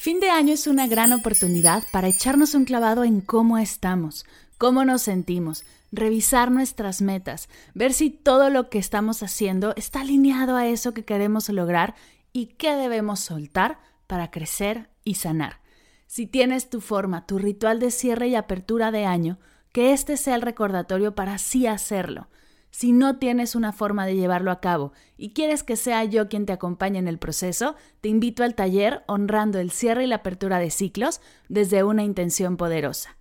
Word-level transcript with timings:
Fin 0.00 0.18
de 0.18 0.30
año 0.30 0.54
es 0.54 0.66
una 0.66 0.86
gran 0.86 1.12
oportunidad 1.12 1.82
para 1.92 2.08
echarnos 2.08 2.54
un 2.54 2.64
clavado 2.64 3.04
en 3.04 3.20
cómo 3.20 3.58
estamos, 3.58 4.24
cómo 4.56 4.86
nos 4.86 5.02
sentimos, 5.02 5.66
revisar 5.92 6.50
nuestras 6.50 7.02
metas, 7.02 7.50
ver 7.74 7.92
si 7.92 8.08
todo 8.08 8.48
lo 8.48 8.70
que 8.70 8.78
estamos 8.78 9.22
haciendo 9.22 9.74
está 9.76 10.00
alineado 10.00 10.56
a 10.56 10.66
eso 10.66 10.94
que 10.94 11.04
queremos 11.04 11.50
lograr 11.50 11.96
y 12.32 12.46
qué 12.46 12.76
debemos 12.76 13.20
soltar 13.20 13.78
para 14.06 14.30
crecer 14.30 14.88
y 15.04 15.16
sanar. 15.16 15.60
Si 16.06 16.26
tienes 16.26 16.70
tu 16.70 16.80
forma, 16.80 17.26
tu 17.26 17.38
ritual 17.38 17.78
de 17.78 17.90
cierre 17.90 18.28
y 18.28 18.36
apertura 18.36 18.92
de 18.92 19.04
año, 19.04 19.38
que 19.70 19.92
este 19.92 20.16
sea 20.16 20.34
el 20.34 20.40
recordatorio 20.40 21.14
para 21.14 21.34
así 21.34 21.66
hacerlo. 21.66 22.28
Si 22.70 22.92
no 22.92 23.18
tienes 23.18 23.54
una 23.54 23.72
forma 23.72 24.06
de 24.06 24.14
llevarlo 24.14 24.50
a 24.50 24.60
cabo 24.60 24.92
y 25.16 25.32
quieres 25.32 25.62
que 25.62 25.76
sea 25.76 26.04
yo 26.04 26.28
quien 26.28 26.46
te 26.46 26.52
acompañe 26.52 26.98
en 26.98 27.08
el 27.08 27.18
proceso, 27.18 27.74
te 28.00 28.08
invito 28.08 28.44
al 28.44 28.54
taller 28.54 29.02
honrando 29.06 29.58
el 29.58 29.70
cierre 29.70 30.04
y 30.04 30.06
la 30.06 30.16
apertura 30.16 30.58
de 30.58 30.70
ciclos 30.70 31.20
desde 31.48 31.82
una 31.82 32.04
intención 32.04 32.56
poderosa. 32.56 33.16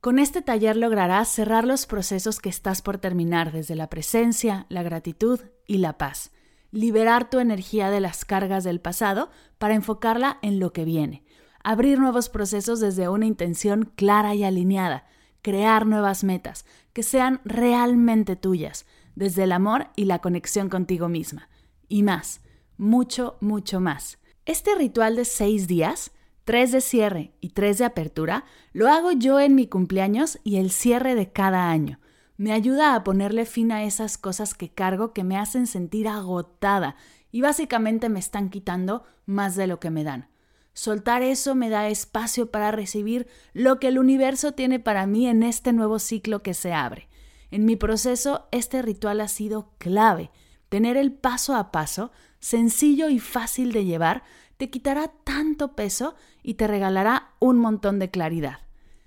Con 0.00 0.18
este 0.18 0.42
taller 0.42 0.76
lograrás 0.76 1.28
cerrar 1.28 1.64
los 1.66 1.86
procesos 1.86 2.40
que 2.40 2.48
estás 2.48 2.82
por 2.82 2.98
terminar 2.98 3.52
desde 3.52 3.74
la 3.74 3.88
presencia, 3.88 4.66
la 4.68 4.82
gratitud 4.82 5.40
y 5.66 5.78
la 5.78 5.98
paz. 5.98 6.30
Liberar 6.70 7.28
tu 7.28 7.38
energía 7.38 7.90
de 7.90 8.00
las 8.00 8.24
cargas 8.24 8.64
del 8.64 8.80
pasado 8.80 9.30
para 9.58 9.74
enfocarla 9.74 10.38
en 10.40 10.58
lo 10.58 10.72
que 10.72 10.84
viene. 10.84 11.24
Abrir 11.62 11.98
nuevos 11.98 12.28
procesos 12.28 12.80
desde 12.80 13.08
una 13.08 13.26
intención 13.26 13.92
clara 13.94 14.34
y 14.34 14.44
alineada 14.44 15.04
crear 15.42 15.86
nuevas 15.86 16.24
metas 16.24 16.64
que 16.92 17.02
sean 17.02 17.40
realmente 17.44 18.36
tuyas, 18.36 18.86
desde 19.14 19.44
el 19.44 19.52
amor 19.52 19.88
y 19.96 20.04
la 20.04 20.20
conexión 20.20 20.68
contigo 20.68 21.08
misma. 21.08 21.48
Y 21.88 22.02
más, 22.02 22.40
mucho, 22.76 23.36
mucho 23.40 23.80
más. 23.80 24.18
Este 24.46 24.74
ritual 24.74 25.16
de 25.16 25.24
seis 25.24 25.68
días, 25.68 26.12
tres 26.44 26.72
de 26.72 26.80
cierre 26.80 27.32
y 27.40 27.50
tres 27.50 27.78
de 27.78 27.84
apertura, 27.84 28.44
lo 28.72 28.88
hago 28.88 29.12
yo 29.12 29.38
en 29.40 29.54
mi 29.54 29.66
cumpleaños 29.66 30.38
y 30.44 30.56
el 30.56 30.70
cierre 30.70 31.14
de 31.14 31.30
cada 31.30 31.70
año. 31.70 32.00
Me 32.36 32.52
ayuda 32.52 32.94
a 32.94 33.04
ponerle 33.04 33.44
fin 33.44 33.70
a 33.70 33.84
esas 33.84 34.16
cosas 34.16 34.54
que 34.54 34.70
cargo 34.70 35.12
que 35.12 35.24
me 35.24 35.36
hacen 35.36 35.66
sentir 35.66 36.08
agotada 36.08 36.96
y 37.30 37.42
básicamente 37.42 38.08
me 38.08 38.18
están 38.18 38.48
quitando 38.48 39.04
más 39.26 39.56
de 39.56 39.66
lo 39.66 39.78
que 39.78 39.90
me 39.90 40.04
dan. 40.04 40.28
Soltar 40.72 41.22
eso 41.22 41.54
me 41.54 41.68
da 41.68 41.88
espacio 41.88 42.50
para 42.50 42.70
recibir 42.70 43.26
lo 43.52 43.78
que 43.78 43.88
el 43.88 43.98
universo 43.98 44.52
tiene 44.52 44.78
para 44.78 45.06
mí 45.06 45.26
en 45.26 45.42
este 45.42 45.72
nuevo 45.72 45.98
ciclo 45.98 46.42
que 46.42 46.54
se 46.54 46.72
abre. 46.72 47.08
En 47.50 47.64
mi 47.64 47.76
proceso, 47.76 48.46
este 48.52 48.82
ritual 48.82 49.20
ha 49.20 49.28
sido 49.28 49.72
clave. 49.78 50.30
Tener 50.68 50.96
el 50.96 51.12
paso 51.12 51.56
a 51.56 51.72
paso, 51.72 52.12
sencillo 52.38 53.08
y 53.08 53.18
fácil 53.18 53.72
de 53.72 53.84
llevar, 53.84 54.22
te 54.56 54.70
quitará 54.70 55.08
tanto 55.24 55.74
peso 55.74 56.14
y 56.42 56.54
te 56.54 56.66
regalará 56.66 57.30
un 57.40 57.58
montón 57.58 57.98
de 57.98 58.10
claridad. 58.10 58.58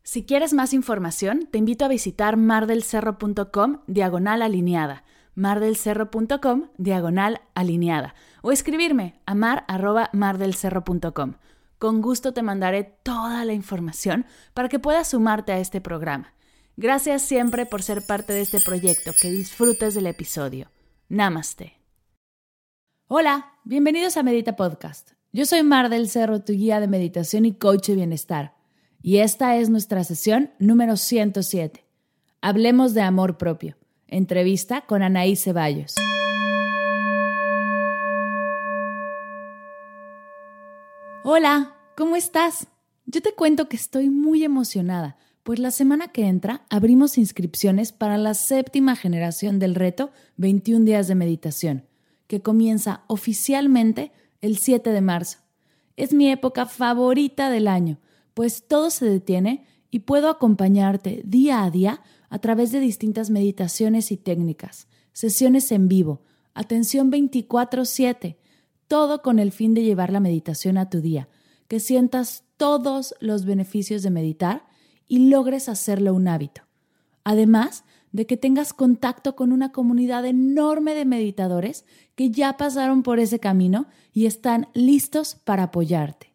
Si 0.04 0.26
quieres 0.26 0.54
más 0.54 0.74
información, 0.74 1.48
te 1.50 1.58
invito 1.58 1.86
a 1.86 1.88
visitar 1.88 2.36
mardelcerro.com 2.36 3.80
diagonal 3.88 4.42
alineada, 4.42 5.06
mardelcerro.com 5.36 6.68
diagonal 6.78 7.42
alineada, 7.56 8.14
o 8.42 8.52
escribirme 8.52 9.22
a 9.26 9.36
mar.mardelcerro.com. 9.36 11.36
Con 11.78 12.02
gusto 12.02 12.34
te 12.34 12.44
mandaré 12.44 12.84
toda 13.04 13.46
la 13.46 13.54
información 13.54 14.26
para 14.54 14.70
que 14.70 14.80
puedas 14.80 15.10
sumarte 15.10 15.52
a 15.52 15.60
este 15.60 15.82
programa. 15.82 16.34
Gracias 16.78 17.22
siempre 17.22 17.66
por 17.66 17.84
ser 17.84 18.06
parte 18.06 18.34
de 18.34 18.42
este 18.42 18.60
proyecto. 18.60 19.12
Que 19.22 19.30
disfrutes 19.30 19.94
del 19.94 20.08
episodio. 20.08 20.72
Namaste. 21.10 21.74
Hola, 23.08 23.54
bienvenidos 23.64 24.18
a 24.18 24.24
Medita 24.24 24.56
Podcast. 24.56 25.12
Yo 25.32 25.46
soy 25.46 25.64
Mar 25.64 25.90
del 25.90 26.10
Cerro, 26.10 26.42
tu 26.42 26.54
guía 26.54 26.80
de 26.80 26.88
meditación 26.88 27.46
y 27.46 27.54
coach 27.54 27.88
de 27.88 27.96
bienestar. 27.96 28.56
Y 29.02 29.18
esta 29.18 29.58
es 29.58 29.70
nuestra 29.70 30.04
sesión 30.04 30.52
número 30.60 30.96
107. 30.96 31.86
Hablemos 32.42 32.94
de 32.94 33.02
amor 33.02 33.38
propio. 33.38 33.76
Entrevista 34.08 34.82
con 34.82 35.04
Anaí 35.04 35.36
Ceballos. 35.36 35.96
Hola, 41.26 41.78
¿cómo 41.96 42.18
estás? 42.18 42.68
Yo 43.06 43.22
te 43.22 43.32
cuento 43.34 43.70
que 43.70 43.78
estoy 43.78 44.10
muy 44.10 44.44
emocionada, 44.44 45.16
pues 45.44 45.58
la 45.58 45.72
semana 45.72 46.10
que 46.10 46.28
entra 46.28 46.66
abrimos 46.70 47.18
inscripciones 47.18 47.94
para 47.94 48.18
la 48.18 48.34
séptima 48.34 48.98
generación 48.98 49.58
del 49.58 49.74
reto 49.74 50.12
21 50.36 50.84
días 50.84 51.08
de 51.08 51.16
meditación, 51.16 51.86
que 52.28 52.42
comienza 52.42 53.06
oficialmente 53.08 54.12
el 54.42 54.58
7 54.58 54.90
de 54.90 55.00
marzo. 55.00 55.38
Es 55.96 56.12
mi 56.12 56.30
época 56.30 56.66
favorita 56.66 57.50
del 57.50 57.70
año, 57.70 58.00
pues 58.34 58.68
todo 58.68 58.90
se 58.90 59.06
detiene 59.06 59.66
y 59.92 60.00
puedo 60.00 60.28
acompañarte 60.28 61.22
día 61.24 61.64
a 61.64 61.72
día 61.72 62.02
a 62.30 62.40
través 62.40 62.74
de 62.74 62.82
distintas 62.82 63.30
meditaciones 63.30 64.12
y 64.12 64.18
técnicas, 64.18 64.90
sesiones 65.14 65.72
en 65.72 65.88
vivo, 65.88 66.20
atención 66.54 67.10
24/7, 67.10 68.36
todo 68.88 69.22
con 69.22 69.40
el 69.40 69.52
fin 69.52 69.74
de 69.74 69.84
llevar 69.84 70.12
la 70.12 70.20
meditación 70.20 70.78
a 70.78 70.90
tu 70.90 71.02
día, 71.02 71.30
que 71.68 71.80
sientas 71.80 72.44
todos 72.58 73.16
los 73.20 73.46
beneficios 73.46 74.04
de 74.04 74.10
meditar 74.10 74.66
y 75.08 75.30
logres 75.30 75.70
hacerlo 75.70 76.14
un 76.14 76.28
hábito. 76.28 76.62
Además 77.24 77.84
de 78.12 78.28
que 78.28 78.38
tengas 78.38 78.74
contacto 78.74 79.36
con 79.36 79.52
una 79.52 79.72
comunidad 79.72 80.26
enorme 80.26 80.94
de 80.94 81.04
meditadores 81.04 81.86
que 82.16 82.30
ya 82.30 82.58
pasaron 82.58 83.02
por 83.02 83.20
ese 83.20 83.40
camino 83.40 83.88
y 84.14 84.28
están 84.28 84.68
listos 84.74 85.36
para 85.44 85.64
apoyarte. 85.64 86.34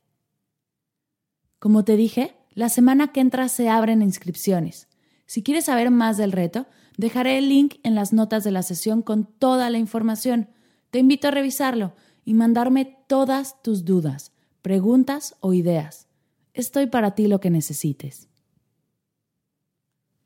Como 1.60 1.84
te 1.84 1.96
dije, 1.96 2.36
la 2.52 2.68
semana 2.68 3.12
que 3.12 3.20
entra 3.20 3.48
se 3.48 3.68
abren 3.68 4.02
inscripciones. 4.02 4.88
Si 5.26 5.42
quieres 5.42 5.66
saber 5.66 5.90
más 5.90 6.16
del 6.16 6.32
reto, 6.32 6.66
dejaré 6.96 7.38
el 7.38 7.48
link 7.48 7.76
en 7.84 7.94
las 7.94 8.12
notas 8.12 8.42
de 8.42 8.50
la 8.50 8.62
sesión 8.62 9.02
con 9.02 9.24
toda 9.24 9.70
la 9.70 9.78
información. 9.78 10.48
Te 10.90 10.98
invito 10.98 11.28
a 11.28 11.32
revisarlo 11.32 11.94
y 12.28 12.34
mandarme 12.34 12.84
todas 13.06 13.62
tus 13.62 13.86
dudas, 13.86 14.32
preguntas 14.60 15.34
o 15.40 15.54
ideas. 15.54 16.08
Estoy 16.52 16.86
para 16.86 17.14
ti 17.14 17.26
lo 17.26 17.40
que 17.40 17.48
necesites. 17.48 18.28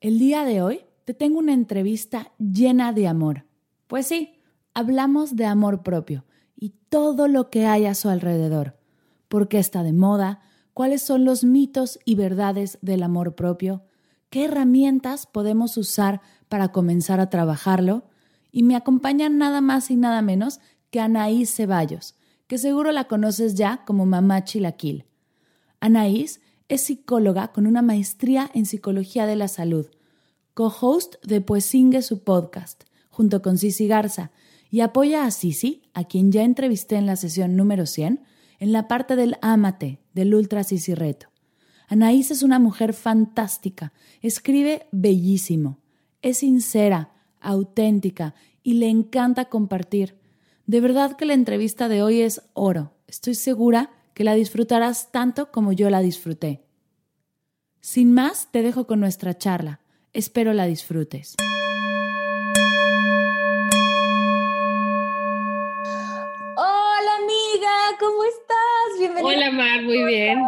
El 0.00 0.18
día 0.18 0.44
de 0.44 0.62
hoy 0.62 0.80
te 1.04 1.14
tengo 1.14 1.38
una 1.38 1.52
entrevista 1.52 2.32
llena 2.41 2.92
de 2.92 3.06
amor. 3.06 3.44
Pues 3.86 4.08
sí, 4.08 4.34
hablamos 4.74 5.36
de 5.36 5.44
amor 5.46 5.84
propio 5.84 6.24
y 6.56 6.70
todo 6.88 7.28
lo 7.28 7.50
que 7.50 7.66
hay 7.66 7.86
a 7.86 7.94
su 7.94 8.08
alrededor. 8.08 8.76
¿Por 9.28 9.46
qué 9.46 9.60
está 9.60 9.84
de 9.84 9.92
moda? 9.92 10.41
¿Cuáles 10.74 11.02
son 11.02 11.24
los 11.24 11.44
mitos 11.44 12.00
y 12.04 12.16
verdades 12.16 12.80
del 12.82 13.04
amor 13.04 13.36
propio? 13.36 13.84
¿Qué 14.28 14.46
herramientas 14.46 15.28
podemos 15.28 15.76
usar 15.76 16.20
para 16.48 16.72
comenzar 16.72 17.20
a 17.20 17.30
trabajarlo? 17.30 18.08
Y 18.50 18.64
me 18.64 18.74
acompañan 18.74 19.38
nada 19.38 19.60
más 19.60 19.88
y 19.92 19.96
nada 19.96 20.20
menos 20.20 20.58
que 20.92 21.00
Anaís 21.00 21.53
Ceballos, 21.53 22.14
que 22.47 22.58
seguro 22.58 22.92
la 22.92 23.04
conoces 23.04 23.54
ya 23.54 23.82
como 23.86 24.04
Mamá 24.04 24.44
Chilaquil. 24.44 25.06
Anaís 25.80 26.42
es 26.68 26.84
psicóloga 26.84 27.48
con 27.48 27.66
una 27.66 27.80
maestría 27.80 28.50
en 28.53 28.66
psicología 28.66 29.24
de 29.24 29.34
la 29.34 29.48
salud, 29.48 29.86
co-host 30.53 31.15
de 31.24 31.41
Puesingue 31.41 32.03
su 32.03 32.22
podcast, 32.22 32.84
junto 33.09 33.41
con 33.41 33.56
Sisi 33.56 33.86
Garza, 33.86 34.33
y 34.71 34.80
apoya 34.80 35.24
a 35.24 35.30
Sisi, 35.30 35.83
a 35.94 36.04
quien 36.04 36.30
ya 36.30 36.42
entrevisté 36.42 36.97
en 36.97 37.06
la 37.06 37.16
sesión 37.16 37.56
número 37.56 37.86
100, 37.86 38.22
en 38.59 38.72
la 38.72 38.86
parte 38.86 39.16
del 39.16 39.36
Amate, 39.41 39.98
del 40.12 40.34
Ultra 40.34 40.62
Sisi 40.62 40.94
Reto. 40.94 41.28
Anaís 41.89 42.30
es 42.30 42.42
una 42.42 42.59
mujer 42.59 42.92
fantástica, 42.92 43.94
escribe 44.21 44.89
bellísimo, 44.92 45.78
es 46.21 46.39
sincera, 46.39 47.12
auténtica 47.41 48.34
y 48.62 48.74
le 48.74 48.91
encanta 48.91 49.47
compartir. 49.47 50.21
De 50.72 50.80
verdad 50.80 51.19
que 51.19 51.27
la 51.27 51.34
entrevista 51.34 51.91
de 51.91 52.03
hoy 52.03 52.22
es 52.22 52.41
oro. 52.54 52.95
Estoy 53.07 53.34
segura 53.34 53.91
que 54.15 54.24
la 54.24 54.33
disfrutarás 54.33 55.13
tanto 55.13 55.53
como 55.53 55.74
yo 55.74 55.91
la 55.91 56.01
disfruté. 56.01 56.63
Sin 57.83 58.15
más, 58.15 58.51
te 58.51 58.63
dejo 58.63 58.86
con 58.86 58.98
nuestra 58.98 59.36
charla. 59.36 59.80
Espero 60.15 60.54
la 60.54 60.65
disfrutes. 60.65 61.36
Hola 66.57 67.16
amiga, 67.18 67.72
¿cómo 68.01 69.27
Hola, 69.28 69.51
Mar, 69.51 69.83
muy 69.83 70.03
bien. 70.07 70.39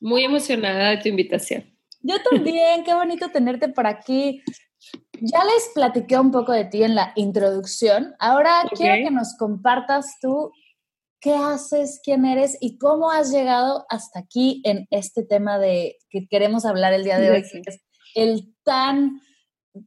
Muy 0.00 0.24
emocionada 0.24 0.90
de 0.90 0.96
tu 0.96 1.08
invitación. 1.08 1.64
Yo 2.02 2.20
también, 2.28 2.82
qué 2.82 2.94
bonito 2.94 3.28
tenerte 3.28 3.68
por 3.68 3.86
aquí. 3.86 4.42
Ya 5.20 5.44
les 5.44 5.70
platiqué 5.74 6.18
un 6.18 6.30
poco 6.30 6.52
de 6.52 6.64
ti 6.64 6.82
en 6.82 6.94
la 6.94 7.12
introducción. 7.16 8.14
Ahora 8.18 8.62
quiero 8.74 9.04
que 9.04 9.10
nos 9.10 9.36
compartas 9.36 10.18
tú 10.20 10.52
qué 11.20 11.34
haces, 11.34 12.00
quién 12.04 12.24
eres 12.24 12.56
y 12.60 12.78
cómo 12.78 13.10
has 13.10 13.32
llegado 13.32 13.86
hasta 13.88 14.20
aquí 14.20 14.62
en 14.64 14.86
este 14.90 15.24
tema 15.24 15.58
de 15.58 15.96
que 16.10 16.28
queremos 16.28 16.64
hablar 16.64 16.92
el 16.92 17.04
día 17.04 17.18
de 17.18 17.30
hoy, 17.30 17.42
que 17.42 17.62
es 17.66 17.82
el 18.14 18.54
tan 18.64 19.20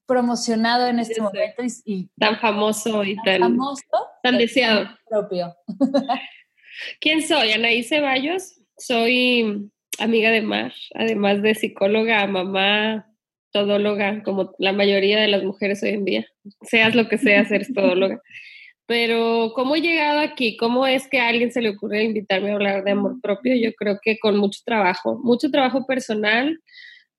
promocionado 0.05 0.87
en 0.87 0.99
este 0.99 1.21
momento 1.21 1.63
y, 1.85 2.09
tan 2.17 2.39
famoso 2.39 3.03
y 3.03 3.15
tan, 3.23 3.39
famoso, 3.39 3.83
tan 4.23 4.37
deseado. 4.37 4.89
Propio. 5.09 5.55
¿Quién 6.99 7.21
soy? 7.21 7.51
Anaí 7.51 7.83
Ceballos. 7.83 8.59
Soy 8.77 9.69
amiga 9.99 10.31
de 10.31 10.41
Mar, 10.41 10.73
además 10.95 11.41
de 11.41 11.55
psicóloga, 11.55 12.25
mamá, 12.27 13.10
todóloga, 13.51 14.23
como 14.23 14.53
la 14.57 14.73
mayoría 14.73 15.19
de 15.19 15.27
las 15.27 15.43
mujeres 15.43 15.83
hoy 15.83 15.89
en 15.89 16.05
día. 16.05 16.27
Seas 16.61 16.95
lo 16.95 17.07
que 17.07 17.17
seas, 17.17 17.51
eres 17.51 17.73
todóloga. 17.73 18.21
Pero, 18.85 19.53
¿cómo 19.55 19.75
he 19.75 19.81
llegado 19.81 20.19
aquí? 20.19 20.57
¿Cómo 20.57 20.85
es 20.85 21.07
que 21.07 21.19
a 21.19 21.29
alguien 21.29 21.51
se 21.51 21.61
le 21.61 21.69
ocurre 21.69 22.03
invitarme 22.03 22.51
a 22.51 22.55
hablar 22.55 22.83
de 22.83 22.91
amor 22.91 23.21
propio? 23.21 23.55
Yo 23.55 23.73
creo 23.73 23.99
que 24.01 24.19
con 24.19 24.37
mucho 24.37 24.59
trabajo, 24.65 25.19
mucho 25.23 25.49
trabajo 25.49 25.85
personal, 25.85 26.59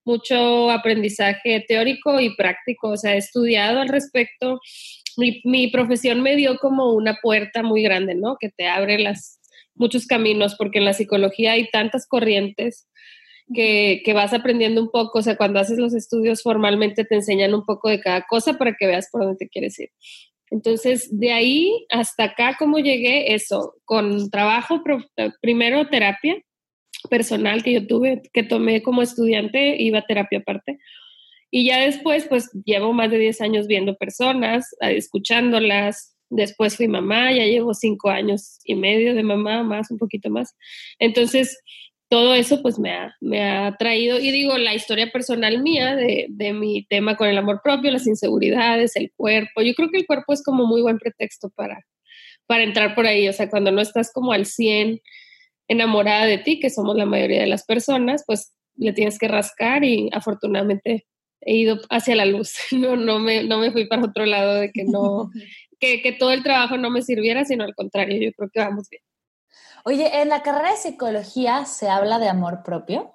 mucho 0.05 0.71
aprendizaje 0.71 1.65
teórico 1.67 2.21
y 2.21 2.35
práctico. 2.37 2.91
O 2.91 2.97
sea, 2.97 3.15
he 3.15 3.19
estudiado 3.19 3.81
al 3.81 3.89
respecto. 3.89 4.61
Mi, 5.17 5.41
mi 5.45 5.69
profesión 5.69 6.21
me 6.23 6.37
dio 6.37 6.59
como 6.59 6.93
una 6.93 7.17
puerta 7.23 7.63
muy 7.63 7.83
grande, 7.83 8.15
¿no? 8.15 8.37
Que 8.39 8.51
te 8.51 8.67
abre 8.69 8.99
las, 8.99 9.41
muchos 9.75 10.07
caminos, 10.07 10.55
porque 10.57 10.79
en 10.79 10.85
la 10.85 10.93
psicología 10.93 11.53
hay 11.53 11.71
tantas 11.71 12.07
corrientes 12.07 12.89
que, 13.53 14.03
vas 14.15 14.33
aprendiendo 14.33 14.83
un 14.83 14.91
poco, 14.91 15.19
o 15.19 15.23
sea, 15.23 15.37
cuando 15.37 15.61
haces 15.61 15.79
los 15.79 15.95
estudios 15.95 16.43
formalmente 16.43 17.05
te 17.05 17.15
enseñan 17.15 17.55
un 17.55 17.65
poco 17.65 17.89
de 17.89 18.01
cada 18.01 18.23
cosa 18.23 18.55
para 18.59 18.75
que 18.75 18.87
veas 18.87 19.09
por 19.11 19.23
dónde 19.23 19.37
te 19.37 19.49
quieres 19.49 19.79
ir. 19.79 19.91
Entonces, 20.51 21.09
de 21.19 21.33
ahí 21.33 21.87
hasta 21.89 22.25
acá, 22.25 22.57
¿cómo 22.59 22.79
llegué? 22.79 23.35
Eso, 23.35 23.75
con 23.85 24.31
trabajo, 24.31 24.83
primero 25.41 25.89
terapia 25.89 26.43
personal 27.09 27.63
que 27.63 27.73
yo 27.73 27.87
tuve, 27.87 28.23
que 28.33 28.43
tomé 28.43 28.83
como 28.83 29.03
estudiante, 29.03 29.77
iba 29.81 30.01
a 30.01 30.07
terapia 30.07 30.41
aparte. 30.41 30.79
Y 31.51 31.67
ya 31.67 31.81
después, 31.81 32.27
pues 32.29 32.51
llevo 32.65 32.93
más 32.93 33.11
de 33.11 33.19
10 33.19 33.41
años 33.41 33.67
viendo 33.67 33.97
personas, 33.97 34.75
escuchándolas, 34.81 36.13
Después 36.35 36.79
fui 36.79 36.89
mamá, 36.89 37.31
ya 37.31 37.45
llevo 37.45 37.75
cinco 37.75 38.09
años 38.09 38.59
y 38.65 38.75
medio 38.75 39.15
de 39.15 39.23
mamá, 39.23 39.63
más, 39.65 39.91
un 39.91 39.99
poquito 39.99 40.31
más. 40.31 40.57
Entonces, 40.99 41.61
todo 42.13 42.35
eso 42.35 42.61
pues 42.61 42.79
me 42.79 42.91
ha, 42.91 43.17
me 43.23 43.41
ha 43.43 43.75
traído, 43.79 44.21
y 44.21 44.31
digo, 44.31 44.59
la 44.59 44.75
historia 44.75 45.11
personal 45.11 45.63
mía 45.63 45.97
de, 45.97 46.27
de, 46.29 46.53
mi 46.53 46.85
tema 46.85 47.17
con 47.17 47.27
el 47.27 47.39
amor 47.39 47.63
propio, 47.65 47.91
las 47.91 48.07
inseguridades, 48.07 48.97
el 48.97 49.11
cuerpo. 49.17 49.63
Yo 49.63 49.73
creo 49.73 49.89
que 49.89 49.97
el 49.97 50.07
cuerpo 50.07 50.35
es 50.35 50.43
como 50.43 50.67
muy 50.67 50.83
buen 50.83 50.99
pretexto 50.99 51.49
para, 51.49 51.81
para 52.47 52.65
entrar 52.65 52.95
por 52.95 53.07
ahí. 53.07 53.31
O 53.31 53.33
sea, 53.33 53.49
cuando 53.49 53.73
no 53.73 53.81
estás 53.81 54.13
como 54.13 54.33
al 54.33 54.45
100 54.45 55.01
enamorada 55.69 56.27
de 56.27 56.37
ti, 56.37 56.61
que 56.61 56.69
somos 56.69 56.97
la 56.97 57.07
mayoría 57.07 57.41
de 57.41 57.47
las 57.47 57.65
personas, 57.65 58.25
pues 58.27 58.53
le 58.77 58.93
tienes 58.93 59.19
que 59.19 59.29
rascar 59.29 59.83
y 59.83 60.11
afortunadamente 60.13 61.07
he 61.41 61.57
ido 61.57 61.81
hacia 61.89 62.15
la 62.15 62.27
luz. 62.27 62.57
No, 62.73 62.95
no, 62.95 63.21
me, 63.21 63.43
no 63.45 63.57
me 63.57 63.71
fui 63.71 63.87
para 63.87 64.05
otro 64.05 64.27
lado 64.27 64.57
de 64.57 64.71
que 64.71 64.85
no, 64.85 65.31
que, 65.81 66.15
todo 66.19 66.33
el 66.33 66.43
trabajo 66.43 66.77
no 66.77 66.91
me 66.91 67.01
sirviera, 67.01 67.47
sino 67.47 67.65
al 67.65 67.75
contrario, 67.75 68.21
yo 68.21 68.33
creo 68.33 68.51
que 68.53 68.61
vamos 68.61 68.91
bien. 68.91 69.03
Oye, 69.85 70.21
¿en 70.21 70.29
la 70.29 70.43
carrera 70.43 70.71
de 70.71 70.77
psicología 70.77 71.65
se 71.65 71.89
habla 71.89 72.19
de 72.19 72.29
amor 72.29 72.63
propio? 72.65 73.15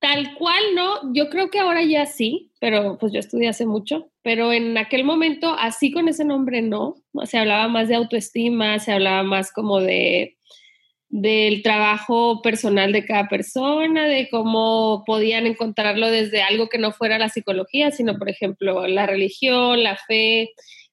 Tal 0.00 0.34
cual, 0.34 0.62
no. 0.74 1.12
Yo 1.14 1.30
creo 1.30 1.50
que 1.50 1.60
ahora 1.60 1.82
ya 1.82 2.06
sí, 2.06 2.52
pero 2.60 2.98
pues 2.98 3.12
yo 3.12 3.20
estudié 3.20 3.48
hace 3.48 3.66
mucho, 3.66 4.10
pero 4.22 4.52
en 4.52 4.76
aquel 4.78 5.04
momento, 5.04 5.54
así 5.58 5.92
con 5.92 6.08
ese 6.08 6.24
nombre, 6.24 6.62
no. 6.62 6.96
Se 7.24 7.38
hablaba 7.38 7.68
más 7.68 7.88
de 7.88 7.96
autoestima, 7.96 8.78
se 8.78 8.92
hablaba 8.92 9.22
más 9.22 9.52
como 9.52 9.80
de 9.80 10.36
del 11.12 11.62
trabajo 11.62 12.40
personal 12.40 12.90
de 12.90 13.04
cada 13.04 13.28
persona, 13.28 14.06
de 14.06 14.30
cómo 14.30 15.04
podían 15.04 15.46
encontrarlo 15.46 16.10
desde 16.10 16.42
algo 16.42 16.70
que 16.70 16.78
no 16.78 16.90
fuera 16.90 17.18
la 17.18 17.28
psicología, 17.28 17.90
sino, 17.90 18.16
por 18.16 18.30
ejemplo, 18.30 18.86
la 18.86 19.04
religión, 19.04 19.82
la 19.82 19.96
fe, 19.96 20.52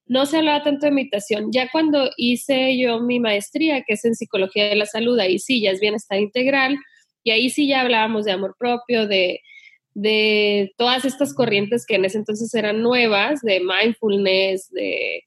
no 0.10 0.26
se 0.26 0.38
hablaba 0.38 0.64
tanto 0.64 0.88
de 0.88 0.92
meditación. 0.92 1.52
Ya 1.52 1.70
cuando 1.72 2.10
hice 2.18 2.78
yo 2.78 3.00
mi 3.00 3.20
maestría, 3.20 3.84
que 3.88 3.94
es 3.94 4.04
en 4.06 4.16
psicología 4.16 4.68
de 4.68 4.76
la 4.76 4.88
salud, 4.88 5.18
ahí 5.20 5.38
sí 5.38 5.62
ya 5.62 5.72
es 5.72 5.80
bienestar 5.80 6.20
integral, 6.20 6.78
y 7.24 7.32
ahí 7.32 7.50
sí 7.52 7.68
ya 7.68 7.82
hablábamos 7.82 8.26
de 8.26 8.32
amor 8.32 8.56
propio, 8.58 9.08
de, 9.08 9.40
de 9.94 10.74
todas 10.78 11.06
estas 11.06 11.36
corrientes 11.36 11.86
que 11.86 11.96
en 11.96 12.06
ese 12.06 12.18
entonces 12.18 12.52
eran 12.56 12.82
nuevas, 12.82 13.42
de 13.42 13.62
mindfulness, 13.62 14.72
de, 14.72 15.26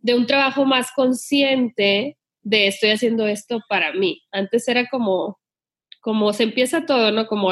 de 0.00 0.14
un 0.14 0.26
trabajo 0.26 0.66
más 0.66 0.90
consciente 0.94 2.18
de 2.42 2.66
estoy 2.66 2.90
haciendo 2.90 3.26
esto 3.26 3.60
para 3.66 3.94
mí. 3.94 4.22
Antes 4.30 4.68
era 4.68 4.88
como, 4.90 5.38
como 6.02 6.34
se 6.34 6.42
empieza 6.42 6.84
todo, 6.84 7.12
¿no? 7.12 7.26
Como, 7.28 7.50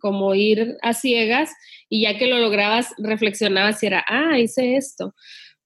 como 0.00 0.34
ir 0.34 0.76
a 0.82 0.92
ciegas 0.92 1.52
y 1.88 2.02
ya 2.02 2.18
que 2.18 2.26
lo 2.26 2.40
lograbas, 2.40 2.92
reflexionabas 2.98 3.80
y 3.84 3.86
era, 3.86 4.04
ah, 4.08 4.40
hice 4.40 4.74
esto 4.74 5.14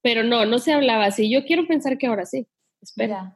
pero 0.01 0.23
no, 0.23 0.45
no 0.45 0.59
se 0.59 0.73
hablaba 0.73 1.05
así. 1.05 1.29
Yo 1.29 1.45
quiero 1.45 1.67
pensar 1.67 1.97
que 1.97 2.07
ahora 2.07 2.25
sí. 2.25 2.47
Espera. 2.81 3.35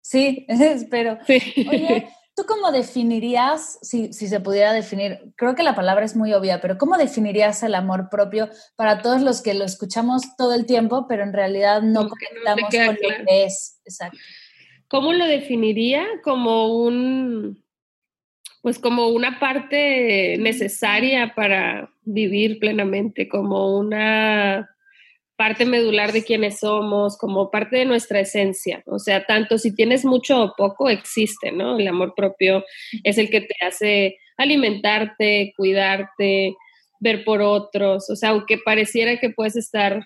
Sí, 0.00 0.46
espero. 0.48 1.18
Oye, 1.28 2.08
¿tú 2.34 2.44
cómo 2.46 2.72
definirías, 2.72 3.78
si, 3.82 4.12
si, 4.12 4.28
se 4.28 4.40
pudiera 4.40 4.72
definir, 4.72 5.32
creo 5.36 5.54
que 5.54 5.62
la 5.62 5.74
palabra 5.74 6.04
es 6.04 6.16
muy 6.16 6.32
obvia, 6.32 6.60
pero 6.60 6.78
¿cómo 6.78 6.96
definirías 6.96 7.62
el 7.62 7.74
amor 7.74 8.08
propio 8.10 8.48
para 8.76 9.02
todos 9.02 9.22
los 9.22 9.42
que 9.42 9.54
lo 9.54 9.64
escuchamos 9.64 10.36
todo 10.36 10.54
el 10.54 10.66
tiempo, 10.66 11.06
pero 11.08 11.22
en 11.22 11.32
realidad 11.32 11.82
no 11.82 12.08
conectamos 12.08 12.70
con 12.70 12.86
lo 12.86 13.26
que 13.26 13.44
es? 13.44 13.80
Exacto. 13.84 14.18
¿Cómo 14.88 15.12
lo 15.12 15.26
definiría? 15.26 16.04
Como 16.24 16.82
un, 16.82 17.62
pues 18.60 18.80
como 18.80 19.08
una 19.08 19.38
parte 19.38 20.36
necesaria 20.38 21.32
para 21.36 21.92
vivir 22.02 22.58
plenamente, 22.58 23.28
como 23.28 23.78
una 23.78 24.68
parte 25.40 25.64
medular 25.64 26.12
de 26.12 26.22
quienes 26.22 26.58
somos, 26.58 27.16
como 27.16 27.50
parte 27.50 27.78
de 27.78 27.86
nuestra 27.86 28.20
esencia. 28.20 28.82
O 28.84 28.98
sea, 28.98 29.24
tanto 29.24 29.56
si 29.56 29.74
tienes 29.74 30.04
mucho 30.04 30.42
o 30.42 30.52
poco, 30.54 30.90
existe, 30.90 31.50
¿no? 31.50 31.78
El 31.78 31.88
amor 31.88 32.12
propio 32.14 32.62
es 33.04 33.16
el 33.16 33.30
que 33.30 33.40
te 33.40 33.54
hace 33.66 34.18
alimentarte, 34.36 35.54
cuidarte, 35.56 36.54
ver 37.00 37.24
por 37.24 37.40
otros. 37.40 38.10
O 38.10 38.16
sea, 38.16 38.28
aunque 38.28 38.58
pareciera 38.58 39.18
que 39.18 39.30
puedes 39.30 39.56
estar 39.56 40.04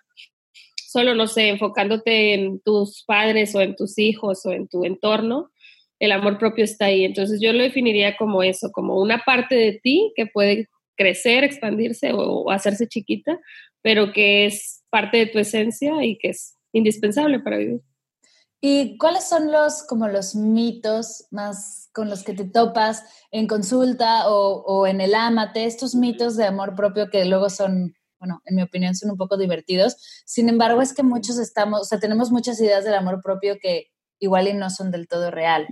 solo, 0.76 1.17
no 1.17 1.26
sé, 1.26 1.49
enfocándote 1.49 2.35
en 2.35 2.61
tus 2.61 3.03
padres 3.05 3.57
o 3.57 3.61
en 3.61 3.75
tus 3.75 3.99
hijos 3.99 4.47
o 4.47 4.53
en 4.53 4.69
tu 4.69 4.85
entorno, 4.85 5.50
el 5.99 6.12
amor 6.12 6.38
propio 6.38 6.62
está 6.62 6.85
ahí. 6.85 7.05
Entonces 7.05 7.41
yo 7.43 7.53
lo 7.53 7.64
definiría 7.64 8.17
como 8.17 8.45
eso, 8.45 8.71
como 8.71 9.00
una 9.00 9.25
parte 9.25 9.57
de 9.57 9.81
ti 9.83 10.12
que 10.14 10.26
puede 10.26 10.69
crecer, 10.97 11.43
expandirse 11.43 12.12
o, 12.12 12.53
hacerse 12.53 12.87
chiquita, 12.87 13.41
pero 13.83 14.12
que 14.12 14.47
es 14.47 14.84
parte 14.95 15.17
de 15.17 15.27
tu 15.27 15.41
esencia 15.41 16.05
y 16.05 16.17
que 16.19 16.29
es 16.29 16.57
indispensable 16.73 17.41
para 17.41 17.57
vivir. 17.57 17.81
¿Y 18.61 18.97
cuáles 18.97 19.29
son 19.29 19.51
los 19.51 19.83
como 19.89 20.07
los 20.07 20.37
mitos 20.37 21.27
más 21.33 21.91
con 21.93 22.09
los 22.09 22.23
que 22.23 22.33
te 22.33 22.45
topas 22.45 23.03
en 23.33 23.49
consulta 23.49 24.29
o, 24.31 24.63
o 24.63 24.87
en 24.87 25.01
el 25.01 25.17
amate, 25.17 25.65
estos 25.65 25.97
mitos 25.97 26.37
de 26.37 26.45
amor 26.45 26.77
propio 26.77 27.11
que 27.11 27.25
luego 27.25 27.51
son, 27.51 27.97
bueno, 28.21 28.41
en 28.45 28.55
mi 28.55 28.63
opinión 28.63 28.95
son 28.95 29.11
un 29.11 29.17
poco 29.17 29.37
divertidos. 29.37 29.97
Sin 30.27 30.49
embargo, 30.49 30.81
es 30.81 30.95
que 30.95 31.03
muchos 31.03 31.41
estamos, 31.41 31.81
o 31.81 31.85
sea, 31.85 31.99
tenemos 31.99 32.31
muchas 32.31 32.61
ideas 32.61 32.85
del 32.85 32.95
amor 32.95 33.21
propio 33.21 33.59
que 33.61 33.89
igual 34.21 34.49
y 34.49 34.55
no 34.55 34.71
son 34.71 34.91
del 34.91 35.09
todo 35.09 35.33
reales. 35.33 35.69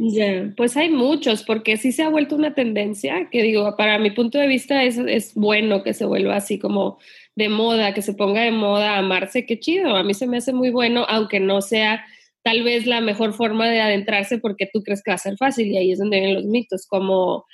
pues 0.57 0.77
hay 0.77 0.91
muchos, 0.91 1.45
porque 1.45 1.77
sí 1.77 1.93
se 1.93 2.03
ha 2.03 2.09
vuelto 2.09 2.37
una 2.37 2.55
tendencia 2.55 3.29
que 3.31 3.43
digo, 3.43 3.77
para 3.77 3.99
mi 3.99 4.11
punto 4.11 4.39
de 4.39 4.49
vista 4.49 4.83
es, 4.83 4.99
es 4.99 5.35
bueno 5.35 5.83
que 5.83 5.95
se 5.95 6.05
vuelva 6.05 6.37
así 6.37 6.59
como 6.59 6.99
de 7.35 7.49
moda, 7.49 7.95
que 7.95 8.03
se 8.03 8.15
ponga 8.15 8.43
de 8.43 8.51
moda 8.51 8.99
amarse, 8.99 9.47
qué 9.47 9.59
chido, 9.59 9.97
a 9.97 10.03
mí 10.03 10.15
se 10.15 10.27
me 10.27 10.39
hace 10.39 10.53
muy 10.53 10.71
bueno, 10.71 11.07
aunque 11.09 11.41
no 11.41 11.63
sea 11.63 12.05
tal 12.43 12.63
vez 12.63 12.87
la 12.87 13.01
mejor 13.01 13.33
forma 13.35 13.69
de 13.69 13.81
adentrarse 13.81 14.39
porque 14.39 14.69
tú 14.73 14.83
crees 14.83 15.03
que 15.03 15.13
va 15.13 15.15
a 15.15 15.19
ser 15.19 15.37
fácil 15.37 15.69
y 15.69 15.77
ahí 15.77 15.93
es 15.93 15.99
donde 15.99 16.19
vienen 16.19 16.35
los 16.35 16.45
mitos, 16.45 16.87
como 16.87 17.47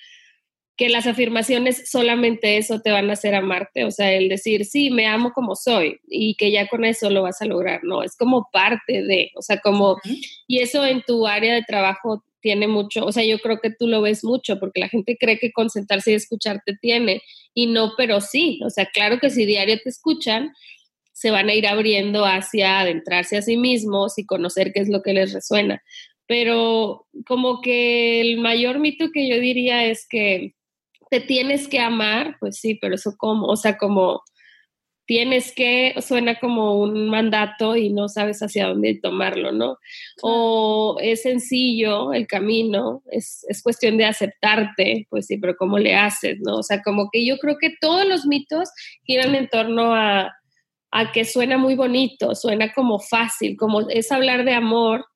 que 0.77 0.89
las 0.89 1.07
afirmaciones 1.09 1.91
solamente 1.91 2.57
eso 2.57 2.81
te 2.81 2.93
van 2.93 3.11
a 3.11 3.15
hacer 3.15 3.35
amarte, 3.35 3.85
o 3.85 3.91
sea, 3.91 4.13
el 4.13 4.29
decir, 4.29 4.65
sí, 4.65 4.91
me 4.91 5.07
amo 5.07 5.33
como 5.33 5.57
soy 5.57 5.99
y 6.07 6.37
que 6.37 6.53
ya 6.53 6.69
con 6.69 6.85
eso 6.85 7.11
lo 7.11 7.23
vas 7.23 7.43
a 7.43 7.47
lograr, 7.47 7.81
no, 7.83 8.03
es 8.05 8.17
como 8.17 8.49
parte 8.53 9.03
de, 9.03 9.31
o 9.35 9.43
sea, 9.43 9.59
como, 9.59 9.99
y 10.47 10.61
eso 10.61 10.87
en 10.87 11.03
tu 11.03 11.27
área 11.27 11.53
de 11.55 11.65
trabajo 11.65 12.23
tiene 12.40 12.68
mucho, 12.68 13.04
o 13.04 13.12
sea, 13.12 13.25
yo 13.25 13.38
creo 13.38 13.59
que 13.61 13.71
tú 13.71 13.88
lo 13.88 14.02
ves 14.02 14.25
mucho 14.25 14.59
porque 14.59 14.80
la 14.80 14.88
gente 14.88 15.16
cree 15.18 15.38
que 15.38 15.52
concentrarse 15.52 16.12
y 16.12 16.14
escucharte 16.14 16.76
tiene 16.80 17.23
y 17.54 17.66
no, 17.66 17.92
pero 17.97 18.21
sí, 18.21 18.61
o 18.64 18.71
sea, 18.71 18.87
claro 18.87 19.18
que 19.18 19.30
si 19.30 19.45
diario 19.47 19.78
te 19.83 19.88
escuchan, 19.88 20.52
se 21.12 21.30
van 21.30 21.49
a 21.49 21.54
ir 21.54 21.66
abriendo 21.66 22.25
hacia 22.25 22.80
adentrarse 22.80 23.37
a 23.37 23.42
sí 23.42 23.57
mismos 23.57 24.18
y 24.18 24.26
conocer 24.26 24.73
qué 24.73 24.80
es 24.80 24.88
lo 24.88 25.02
que 25.02 25.14
les 25.14 25.33
resuena. 25.33 25.83
pero 26.26 27.07
como 27.26 27.61
que 27.62 28.21
el 28.21 28.38
mayor 28.38 28.78
mito 28.78 29.11
que 29.12 29.28
yo 29.28 29.40
diría 29.40 29.87
es 29.87 30.07
que 30.09 30.54
te 31.11 31.21
tienes 31.21 31.68
que 31.68 31.80
amar, 31.80 32.37
pues 32.40 32.59
sí, 32.61 32.76
pero 32.80 32.95
eso 32.95 33.14
como, 33.16 33.47
o 33.47 33.57
sea, 33.57 33.78
como 33.78 34.23
tienes 35.09 35.55
que, 35.55 35.95
suena 36.03 36.38
como 36.38 36.79
un 36.79 37.09
mandato 37.09 37.77
y 37.77 37.88
no 37.88 38.11
sabes 38.11 38.41
hacia 38.41 38.67
dónde 38.67 39.00
tomarlo, 39.03 39.53
¿no? 39.53 39.79
O 40.21 40.99
es 41.00 41.23
sencillo 41.23 42.12
el 42.12 42.27
camino, 42.27 43.03
es, 43.11 43.43
es, 43.49 43.62
cuestión 43.62 43.97
de 43.97 44.05
aceptarte, 44.05 45.07
pues 45.09 45.25
sí, 45.27 45.38
pero 45.38 45.57
¿cómo 45.57 45.79
le 45.79 45.95
haces, 45.95 46.37
no? 46.41 46.57
O 46.57 46.62
sea, 46.62 46.83
como 46.83 47.09
que 47.11 47.25
yo 47.25 47.38
creo 47.38 47.57
que 47.59 47.73
todos 47.81 48.07
los 48.07 48.27
mitos 48.27 48.69
giran 49.05 49.35
en 49.35 49.49
torno 49.49 49.95
a, 49.95 50.31
a 50.91 51.12
que 51.12 51.25
suena 51.25 51.57
muy 51.57 51.75
bonito, 51.75 52.35
suena 52.35 52.75
como 52.75 52.99
fácil, 52.99 53.57
como 53.57 53.88
es 53.88 54.12
hablar 54.12 54.45
de 54.45 54.53
amor, 54.53 55.07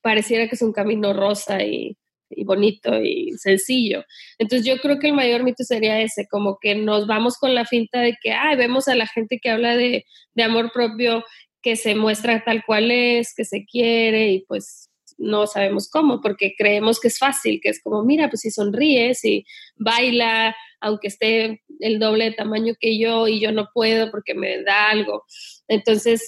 pareciera 0.00 0.48
que 0.48 0.54
es 0.54 0.62
un 0.62 0.72
camino 0.72 1.12
rosa 1.12 1.62
y 1.62 1.98
y 2.36 2.44
bonito 2.44 3.00
y 3.02 3.32
sencillo. 3.38 4.04
Entonces 4.38 4.66
yo 4.66 4.78
creo 4.78 4.98
que 4.98 5.08
el 5.08 5.14
mayor 5.14 5.44
mito 5.44 5.64
sería 5.64 6.00
ese, 6.00 6.26
como 6.28 6.58
que 6.60 6.74
nos 6.74 7.06
vamos 7.06 7.38
con 7.38 7.54
la 7.54 7.64
finta 7.64 8.00
de 8.00 8.16
que, 8.22 8.32
ay, 8.32 8.56
vemos 8.56 8.88
a 8.88 8.94
la 8.94 9.06
gente 9.06 9.38
que 9.40 9.50
habla 9.50 9.76
de, 9.76 10.04
de 10.34 10.42
amor 10.42 10.72
propio, 10.72 11.24
que 11.62 11.76
se 11.76 11.94
muestra 11.94 12.44
tal 12.44 12.64
cual 12.64 12.90
es, 12.90 13.34
que 13.34 13.44
se 13.44 13.64
quiere 13.64 14.32
y 14.32 14.44
pues 14.46 14.90
no 15.16 15.46
sabemos 15.46 15.88
cómo, 15.88 16.20
porque 16.20 16.54
creemos 16.56 17.00
que 17.00 17.08
es 17.08 17.18
fácil, 17.18 17.60
que 17.62 17.70
es 17.70 17.80
como, 17.82 18.04
mira, 18.04 18.28
pues 18.28 18.42
si 18.42 18.50
sonríes 18.50 19.24
y 19.24 19.46
baila, 19.76 20.54
aunque 20.80 21.08
esté 21.08 21.62
el 21.80 21.98
doble 21.98 22.26
de 22.26 22.32
tamaño 22.32 22.74
que 22.78 22.98
yo 22.98 23.28
y 23.28 23.40
yo 23.40 23.52
no 23.52 23.68
puedo 23.72 24.10
porque 24.10 24.34
me 24.34 24.62
da 24.62 24.90
algo. 24.90 25.24
Entonces, 25.68 26.26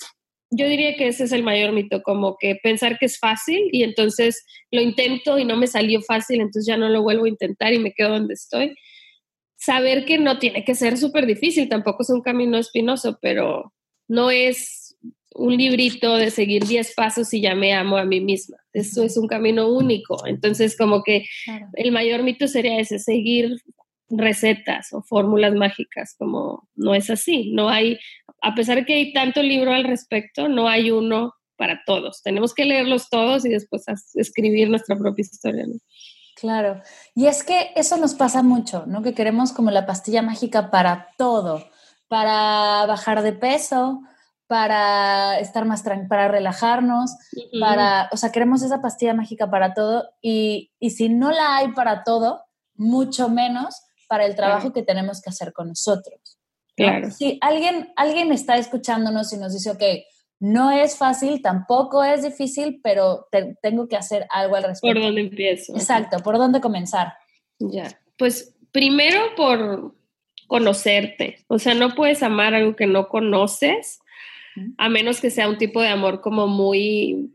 yo 0.51 0.69
diría 0.69 0.95
que 0.97 1.09
ese 1.09 1.25
es 1.25 1.33
el 1.33 1.43
mayor 1.43 1.73
mito, 1.73 2.03
como 2.03 2.37
que 2.39 2.57
pensar 2.63 2.99
que 2.99 3.07
es 3.07 3.19
fácil 3.19 3.69
y 3.73 3.83
entonces 3.83 4.45
lo 4.71 4.81
intento 4.81 5.39
y 5.39 5.45
no 5.45 5.57
me 5.57 5.67
salió 5.67 6.01
fácil, 6.03 6.41
entonces 6.41 6.67
ya 6.67 6.77
no 6.77 6.89
lo 6.89 7.03
vuelvo 7.03 7.25
a 7.25 7.29
intentar 7.29 7.73
y 7.73 7.79
me 7.79 7.93
quedo 7.93 8.11
donde 8.11 8.35
estoy. 8.35 8.75
Saber 9.57 10.05
que 10.05 10.19
no 10.19 10.39
tiene 10.39 10.65
que 10.65 10.75
ser 10.75 10.99
súper 10.99 11.27
difícil, 11.27 11.69
tampoco 11.69 12.03
es 12.03 12.11
un 12.11 12.23
camino 12.23 12.59
espinoso, 12.59 13.19
pero 13.21 13.73
no 14.09 14.31
es 14.31 14.97
un 15.35 15.57
librito 15.57 16.17
de 16.17 16.31
seguir 16.31 16.65
10 16.65 16.95
pasos 16.95 17.33
y 17.35 17.41
ya 17.41 17.55
me 17.55 17.75
amo 17.75 17.97
a 17.97 18.05
mí 18.05 18.21
misma. 18.21 18.57
Eso 18.73 19.03
es 19.03 19.17
un 19.17 19.27
camino 19.27 19.69
único. 19.69 20.27
Entonces, 20.27 20.77
como 20.77 21.03
que 21.03 21.27
el 21.75 21.93
mayor 21.93 22.23
mito 22.23 22.49
sería 22.49 22.79
ese, 22.79 22.99
seguir 22.99 23.57
recetas 24.09 24.93
o 24.93 25.03
fórmulas 25.03 25.55
mágicas, 25.55 26.15
como 26.19 26.69
no 26.75 26.95
es 26.95 27.11
así. 27.11 27.53
No 27.53 27.69
hay, 27.69 27.99
a 28.43 28.55
pesar 28.55 28.77
de 28.77 28.85
que 28.85 28.95
hay 28.95 29.13
tanto 29.13 29.43
libro 29.43 29.73
al 29.73 29.85
respecto, 29.85 30.49
no 30.49 30.69
hay 30.69 30.91
uno 30.91 31.35
para 31.57 31.83
todos. 31.87 32.23
Tenemos 32.23 32.55
que 32.55 32.65
leerlos 32.65 33.09
todos 33.09 33.45
y 33.45 33.49
después 33.49 33.85
escribir 34.15 34.69
nuestra 34.69 34.97
propia 34.97 35.23
historia. 35.23 35.67
Claro, 36.37 36.83
y 37.15 37.27
es 37.27 37.43
que 37.43 37.73
eso 37.77 37.97
nos 37.97 38.15
pasa 38.15 38.43
mucho, 38.43 38.85
¿no? 38.87 39.03
Que 39.03 39.15
queremos 39.15 39.53
como 39.53 39.71
la 39.71 39.87
pastilla 39.87 40.21
mágica 40.21 40.71
para 40.71 41.09
todo, 41.17 41.67
para 42.09 42.85
bajar 42.87 43.23
de 43.23 43.33
peso, 43.33 44.03
para 44.47 45.39
estar 45.41 45.65
más 45.65 45.83
tranquilos, 45.83 46.11
para 46.11 46.29
relajarnos, 46.29 47.17
para, 47.59 48.09
o 48.13 48.17
sea, 48.17 48.33
queremos 48.33 48.63
esa 48.63 48.83
pastilla 48.83 49.15
mágica 49.15 49.51
para 49.51 49.75
todo 49.75 50.11
y, 50.21 50.73
y 50.79 50.91
si 50.91 51.09
no 51.09 51.33
la 51.33 51.57
hay 51.57 51.73
para 51.73 52.05
todo, 52.05 52.45
mucho 52.75 53.29
menos 53.29 53.81
para 54.09 54.27
el 54.27 54.37
trabajo 54.37 54.73
que 54.73 54.83
tenemos 54.83 55.21
que 55.21 55.31
hacer 55.31 55.53
con 55.53 55.69
nosotros. 55.69 56.21
Claro. 56.77 57.11
Si 57.11 57.39
alguien, 57.41 57.93
alguien 57.97 58.33
está 58.33 58.57
escuchándonos 58.59 59.33
y 59.33 59.39
nos 59.39 59.55
dice, 59.55 59.71
ok, 59.71 59.83
no 60.39 60.71
es 60.71 60.97
fácil, 60.97 61.41
tampoco 61.41 62.05
es 62.05 62.23
difícil, 62.23 62.81
pero 62.83 63.27
tengo 63.63 63.89
que 63.89 63.97
hacer 63.97 64.27
algo 64.31 64.57
al 64.57 64.65
respecto. 64.65 64.95
¿Por 64.95 65.03
dónde 65.03 65.23
empiezo? 65.23 65.75
Exacto, 65.75 66.19
¿por 66.19 66.37
dónde 66.37 66.61
comenzar? 66.61 67.15
Ya, 67.59 67.99
pues 68.19 68.55
primero 68.71 69.19
por 69.35 69.95
conocerte, 70.47 71.45
o 71.49 71.59
sea, 71.59 71.75
no 71.75 71.95
puedes 71.95 72.23
amar 72.23 72.55
algo 72.55 72.77
que 72.77 72.87
no 72.87 73.09
conoces, 73.09 74.01
a 74.77 74.89
menos 74.89 75.21
que 75.21 75.31
sea 75.31 75.49
un 75.49 75.59
tipo 75.59 75.81
de 75.81 75.89
amor 75.89 76.21
como 76.21 76.47
muy 76.47 77.33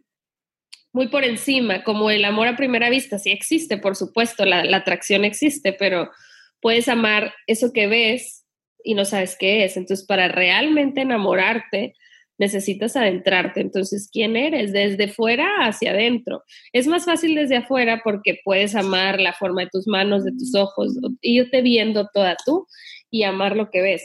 muy 0.93 1.07
por 1.07 1.24
encima, 1.24 1.83
como 1.83 2.10
el 2.10 2.25
amor 2.25 2.48
a 2.48 2.57
primera 2.57 2.89
vista, 2.89 3.17
sí 3.17 3.31
existe, 3.31 3.77
por 3.77 3.95
supuesto, 3.95 4.45
la, 4.45 4.65
la 4.65 4.77
atracción 4.77 5.24
existe, 5.24 5.74
pero 5.74 6.12
puedes 6.60 6.89
amar 6.89 7.33
eso 7.48 7.71
que 7.71 7.88
ves 7.88 8.40
y 8.83 8.93
no 8.93 9.05
sabes 9.05 9.35
qué 9.39 9.63
es. 9.65 9.77
Entonces, 9.77 10.05
para 10.05 10.27
realmente 10.27 11.01
enamorarte, 11.01 11.95
necesitas 12.38 12.95
adentrarte. 12.95 13.61
Entonces, 13.61 14.09
¿quién 14.11 14.35
eres? 14.35 14.73
Desde 14.73 15.07
fuera 15.07 15.47
hacia 15.59 15.91
adentro. 15.91 16.43
Es 16.73 16.88
más 16.88 17.05
fácil 17.05 17.35
desde 17.35 17.57
afuera 17.57 18.01
porque 18.03 18.39
puedes 18.43 18.75
amar 18.75 19.19
la 19.21 19.33
forma 19.33 19.61
de 19.61 19.69
tus 19.71 19.88
manos, 19.88 20.25
de 20.25 20.31
tus 20.31 20.55
ojos, 20.55 20.97
irte 21.21 21.61
viendo 21.61 22.09
toda 22.11 22.35
tú 22.43 22.67
y 23.11 23.23
amar 23.23 23.55
lo 23.55 23.69
que 23.69 23.81
ves. 23.81 24.03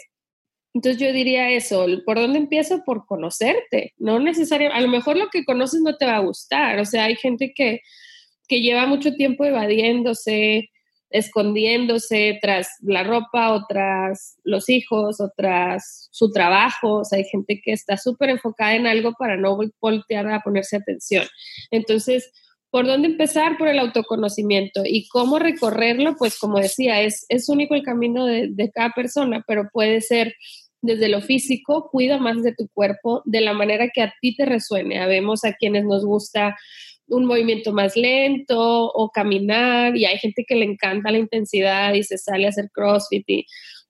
Entonces 0.75 1.01
yo 1.01 1.11
diría 1.15 1.51
eso, 1.51 1.87
¿por 2.05 2.19
dónde 2.19 2.39
empiezo? 2.39 2.83
Por 2.85 3.07
conocerte, 3.07 3.95
no 3.97 4.19
necesariamente, 4.21 4.79
a 4.79 4.83
lo 4.83 4.89
mejor 4.89 5.17
lo 5.17 5.31
que 5.31 5.47
conoces 5.47 5.81
no 5.81 5.97
te 5.97 6.05
va 6.05 6.17
a 6.17 6.21
gustar, 6.21 6.79
o 6.79 6.85
sea, 6.85 7.05
hay 7.05 7.17
gente 7.17 7.55
que, 7.57 7.81
que 8.47 8.61
lleva 8.61 8.85
mucho 8.85 9.15
tiempo 9.15 9.47
evadiéndose, 9.47 10.69
escondiéndose 11.11 12.39
tras 12.41 12.69
la 12.83 13.05
ropa 13.05 13.53
o 13.53 13.65
tras 13.67 14.37
los 14.45 14.69
hijos 14.69 15.21
o 15.21 15.31
tras 15.37 16.09
su 16.11 16.31
trabajo. 16.31 16.99
O 17.01 17.05
sea, 17.05 17.19
hay 17.19 17.25
gente 17.25 17.61
que 17.63 17.73
está 17.73 17.97
súper 17.97 18.31
enfocada 18.31 18.75
en 18.75 18.87
algo 18.87 19.13
para 19.19 19.37
no 19.37 19.59
voltear 19.81 20.29
a 20.29 20.41
ponerse 20.41 20.77
atención. 20.77 21.25
Entonces, 21.71 22.33
¿por 22.71 22.87
dónde 22.87 23.09
empezar? 23.09 23.57
Por 23.59 23.69
el 23.69 23.79
autoconocimiento. 23.79 24.83
¿Y 24.85 25.09
cómo 25.09 25.39
recorrerlo? 25.39 26.17
Pues 26.17 26.39
como 26.39 26.59
decía, 26.59 27.03
es, 27.03 27.25
es 27.29 27.49
único 27.49 27.75
el 27.75 27.83
camino 27.83 28.27
de, 28.27 28.49
de 28.51 28.71
cada 28.71 28.91
persona, 28.91 29.45
pero 29.47 29.69
puede 29.73 30.01
ser 30.01 30.35
desde 30.83 31.09
lo 31.09 31.21
físico, 31.21 31.89
cuida 31.91 32.19
más 32.19 32.43
de 32.43 32.55
tu 32.55 32.69
cuerpo 32.69 33.23
de 33.25 33.41
la 33.41 33.53
manera 33.53 33.89
que 33.93 34.03
a 34.03 34.13
ti 34.21 34.37
te 34.37 34.45
resuene. 34.45 35.01
Habemos 35.01 35.45
a 35.45 35.55
quienes 35.55 35.85
nos 35.85 36.05
gusta 36.05 36.57
un 37.09 37.25
movimiento 37.25 37.73
más 37.73 37.97
lento 37.97 38.59
o 38.59 39.11
caminar 39.11 39.97
y 39.97 40.05
hay 40.07 40.19
gente 40.19 40.45
que 40.47 40.57
le 40.57 40.65
encanta 40.65 41.11
la 41.11 41.19
intensidad 41.19 41.95
y 41.95 42.03
se 42.03 42.19
sale 42.19 42.47
a 42.47 42.51
hacer 42.51 42.71
CrossFit 42.73 43.47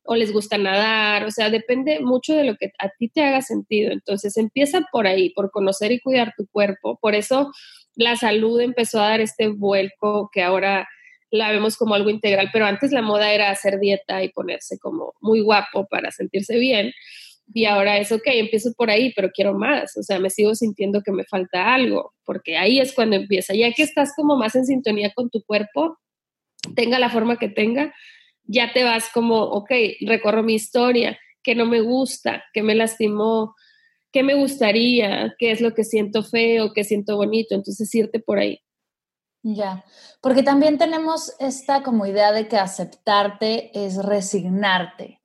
o 0.07 0.15
les 0.15 0.33
gusta 0.33 0.57
nadar, 0.57 1.25
o 1.25 1.31
sea, 1.31 1.51
depende 1.51 2.01
mucho 2.01 2.35
de 2.35 2.45
lo 2.45 2.57
que 2.57 2.71
a 2.79 2.89
ti 2.97 3.09
te 3.09 3.25
haga 3.25 3.43
sentido. 3.43 3.93
Entonces 3.93 4.37
empieza 4.37 4.83
por 4.93 5.07
ahí, 5.07 5.31
por 5.31 5.51
conocer 5.51 5.93
y 5.93 6.01
cuidar 6.01 6.33
tu 6.37 6.47
cuerpo. 6.47 6.99
Por 7.01 7.15
eso 7.15 7.51
la 7.97 8.17
salud 8.17 8.61
empezó 8.61 9.01
a 9.01 9.09
dar 9.09 9.21
este 9.21 9.49
vuelco 9.49 10.31
que 10.33 10.43
ahora 10.43 10.89
la 11.31 11.51
vemos 11.51 11.77
como 11.77 11.95
algo 11.95 12.09
integral, 12.09 12.51
pero 12.53 12.67
antes 12.67 12.93
la 12.93 13.03
moda 13.03 13.33
era 13.33 13.51
hacer 13.51 13.81
dieta 13.81 14.23
y 14.23 14.29
ponerse 14.29 14.79
como 14.79 15.15
muy 15.21 15.41
guapo 15.41 15.87
para 15.91 16.13
sentirse 16.13 16.57
bien. 16.57 16.93
Y 17.53 17.65
ahora 17.65 17.99
es, 17.99 18.11
ok, 18.13 18.23
empiezo 18.27 18.73
por 18.77 18.91
ahí, 18.91 19.13
pero 19.15 19.31
quiero 19.31 19.55
más. 19.55 19.97
O 19.97 20.03
sea, 20.03 20.19
me 20.19 20.31
sigo 20.31 20.55
sintiendo 20.55 21.03
que 21.03 21.13
me 21.13 21.25
falta 21.25 21.75
algo, 21.75 22.15
porque 22.25 22.57
ahí 22.57 22.81
es 22.81 22.93
cuando 22.93 23.17
empieza. 23.17 23.55
Ya 23.55 23.73
que 23.73 23.83
estás 23.83 24.13
como 24.17 24.37
más 24.37 24.57
en 24.57 24.67
sintonía 24.67 25.13
con 25.15 25.31
tu 25.31 25.43
cuerpo, 25.45 25.99
tenga 26.75 26.99
la 26.99 27.11
forma 27.11 27.39
que 27.39 27.49
tenga, 27.49 27.95
ya 28.45 28.73
te 28.73 28.85
vas 28.85 29.11
como, 29.13 29.43
ok, 29.43 29.71
recorro 30.01 30.43
mi 30.43 30.55
historia, 30.55 31.19
que 31.43 31.55
no 31.55 31.67
me 31.67 31.81
gusta, 31.81 32.45
que 32.53 32.63
me 32.63 32.75
lastimó, 32.75 33.55
qué 34.13 34.23
me 34.23 34.35
gustaría, 34.35 35.35
qué 35.39 35.51
es 35.51 35.61
lo 35.61 35.75
que 35.75 35.85
siento 35.85 36.23
feo, 36.23 36.73
qué 36.73 36.85
siento 36.85 37.17
bonito. 37.17 37.55
Entonces, 37.55 37.95
irte 37.95 38.19
por 38.19 38.39
ahí. 38.39 38.61
Ya, 39.43 39.85
porque 40.21 40.43
también 40.43 40.77
tenemos 40.77 41.37
esta 41.39 41.85
como 41.85 42.05
idea 42.05 42.33
de 42.33 42.49
que 42.49 42.57
aceptarte 42.57 43.71
es 43.79 44.05
resignarte, 44.05 45.21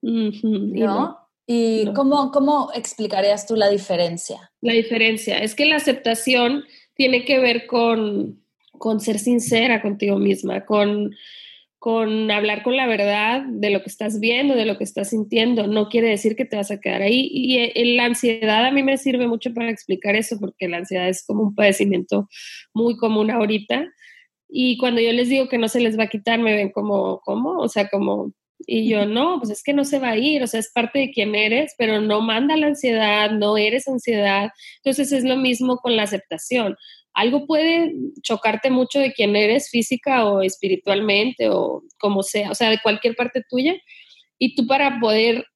¿no? 0.00 1.25
¿Y 1.46 1.92
cómo, 1.94 2.32
cómo 2.32 2.70
explicarías 2.74 3.46
tú 3.46 3.54
la 3.54 3.68
diferencia? 3.68 4.50
La 4.60 4.72
diferencia 4.72 5.38
es 5.38 5.54
que 5.54 5.64
la 5.66 5.76
aceptación 5.76 6.64
tiene 6.94 7.24
que 7.24 7.38
ver 7.38 7.66
con, 7.66 8.42
con 8.72 9.00
ser 9.00 9.20
sincera 9.20 9.80
contigo 9.80 10.18
misma, 10.18 10.64
con, 10.64 11.14
con 11.78 12.32
hablar 12.32 12.64
con 12.64 12.76
la 12.76 12.88
verdad 12.88 13.44
de 13.46 13.70
lo 13.70 13.80
que 13.80 13.88
estás 13.88 14.18
viendo, 14.18 14.56
de 14.56 14.66
lo 14.66 14.76
que 14.76 14.82
estás 14.82 15.10
sintiendo. 15.10 15.68
No 15.68 15.88
quiere 15.88 16.08
decir 16.08 16.34
que 16.34 16.46
te 16.46 16.56
vas 16.56 16.72
a 16.72 16.80
quedar 16.80 17.02
ahí. 17.02 17.28
Y 17.30 17.58
eh, 17.58 17.72
la 17.94 18.06
ansiedad 18.06 18.66
a 18.66 18.72
mí 18.72 18.82
me 18.82 18.98
sirve 18.98 19.28
mucho 19.28 19.54
para 19.54 19.70
explicar 19.70 20.16
eso, 20.16 20.38
porque 20.40 20.66
la 20.66 20.78
ansiedad 20.78 21.08
es 21.08 21.24
como 21.24 21.44
un 21.44 21.54
padecimiento 21.54 22.28
muy 22.74 22.96
común 22.96 23.30
ahorita. 23.30 23.86
Y 24.48 24.78
cuando 24.78 25.00
yo 25.00 25.12
les 25.12 25.28
digo 25.28 25.48
que 25.48 25.58
no 25.58 25.68
se 25.68 25.80
les 25.80 25.96
va 25.96 26.04
a 26.04 26.08
quitar, 26.08 26.40
me 26.40 26.54
ven 26.54 26.70
como, 26.70 27.20
¿cómo? 27.20 27.58
O 27.58 27.68
sea, 27.68 27.88
como 27.88 28.32
y 28.58 28.88
yo, 28.88 29.06
no, 29.06 29.38
pues 29.38 29.50
es 29.50 29.62
que 29.62 29.74
no 29.74 29.84
se 29.84 29.98
va 29.98 30.10
a 30.10 30.16
ir, 30.16 30.42
o 30.42 30.46
sea, 30.46 30.60
es 30.60 30.70
parte 30.72 30.98
de 30.98 31.10
quien 31.10 31.34
eres, 31.34 31.74
pero 31.76 32.00
no 32.00 32.20
manda 32.20 32.56
la 32.56 32.68
ansiedad, 32.68 33.30
no 33.30 33.56
eres 33.56 33.86
ansiedad. 33.88 34.50
Entonces 34.78 35.12
es 35.12 35.24
lo 35.24 35.36
mismo 35.36 35.76
con 35.78 35.96
la 35.96 36.04
aceptación. 36.04 36.76
Algo 37.12 37.46
puede 37.46 37.94
chocarte 38.22 38.70
mucho 38.70 38.98
de 38.98 39.12
quien 39.12 39.36
eres 39.36 39.70
física 39.70 40.26
o 40.26 40.42
espiritualmente 40.42 41.48
o 41.50 41.82
como 41.98 42.22
sea, 42.22 42.50
o 42.50 42.54
sea, 42.54 42.70
de 42.70 42.80
cualquier 42.82 43.14
parte 43.16 43.42
tuya. 43.48 43.74
Y 44.38 44.54
tú 44.54 44.66
para 44.66 45.00
poder 45.00 45.46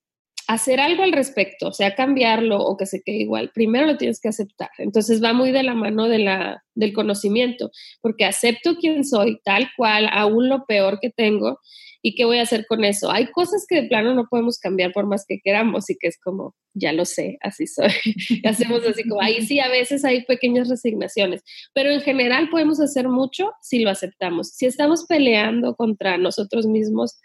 hacer 0.46 0.80
algo 0.80 1.04
al 1.04 1.12
respecto, 1.12 1.68
o 1.68 1.72
sea, 1.72 1.94
cambiarlo 1.94 2.58
o 2.58 2.76
que 2.76 2.86
se 2.86 3.02
quede 3.02 3.18
igual, 3.18 3.52
primero 3.54 3.86
lo 3.86 3.96
tienes 3.96 4.20
que 4.20 4.28
aceptar. 4.28 4.70
Entonces 4.78 5.22
va 5.22 5.32
muy 5.32 5.52
de 5.52 5.62
la 5.62 5.74
mano 5.74 6.08
de 6.08 6.18
la, 6.18 6.64
del 6.74 6.92
conocimiento, 6.92 7.70
porque 8.00 8.24
acepto 8.24 8.74
quién 8.76 9.04
soy, 9.04 9.38
tal 9.44 9.68
cual, 9.76 10.08
aún 10.12 10.48
lo 10.48 10.64
peor 10.66 10.98
que 11.00 11.10
tengo, 11.10 11.60
¿Y 12.02 12.14
qué 12.14 12.24
voy 12.24 12.38
a 12.38 12.42
hacer 12.42 12.66
con 12.66 12.84
eso? 12.84 13.10
Hay 13.10 13.26
cosas 13.30 13.66
que 13.68 13.82
de 13.82 13.88
plano 13.88 14.14
no 14.14 14.26
podemos 14.28 14.58
cambiar 14.58 14.92
por 14.92 15.06
más 15.06 15.24
que 15.26 15.40
queramos 15.42 15.90
y 15.90 15.96
que 15.96 16.08
es 16.08 16.18
como, 16.18 16.54
ya 16.72 16.92
lo 16.92 17.04
sé, 17.04 17.38
así 17.42 17.66
soy. 17.66 17.90
Hacemos 18.44 18.86
así 18.86 19.06
como, 19.06 19.20
ahí 19.20 19.42
sí, 19.42 19.60
a 19.60 19.68
veces 19.68 20.04
hay 20.04 20.24
pequeñas 20.24 20.68
resignaciones, 20.68 21.42
pero 21.74 21.90
en 21.90 22.00
general 22.00 22.48
podemos 22.50 22.80
hacer 22.80 23.08
mucho 23.08 23.52
si 23.60 23.80
lo 23.80 23.90
aceptamos. 23.90 24.48
Si 24.48 24.66
estamos 24.66 25.04
peleando 25.06 25.74
contra 25.74 26.16
nosotros 26.16 26.66
mismos, 26.66 27.18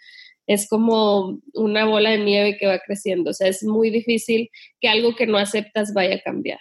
es 0.48 0.68
como 0.68 1.40
una 1.54 1.86
bola 1.86 2.12
de 2.12 2.20
nieve 2.20 2.58
que 2.58 2.68
va 2.68 2.80
creciendo. 2.80 3.32
O 3.32 3.34
sea, 3.34 3.48
es 3.48 3.64
muy 3.64 3.90
difícil 3.90 4.50
que 4.80 4.90
algo 4.90 5.16
que 5.16 5.28
no 5.28 5.38
aceptas 5.38 5.94
vaya 5.94 6.16
a 6.16 6.22
cambiar. 6.22 6.60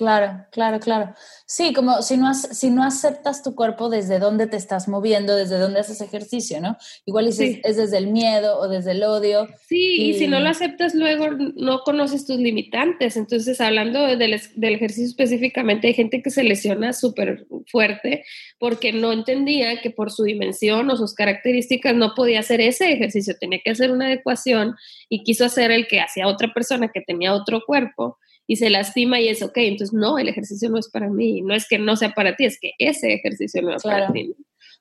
Claro, 0.00 0.46
claro, 0.50 0.80
claro. 0.80 1.14
Sí, 1.44 1.74
como 1.74 2.00
si 2.00 2.16
no, 2.16 2.32
si 2.32 2.70
no 2.70 2.84
aceptas 2.84 3.42
tu 3.42 3.54
cuerpo 3.54 3.90
desde 3.90 4.18
dónde 4.18 4.46
te 4.46 4.56
estás 4.56 4.88
moviendo, 4.88 5.36
desde 5.36 5.58
dónde 5.58 5.80
haces 5.80 6.00
ejercicio, 6.00 6.58
¿no? 6.58 6.78
Igual 7.04 7.28
es, 7.28 7.38
es 7.38 7.76
desde 7.76 7.98
el 7.98 8.06
miedo 8.06 8.58
o 8.58 8.66
desde 8.66 8.92
el 8.92 9.02
odio. 9.02 9.46
Sí, 9.68 10.00
y... 10.00 10.14
si 10.14 10.26
no 10.26 10.40
lo 10.40 10.48
aceptas 10.48 10.94
luego 10.94 11.26
no 11.32 11.80
conoces 11.80 12.24
tus 12.24 12.38
limitantes. 12.38 13.18
Entonces, 13.18 13.60
hablando 13.60 14.00
del, 14.16 14.40
del 14.54 14.74
ejercicio 14.74 15.04
específicamente, 15.04 15.88
hay 15.88 15.92
gente 15.92 16.22
que 16.22 16.30
se 16.30 16.44
lesiona 16.44 16.94
súper 16.94 17.46
fuerte 17.66 18.24
porque 18.58 18.94
no 18.94 19.12
entendía 19.12 19.82
que 19.82 19.90
por 19.90 20.10
su 20.10 20.22
dimensión 20.24 20.88
o 20.88 20.96
sus 20.96 21.12
características 21.12 21.94
no 21.94 22.14
podía 22.14 22.40
hacer 22.40 22.62
ese 22.62 22.90
ejercicio, 22.90 23.36
tenía 23.38 23.60
que 23.62 23.72
hacer 23.72 23.92
una 23.92 24.06
adecuación 24.06 24.76
y 25.10 25.24
quiso 25.24 25.44
hacer 25.44 25.70
el 25.70 25.86
que 25.88 26.00
hacía 26.00 26.26
otra 26.26 26.54
persona 26.54 26.88
que 26.88 27.02
tenía 27.02 27.34
otro 27.34 27.60
cuerpo 27.66 28.16
y 28.50 28.56
se 28.56 28.68
lastima 28.68 29.20
y 29.20 29.28
es, 29.28 29.44
ok, 29.44 29.56
entonces 29.58 29.94
no, 29.94 30.18
el 30.18 30.28
ejercicio 30.28 30.68
no 30.70 30.78
es 30.80 30.90
para 30.90 31.08
mí, 31.08 31.40
no 31.40 31.54
es 31.54 31.68
que 31.68 31.78
no 31.78 31.94
sea 31.94 32.10
para 32.10 32.34
ti, 32.34 32.46
es 32.46 32.58
que 32.58 32.72
ese 32.80 33.12
ejercicio 33.12 33.62
no 33.62 33.76
es 33.76 33.84
para 33.84 34.12
ti. 34.12 34.34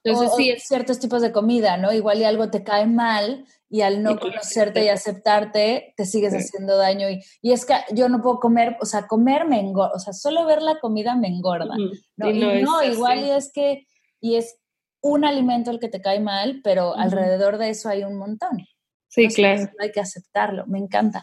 Entonces, 0.03 0.31
sí, 0.35 0.49
es... 0.49 0.63
ciertos 0.63 0.97
tipos 0.97 1.21
de 1.21 1.31
comida, 1.31 1.77
¿no? 1.77 1.93
Igual 1.93 2.17
y 2.17 2.23
algo 2.23 2.49
te 2.49 2.63
cae 2.63 2.87
mal 2.87 3.45
y 3.69 3.81
al 3.81 4.01
no 4.01 4.17
conocerte 4.17 4.83
y 4.83 4.87
aceptarte, 4.87 5.93
te 5.95 6.05
sigues 6.07 6.33
haciendo 6.33 6.77
daño. 6.77 7.11
Y, 7.11 7.23
y, 7.43 7.51
es 7.51 7.63
que 7.67 7.75
yo 7.93 8.09
no 8.09 8.23
puedo 8.23 8.39
comer, 8.39 8.75
o 8.81 8.87
sea, 8.87 9.05
comer 9.05 9.45
me 9.45 9.59
engorda, 9.59 9.93
o 9.93 9.99
sea, 9.99 10.13
solo 10.13 10.47
ver 10.47 10.63
la 10.63 10.79
comida 10.79 11.15
me 11.15 11.27
engorda. 11.27 11.75
¿no? 12.17 12.27
Y 12.31 12.63
no, 12.63 12.81
igual 12.81 13.19
y 13.19 13.29
es 13.29 13.51
que, 13.53 13.85
y 14.19 14.37
es 14.37 14.57
un 15.03 15.25
alimento 15.25 15.69
el 15.69 15.79
que 15.79 15.89
te 15.89 16.01
cae 16.01 16.19
mal, 16.19 16.61
pero 16.63 16.95
alrededor 16.95 17.59
de 17.59 17.69
eso 17.69 17.87
hay 17.87 18.03
un 18.03 18.17
montón. 18.17 18.65
Sí, 19.09 19.27
claro. 19.27 19.69
Hay 19.79 19.91
que 19.91 19.99
aceptarlo, 19.99 20.65
me 20.65 20.79
encanta. 20.79 21.21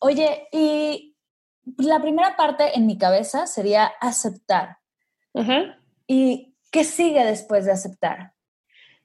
Oye, 0.00 0.48
y 0.50 1.15
la 1.78 2.00
primera 2.00 2.36
parte 2.36 2.76
en 2.76 2.86
mi 2.86 2.96
cabeza 2.96 3.46
sería 3.46 3.86
aceptar. 4.00 4.78
¿Y 6.06 6.54
qué 6.70 6.84
sigue 6.84 7.24
después 7.24 7.66
de 7.66 7.72
aceptar? 7.72 8.32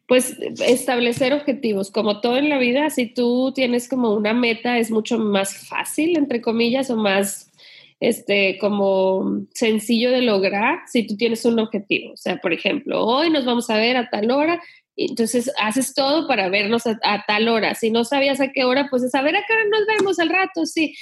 Pues 0.07 0.37
establecer 0.65 1.33
objetivos, 1.33 1.89
como 1.89 2.21
todo 2.21 2.37
en 2.37 2.49
la 2.49 2.57
vida, 2.57 2.89
si 2.89 3.07
tú 3.07 3.51
tienes 3.53 3.89
como 3.89 4.13
una 4.13 4.33
meta 4.33 4.77
es 4.77 4.91
mucho 4.91 5.17
más 5.17 5.67
fácil, 5.67 6.17
entre 6.17 6.41
comillas, 6.41 6.89
o 6.89 6.97
más 6.97 7.51
este, 7.99 8.57
como 8.59 9.45
sencillo 9.53 10.11
de 10.11 10.21
lograr 10.21 10.79
si 10.87 11.07
tú 11.07 11.15
tienes 11.15 11.43
un 11.45 11.59
objetivo. 11.59 12.13
O 12.13 12.17
sea, 12.17 12.37
por 12.37 12.53
ejemplo, 12.53 13.05
hoy 13.05 13.29
nos 13.29 13.45
vamos 13.45 13.69
a 13.69 13.77
ver 13.77 13.97
a 13.97 14.09
tal 14.09 14.31
hora, 14.31 14.61
entonces 14.95 15.51
haces 15.57 15.93
todo 15.93 16.27
para 16.27 16.49
vernos 16.49 16.85
a, 16.87 16.99
a, 17.03 17.23
tal 17.25 17.47
hora. 17.47 17.73
Si 17.75 17.89
no 17.89 18.03
sabías 18.03 18.41
a 18.41 18.51
qué 18.51 18.65
hora, 18.65 18.87
pues 18.89 19.03
es 19.03 19.15
a 19.15 19.21
ver 19.21 19.35
a 19.35 19.43
qué 19.47 19.53
hora 19.53 19.65
nos 19.69 19.85
vemos 19.87 20.19
al 20.19 20.29
rato, 20.29 20.65
sí 20.65 20.93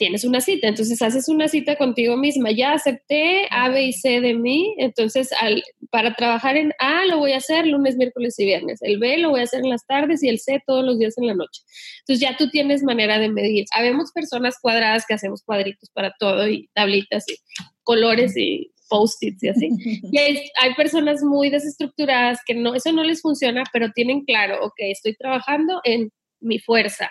tienes 0.00 0.24
una 0.24 0.40
cita, 0.40 0.66
entonces 0.66 1.02
haces 1.02 1.28
una 1.28 1.46
cita 1.46 1.76
contigo 1.76 2.16
misma, 2.16 2.50
ya 2.52 2.72
acepté 2.72 3.46
A, 3.50 3.68
B 3.68 3.82
y 3.82 3.92
C 3.92 4.22
de 4.22 4.32
mí, 4.32 4.74
entonces 4.78 5.28
al, 5.38 5.62
para 5.90 6.14
trabajar 6.14 6.56
en 6.56 6.72
A 6.78 7.04
lo 7.04 7.18
voy 7.18 7.32
a 7.32 7.36
hacer 7.36 7.66
lunes, 7.66 7.96
miércoles 7.96 8.38
y 8.38 8.46
viernes, 8.46 8.80
el 8.80 8.98
B 8.98 9.18
lo 9.18 9.28
voy 9.28 9.40
a 9.40 9.42
hacer 9.42 9.60
en 9.60 9.68
las 9.68 9.84
tardes 9.86 10.22
y 10.22 10.30
el 10.30 10.38
C 10.38 10.62
todos 10.66 10.86
los 10.86 10.98
días 10.98 11.18
en 11.18 11.26
la 11.26 11.34
noche. 11.34 11.60
Entonces 11.98 12.26
ya 12.26 12.34
tú 12.38 12.48
tienes 12.48 12.82
manera 12.82 13.18
de 13.18 13.28
medir. 13.28 13.66
Habemos 13.76 14.10
personas 14.10 14.56
cuadradas 14.58 15.04
que 15.06 15.12
hacemos 15.12 15.42
cuadritos 15.42 15.90
para 15.90 16.14
todo 16.18 16.48
y 16.48 16.70
tablitas 16.72 17.28
y 17.28 17.36
colores 17.82 18.38
y 18.38 18.72
post-its 18.88 19.42
y 19.42 19.48
así. 19.48 19.68
Y 20.12 20.18
hay, 20.18 20.48
hay, 20.62 20.74
personas 20.76 21.22
muy 21.22 21.50
desestructuradas 21.50 22.38
que 22.46 22.54
no, 22.54 22.74
eso 22.74 22.90
no 22.92 23.04
les 23.04 23.20
funciona, 23.20 23.64
pero 23.70 23.90
tienen 23.94 24.24
claro, 24.24 24.64
ok, 24.64 24.76
estoy 24.78 25.14
trabajando 25.14 25.82
en 25.84 26.10
mi 26.40 26.58
fuerza 26.58 27.10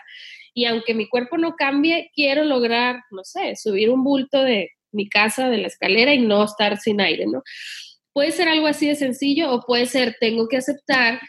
y 0.54 0.66
aunque 0.66 0.94
mi 0.94 1.08
cuerpo 1.08 1.38
no 1.38 1.56
cambie, 1.56 2.12
quiero 2.14 2.44
lograr, 2.44 3.02
no 3.12 3.24
sé, 3.24 3.56
subir 3.56 3.90
un 3.90 4.04
bulto 4.04 4.44
de 4.44 4.70
mi 4.92 5.08
casa, 5.08 5.50
de 5.50 5.58
la 5.58 5.68
escalera 5.68 6.14
y 6.14 6.20
no 6.20 6.44
estar 6.44 6.78
sin 6.78 7.02
aire, 7.02 7.26
¿no? 7.28 7.44
Puede 8.14 8.32
ser 8.32 8.48
algo 8.50 8.68
así 8.68 8.88
de 8.88 8.96
sencillo 8.96 9.52
o 9.52 9.62
puede 9.62 9.86
ser, 9.86 10.16
tengo 10.20 10.48
que 10.48 10.58
aceptar, 10.58 11.22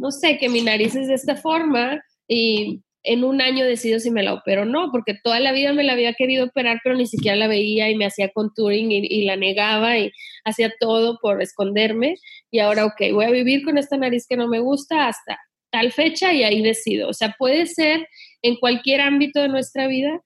no 0.00 0.10
sé, 0.10 0.38
que 0.38 0.48
mi 0.48 0.62
nariz 0.62 0.94
es 0.94 1.08
de 1.08 1.14
esta 1.14 1.36
forma 1.36 2.00
y 2.28 2.82
en 3.02 3.24
un 3.24 3.40
año 3.40 3.64
decido 3.64 3.98
si 3.98 4.10
me 4.10 4.22
la 4.22 4.34
opero 4.34 4.62
o 4.62 4.66
no, 4.66 4.90
porque 4.92 5.14
toda 5.22 5.40
la 5.40 5.52
vida 5.52 5.72
me 5.72 5.84
la 5.84 5.94
había 5.94 6.12
querido 6.12 6.46
operar, 6.46 6.80
pero 6.84 6.96
ni 6.96 7.06
siquiera 7.06 7.36
la 7.36 7.48
veía 7.48 7.88
y 7.88 7.96
me 7.96 8.04
hacía 8.04 8.28
contouring 8.28 8.92
y, 8.92 8.98
y, 9.06 9.24
la 9.24 9.36
negaba 9.36 9.96
y 9.98 10.12
hacía 10.44 10.70
todo 10.78 11.18
por 11.20 11.40
esconderme. 11.40 12.16
Y 12.50 12.58
ahora, 12.58 12.84
ok, 12.84 13.12
voy 13.12 13.24
a 13.24 13.30
vivir 13.30 13.64
con 13.64 13.78
esta 13.78 13.96
nariz 13.96 14.26
que 14.28 14.36
no 14.36 14.48
me 14.48 14.60
gusta 14.60 15.08
hasta 15.08 15.38
tal 15.70 15.92
fecha 15.92 16.32
y 16.32 16.42
ahí 16.42 16.62
decido. 16.62 17.08
O 17.08 17.14
sea, 17.14 17.34
puede 17.38 17.66
ser 17.66 18.06
en 18.42 18.56
cualquier 18.56 19.00
ámbito 19.00 19.40
de 19.40 19.48
nuestra 19.48 19.86
vida 19.86 20.22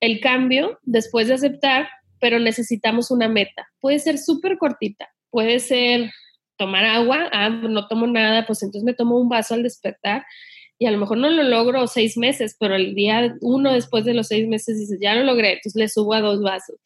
el 0.00 0.20
cambio 0.20 0.78
después 0.82 1.28
de 1.28 1.34
aceptar, 1.34 1.88
pero 2.20 2.38
necesitamos 2.38 3.10
una 3.10 3.28
meta. 3.28 3.68
Puede 3.80 3.98
ser 3.98 4.18
súper 4.18 4.58
cortita, 4.58 5.08
puede 5.30 5.60
ser 5.60 6.10
tomar 6.56 6.84
agua, 6.84 7.28
ah, 7.32 7.48
no 7.48 7.88
tomo 7.88 8.06
nada, 8.06 8.46
pues 8.46 8.62
entonces 8.62 8.84
me 8.84 8.94
tomo 8.94 9.18
un 9.18 9.28
vaso 9.28 9.54
al 9.54 9.62
despertar 9.62 10.24
y 10.78 10.86
a 10.86 10.90
lo 10.90 10.98
mejor 10.98 11.18
no 11.18 11.30
lo 11.30 11.42
logro 11.42 11.86
seis 11.86 12.16
meses, 12.16 12.56
pero 12.58 12.74
el 12.74 12.94
día 12.94 13.36
uno 13.40 13.72
después 13.72 14.04
de 14.04 14.14
los 14.14 14.28
seis 14.28 14.46
meses 14.48 14.78
dices, 14.78 14.98
ya 15.00 15.14
lo 15.14 15.24
logré, 15.24 15.54
entonces 15.54 15.76
le 15.76 15.88
subo 15.88 16.14
a 16.14 16.20
dos 16.20 16.42
vasos. 16.42 16.76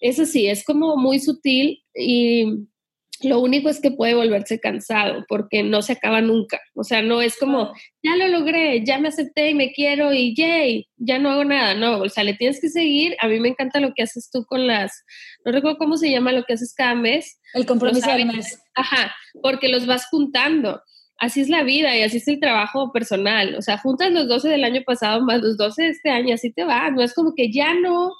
Eso 0.00 0.26
sí, 0.26 0.46
es 0.46 0.64
como 0.64 0.96
muy 0.96 1.18
sutil 1.18 1.82
y 1.94 2.66
lo 3.24 3.40
único 3.40 3.68
es 3.68 3.80
que 3.80 3.90
puede 3.90 4.14
volverse 4.14 4.60
cansado 4.60 5.24
porque 5.28 5.62
no 5.62 5.82
se 5.82 5.92
acaba 5.92 6.20
nunca. 6.20 6.60
O 6.74 6.84
sea, 6.84 7.02
no 7.02 7.22
es 7.22 7.36
como, 7.36 7.72
ya 8.02 8.16
lo 8.16 8.28
logré, 8.28 8.84
ya 8.84 8.98
me 8.98 9.08
acepté 9.08 9.50
y 9.50 9.54
me 9.54 9.72
quiero 9.72 10.12
y 10.12 10.34
yay, 10.34 10.88
ya 10.96 11.18
no 11.18 11.30
hago 11.30 11.44
nada. 11.44 11.74
No, 11.74 11.98
o 11.98 12.08
sea, 12.08 12.24
le 12.24 12.34
tienes 12.34 12.60
que 12.60 12.68
seguir. 12.68 13.16
A 13.20 13.28
mí 13.28 13.40
me 13.40 13.48
encanta 13.48 13.80
lo 13.80 13.92
que 13.94 14.02
haces 14.02 14.30
tú 14.30 14.44
con 14.44 14.66
las, 14.66 15.04
no 15.44 15.52
recuerdo 15.52 15.78
cómo 15.78 15.96
se 15.96 16.10
llama 16.10 16.32
lo 16.32 16.44
que 16.44 16.54
haces 16.54 16.74
cada 16.74 16.94
mes. 16.94 17.38
El 17.54 17.66
compromiso 17.66 18.10
del 18.10 18.26
mes. 18.26 18.60
Ajá, 18.74 19.14
porque 19.42 19.68
los 19.68 19.86
vas 19.86 20.06
juntando. 20.06 20.82
Así 21.18 21.40
es 21.40 21.48
la 21.48 21.62
vida 21.62 21.96
y 21.96 22.02
así 22.02 22.16
es 22.16 22.28
el 22.28 22.40
trabajo 22.40 22.92
personal. 22.92 23.54
O 23.54 23.62
sea, 23.62 23.78
juntas 23.78 24.10
los 24.10 24.28
12 24.28 24.48
del 24.48 24.64
año 24.64 24.82
pasado 24.84 25.22
más 25.22 25.40
los 25.40 25.56
12 25.56 25.82
de 25.82 25.88
este 25.90 26.10
año, 26.10 26.34
así 26.34 26.52
te 26.52 26.64
va. 26.64 26.90
No 26.90 27.02
es 27.02 27.14
como 27.14 27.34
que 27.34 27.52
ya 27.52 27.72
no, 27.74 28.12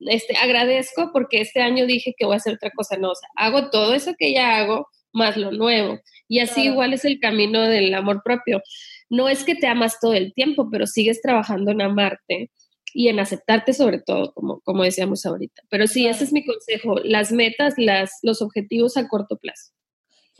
este, 0.00 0.36
agradezco 0.36 1.10
porque 1.12 1.40
este 1.40 1.60
año 1.60 1.86
dije 1.86 2.14
que 2.16 2.26
voy 2.26 2.34
a 2.34 2.36
hacer 2.38 2.54
otra 2.54 2.70
cosa, 2.70 2.96
no, 2.96 3.10
o 3.10 3.14
sea, 3.14 3.28
hago 3.36 3.70
todo 3.70 3.94
eso 3.94 4.14
que 4.18 4.32
ya 4.32 4.58
hago 4.58 4.88
más 5.12 5.36
lo 5.36 5.50
nuevo. 5.50 5.98
Y 6.28 6.40
así 6.40 6.64
igual 6.64 6.92
es 6.92 7.04
el 7.04 7.18
camino 7.18 7.62
del 7.62 7.92
amor 7.94 8.22
propio. 8.24 8.62
No 9.08 9.28
es 9.28 9.44
que 9.44 9.56
te 9.56 9.66
amas 9.66 9.98
todo 10.00 10.14
el 10.14 10.32
tiempo, 10.32 10.68
pero 10.70 10.86
sigues 10.86 11.20
trabajando 11.20 11.72
en 11.72 11.82
amarte 11.82 12.50
y 12.94 13.08
en 13.08 13.20
aceptarte 13.20 13.72
sobre 13.72 14.00
todo, 14.00 14.32
como, 14.34 14.60
como 14.60 14.84
decíamos 14.84 15.26
ahorita. 15.26 15.62
Pero 15.68 15.86
sí, 15.86 16.06
ese 16.06 16.24
es 16.24 16.32
mi 16.32 16.44
consejo, 16.44 16.96
las 17.02 17.32
metas, 17.32 17.74
las, 17.76 18.18
los 18.22 18.42
objetivos 18.42 18.96
a 18.96 19.08
corto 19.08 19.36
plazo. 19.36 19.72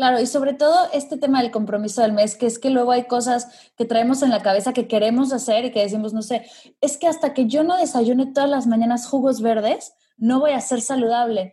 Claro, 0.00 0.18
y 0.18 0.24
sobre 0.24 0.54
todo 0.54 0.88
este 0.94 1.18
tema 1.18 1.42
del 1.42 1.50
compromiso 1.50 2.00
del 2.00 2.14
mes, 2.14 2.34
que 2.34 2.46
es 2.46 2.58
que 2.58 2.70
luego 2.70 2.90
hay 2.90 3.04
cosas 3.04 3.70
que 3.76 3.84
traemos 3.84 4.22
en 4.22 4.30
la 4.30 4.40
cabeza 4.40 4.72
que 4.72 4.88
queremos 4.88 5.30
hacer 5.30 5.66
y 5.66 5.72
que 5.72 5.82
decimos, 5.82 6.14
no 6.14 6.22
sé, 6.22 6.46
es 6.80 6.96
que 6.96 7.06
hasta 7.06 7.34
que 7.34 7.48
yo 7.48 7.64
no 7.64 7.76
desayune 7.76 8.32
todas 8.32 8.48
las 8.48 8.66
mañanas 8.66 9.06
jugos 9.06 9.42
verdes, 9.42 9.92
no 10.16 10.40
voy 10.40 10.52
a 10.52 10.60
ser 10.62 10.80
saludable. 10.80 11.52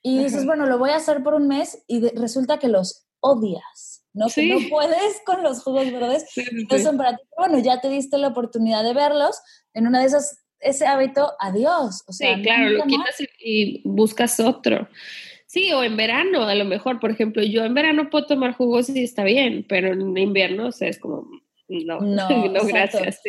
Y 0.00 0.22
dices, 0.22 0.46
bueno, 0.46 0.66
lo 0.66 0.78
voy 0.78 0.90
a 0.90 0.96
hacer 0.98 1.24
por 1.24 1.34
un 1.34 1.48
mes 1.48 1.82
y 1.88 2.08
resulta 2.10 2.60
que 2.60 2.68
los 2.68 3.08
odias, 3.18 4.04
¿no? 4.12 4.28
Que 4.28 4.46
no 4.46 4.58
puedes 4.70 5.20
con 5.26 5.42
los 5.42 5.64
jugos 5.64 5.90
verdes, 5.90 6.24
que 6.68 6.78
son 6.80 6.98
para 6.98 7.16
ti. 7.16 7.22
Bueno, 7.36 7.58
ya 7.58 7.80
te 7.80 7.88
diste 7.88 8.16
la 8.16 8.28
oportunidad 8.28 8.84
de 8.84 8.94
verlos, 8.94 9.40
en 9.74 9.88
una 9.88 9.98
de 9.98 10.06
esas, 10.06 10.44
ese 10.60 10.86
hábito, 10.86 11.32
adiós. 11.40 12.04
O 12.06 12.12
sea, 12.12 12.36
sí, 12.36 12.42
claro, 12.42 12.70
lo 12.70 12.84
quitas 12.84 13.16
y 13.40 13.82
buscas 13.84 14.38
otro. 14.38 14.86
Sí, 15.48 15.72
o 15.72 15.82
en 15.82 15.96
verano, 15.96 16.42
a 16.42 16.54
lo 16.54 16.66
mejor, 16.66 17.00
por 17.00 17.10
ejemplo, 17.10 17.42
yo 17.42 17.64
en 17.64 17.72
verano 17.72 18.10
puedo 18.10 18.26
tomar 18.26 18.52
jugos 18.52 18.90
y 18.90 19.02
está 19.02 19.24
bien, 19.24 19.64
pero 19.66 19.94
en 19.94 20.16
invierno, 20.16 20.66
o 20.66 20.72
sea, 20.72 20.88
es 20.88 20.98
como, 20.98 21.26
no, 21.68 22.00
no, 22.00 22.28
no 22.52 22.64
gracias. 22.66 23.22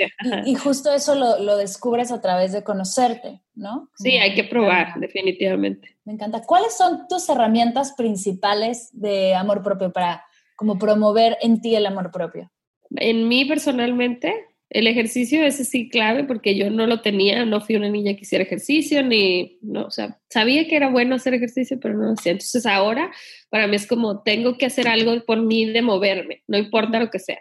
Y, 0.46 0.56
justo 0.56 0.94
eso 0.94 1.16
lo, 1.16 1.40
lo, 1.42 1.56
descubres 1.56 2.12
a 2.12 2.20
través 2.20 2.52
de 2.52 2.62
conocerte, 2.62 3.42
¿no? 3.56 3.90
sí, 3.96 4.18
hay 4.18 4.36
que 4.36 4.44
probar, 4.44 5.00
definitivamente. 5.00 5.98
Me 6.04 6.12
encanta. 6.12 6.42
¿Cuáles 6.42 6.76
son 6.76 7.08
tus 7.08 7.30
herramientas 7.30 7.94
principales 7.94 8.90
de 8.92 9.34
amor 9.34 9.64
propio 9.64 9.94
para 9.94 10.26
como 10.58 10.78
promover 10.78 11.38
en 11.42 11.62
ti 11.62 11.74
el 11.74 11.86
amor 11.86 12.12
propio? 12.12 12.52
En 12.98 13.30
mí 13.30 13.46
personalmente, 13.46 14.34
El 14.70 14.88
ejercicio 14.88 15.44
ese 15.44 15.66
sí 15.66 15.90
clave 15.90 16.24
porque 16.24 16.56
yo 16.56 16.70
no 16.70 16.86
lo 16.86 17.02
tenía, 17.02 17.44
no 17.46 17.60
fui 17.60 17.76
una 17.76 17.90
niña 17.90 18.14
que 18.14 18.22
hiciera 18.22 18.44
ejercicio, 18.44 19.04
ni, 19.04 19.58
no, 19.62 19.86
o 19.86 19.92
sea, 19.92 20.20
sabía 20.30 20.68
que 20.68 20.76
era 20.76 20.90
bueno 20.90 21.16
hacer 21.16 21.34
ejercicio, 21.34 21.80
pero 21.80 21.96
no 21.96 22.06
lo 22.06 22.14
hacía. 22.14 22.34
Entonces 22.34 22.66
ahora 22.66 23.12
para 23.50 23.68
mí 23.68 23.76
es 23.76 23.88
como 23.88 24.22
tengo 24.22 24.58
que 24.58 24.68
hacer 24.68 24.88
algo 24.88 25.26
por 25.26 25.42
mí 25.42 25.66
de 25.66 25.82
moverme, 25.82 26.44
no 26.48 26.58
importa 26.58 27.00
lo 27.00 27.10
que 27.10 27.20
sea. 27.20 27.40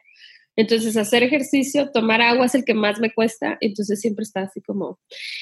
Entonces, 0.59 0.97
hacer 0.97 1.23
ejercicio, 1.23 1.89
tomar 1.93 2.21
agua 2.21 2.47
es 2.47 2.55
el 2.57 2.65
que 2.65 2.75
más 2.75 2.99
me 2.99 3.15
cuesta, 3.15 3.57
entonces 3.61 4.01
siempre 4.01 4.25
está 4.25 4.41
así 4.41 4.61
como, 4.61 4.99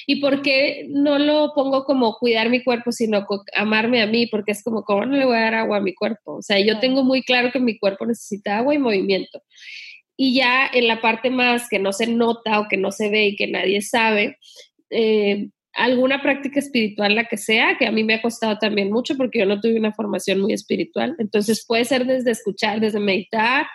¿y 0.06 0.20
por 0.20 0.42
qué 0.42 0.88
no 0.90 1.18
lo 1.18 1.54
pongo 1.54 1.84
como 1.84 2.18
cuidar 2.18 2.50
mi 2.50 2.62
cuerpo, 2.62 2.92
sino 2.92 3.26
amarme 3.54 4.02
a 4.02 4.06
mí? 4.06 4.26
Porque 4.26 4.52
es 4.52 4.62
como, 4.62 4.84
¿cómo 4.84 5.06
no 5.06 5.16
le 5.16 5.24
voy 5.24 5.38
a 5.38 5.40
dar 5.40 5.54
agua 5.54 5.78
a 5.78 5.80
mi 5.80 5.94
cuerpo? 5.94 6.34
O 6.34 6.42
sea, 6.42 6.60
yo 6.60 6.80
tengo 6.80 7.02
muy 7.02 7.22
claro 7.22 7.50
que 7.50 7.60
mi 7.60 7.78
cuerpo 7.78 8.04
necesita 8.04 8.58
agua 8.58 8.74
y 8.74 8.78
movimiento. 8.78 9.42
Y 10.16 10.34
ya 10.34 10.66
en 10.72 10.88
la 10.88 11.00
parte 11.00 11.30
más 11.30 11.68
que 11.68 11.78
no 11.78 11.92
se 11.92 12.06
nota 12.06 12.60
o 12.60 12.68
que 12.68 12.76
no 12.76 12.90
se 12.90 13.10
ve 13.10 13.26
y 13.26 13.36
que 13.36 13.46
nadie 13.46 13.82
sabe, 13.82 14.38
eh, 14.90 15.48
alguna 15.76 16.22
práctica 16.22 16.58
espiritual, 16.58 17.14
la 17.14 17.26
que 17.26 17.36
sea, 17.36 17.76
que 17.78 17.86
a 17.86 17.92
mí 17.92 18.02
me 18.02 18.14
ha 18.14 18.22
costado 18.22 18.56
también 18.58 18.90
mucho 18.90 19.14
porque 19.16 19.40
yo 19.40 19.46
no 19.46 19.60
tuve 19.60 19.78
una 19.78 19.92
formación 19.92 20.40
muy 20.40 20.54
espiritual. 20.54 21.14
Entonces 21.18 21.64
puede 21.66 21.84
ser 21.84 22.06
desde 22.06 22.30
escuchar, 22.30 22.80
desde 22.80 22.98
meditar, 22.98 23.66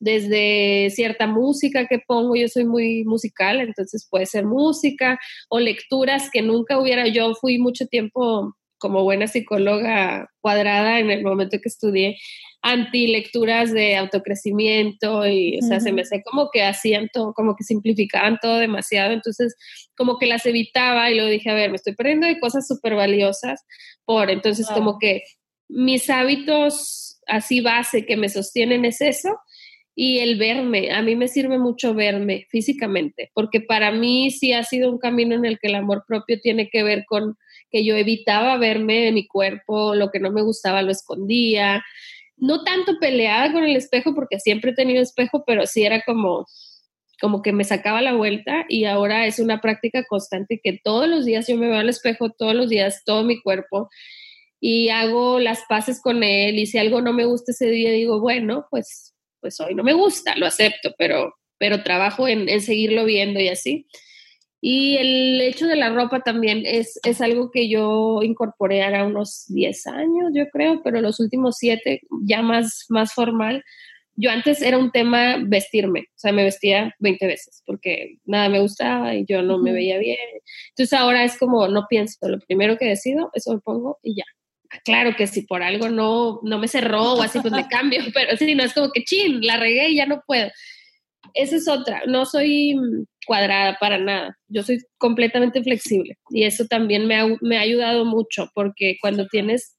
desde 0.00 0.88
cierta 0.90 1.26
música 1.26 1.86
que 1.86 2.00
pongo. 2.06 2.34
Yo 2.36 2.48
soy 2.48 2.64
muy 2.64 3.04
musical, 3.04 3.60
entonces 3.60 4.08
puede 4.10 4.26
ser 4.26 4.46
música 4.46 5.18
o 5.50 5.60
lecturas 5.60 6.30
que 6.32 6.40
nunca 6.40 6.78
hubiera. 6.78 7.06
Yo 7.06 7.34
fui 7.34 7.58
mucho 7.58 7.86
tiempo 7.86 8.56
como 8.78 9.04
buena 9.04 9.28
psicóloga 9.28 10.28
cuadrada 10.40 10.98
en 10.98 11.10
el 11.10 11.22
momento 11.22 11.58
que 11.62 11.68
estudié 11.68 12.16
anti-lecturas 12.62 13.72
de 13.72 13.96
autocrecimiento 13.96 15.26
y, 15.26 15.58
o 15.58 15.62
sea, 15.62 15.80
se 15.80 15.92
me 15.92 16.02
hace 16.02 16.22
como 16.22 16.48
que 16.52 16.62
hacían 16.62 17.08
todo, 17.12 17.34
como 17.34 17.56
que 17.56 17.64
simplificaban 17.64 18.38
todo 18.40 18.58
demasiado, 18.58 19.12
entonces 19.12 19.56
como 19.96 20.16
que 20.16 20.26
las 20.26 20.46
evitaba 20.46 21.10
y 21.10 21.16
luego 21.16 21.28
dije, 21.28 21.50
a 21.50 21.54
ver, 21.54 21.70
me 21.70 21.76
estoy 21.76 21.96
perdiendo 21.96 22.28
de 22.28 22.38
cosas 22.38 22.66
súper 22.66 22.94
valiosas 22.94 23.64
por, 24.04 24.30
entonces 24.30 24.68
como 24.68 24.98
que 25.00 25.22
mis 25.68 26.08
hábitos 26.08 27.20
así 27.26 27.60
base 27.60 28.06
que 28.06 28.16
me 28.16 28.28
sostienen 28.28 28.84
es 28.84 29.00
eso 29.00 29.38
y 29.94 30.20
el 30.20 30.38
verme, 30.38 30.92
a 30.92 31.02
mí 31.02 31.16
me 31.16 31.28
sirve 31.28 31.58
mucho 31.58 31.94
verme 31.94 32.46
físicamente, 32.48 33.30
porque 33.34 33.60
para 33.60 33.90
mí 33.90 34.30
sí 34.30 34.52
ha 34.52 34.62
sido 34.62 34.90
un 34.90 34.98
camino 34.98 35.34
en 35.34 35.44
el 35.44 35.58
que 35.58 35.68
el 35.68 35.74
amor 35.74 36.04
propio 36.06 36.40
tiene 36.40 36.70
que 36.70 36.82
ver 36.82 37.04
con 37.06 37.36
que 37.70 37.84
yo 37.84 37.96
evitaba 37.96 38.56
verme 38.56 39.08
en 39.08 39.14
mi 39.14 39.26
cuerpo, 39.26 39.94
lo 39.94 40.10
que 40.10 40.20
no 40.20 40.30
me 40.30 40.42
gustaba 40.42 40.82
lo 40.82 40.92
escondía, 40.92 41.82
no 42.42 42.64
tanto 42.64 42.98
peleada 42.98 43.52
con 43.52 43.62
el 43.62 43.76
espejo 43.76 44.14
porque 44.16 44.40
siempre 44.40 44.72
he 44.72 44.74
tenido 44.74 45.00
espejo, 45.00 45.44
pero 45.46 45.64
sí 45.64 45.84
era 45.84 46.02
como 46.02 46.46
como 47.20 47.40
que 47.40 47.52
me 47.52 47.62
sacaba 47.62 48.02
la 48.02 48.14
vuelta 48.14 48.66
y 48.68 48.84
ahora 48.84 49.26
es 49.26 49.38
una 49.38 49.60
práctica 49.60 50.04
constante 50.08 50.60
que 50.60 50.80
todos 50.82 51.08
los 51.08 51.24
días 51.24 51.46
yo 51.46 51.56
me 51.56 51.68
veo 51.68 51.78
al 51.78 51.88
espejo, 51.88 52.30
todos 52.30 52.52
los 52.52 52.68
días, 52.68 53.04
todo 53.06 53.22
mi 53.22 53.40
cuerpo 53.40 53.88
y 54.58 54.88
hago 54.88 55.38
las 55.38 55.60
paces 55.68 56.02
con 56.02 56.24
él 56.24 56.58
y 56.58 56.66
si 56.66 56.78
algo 56.78 57.00
no 57.00 57.12
me 57.12 57.24
gusta 57.24 57.52
ese 57.52 57.70
día 57.70 57.92
digo, 57.92 58.20
bueno, 58.20 58.66
pues, 58.72 59.14
pues 59.40 59.60
hoy 59.60 59.76
no 59.76 59.84
me 59.84 59.92
gusta, 59.92 60.34
lo 60.36 60.46
acepto, 60.46 60.94
pero, 60.98 61.32
pero 61.58 61.84
trabajo 61.84 62.26
en, 62.26 62.48
en 62.48 62.60
seguirlo 62.60 63.04
viendo 63.04 63.38
y 63.38 63.50
así. 63.50 63.86
Y 64.64 64.96
el 64.96 65.40
hecho 65.40 65.66
de 65.66 65.74
la 65.74 65.90
ropa 65.90 66.20
también 66.20 66.62
es, 66.64 67.00
es 67.02 67.20
algo 67.20 67.50
que 67.50 67.68
yo 67.68 68.20
incorporé 68.22 68.84
a 68.84 69.04
unos 69.04 69.46
10 69.48 69.88
años, 69.88 70.30
yo 70.32 70.48
creo, 70.50 70.82
pero 70.84 71.00
los 71.00 71.18
últimos 71.18 71.56
7 71.58 72.02
ya 72.24 72.42
más, 72.42 72.86
más 72.88 73.12
formal. 73.12 73.64
Yo 74.14 74.30
antes 74.30 74.62
era 74.62 74.78
un 74.78 74.92
tema 74.92 75.38
vestirme, 75.44 76.02
o 76.02 76.18
sea, 76.18 76.30
me 76.30 76.44
vestía 76.44 76.94
20 77.00 77.26
veces 77.26 77.64
porque 77.66 78.18
nada 78.24 78.48
me 78.48 78.60
gustaba 78.60 79.16
y 79.16 79.24
yo 79.26 79.42
no 79.42 79.58
me 79.58 79.72
veía 79.72 79.98
bien. 79.98 80.16
Entonces 80.68 80.96
ahora 80.96 81.24
es 81.24 81.36
como, 81.38 81.66
no 81.66 81.86
pienso, 81.88 82.28
lo 82.28 82.38
primero 82.38 82.78
que 82.78 82.84
decido, 82.84 83.32
eso 83.34 83.54
me 83.54 83.60
pongo 83.60 83.98
y 84.00 84.14
ya. 84.14 84.24
Claro 84.84 85.16
que 85.16 85.26
si 85.26 85.42
por 85.42 85.64
algo 85.64 85.88
no, 85.88 86.38
no 86.44 86.58
me 86.60 86.68
cerró 86.68 87.14
o 87.14 87.22
así, 87.22 87.40
pues 87.40 87.52
me 87.52 87.66
cambio, 87.68 88.00
pero 88.14 88.36
si 88.36 88.54
no 88.54 88.62
es 88.62 88.74
como 88.74 88.92
que 88.92 89.02
chin, 89.02 89.44
la 89.44 89.56
regué 89.56 89.88
y 89.88 89.96
ya 89.96 90.06
no 90.06 90.22
puedo 90.24 90.48
esa 91.34 91.56
es 91.56 91.68
otra, 91.68 92.02
no 92.06 92.24
soy 92.26 92.76
cuadrada 93.26 93.76
para 93.80 93.98
nada, 93.98 94.38
yo 94.48 94.62
soy 94.62 94.78
completamente 94.98 95.62
flexible 95.62 96.18
y 96.30 96.44
eso 96.44 96.66
también 96.66 97.06
me 97.06 97.16
ha, 97.16 97.26
me 97.40 97.56
ha 97.56 97.60
ayudado 97.60 98.04
mucho 98.04 98.50
porque 98.54 98.96
cuando 99.00 99.26
tienes 99.28 99.76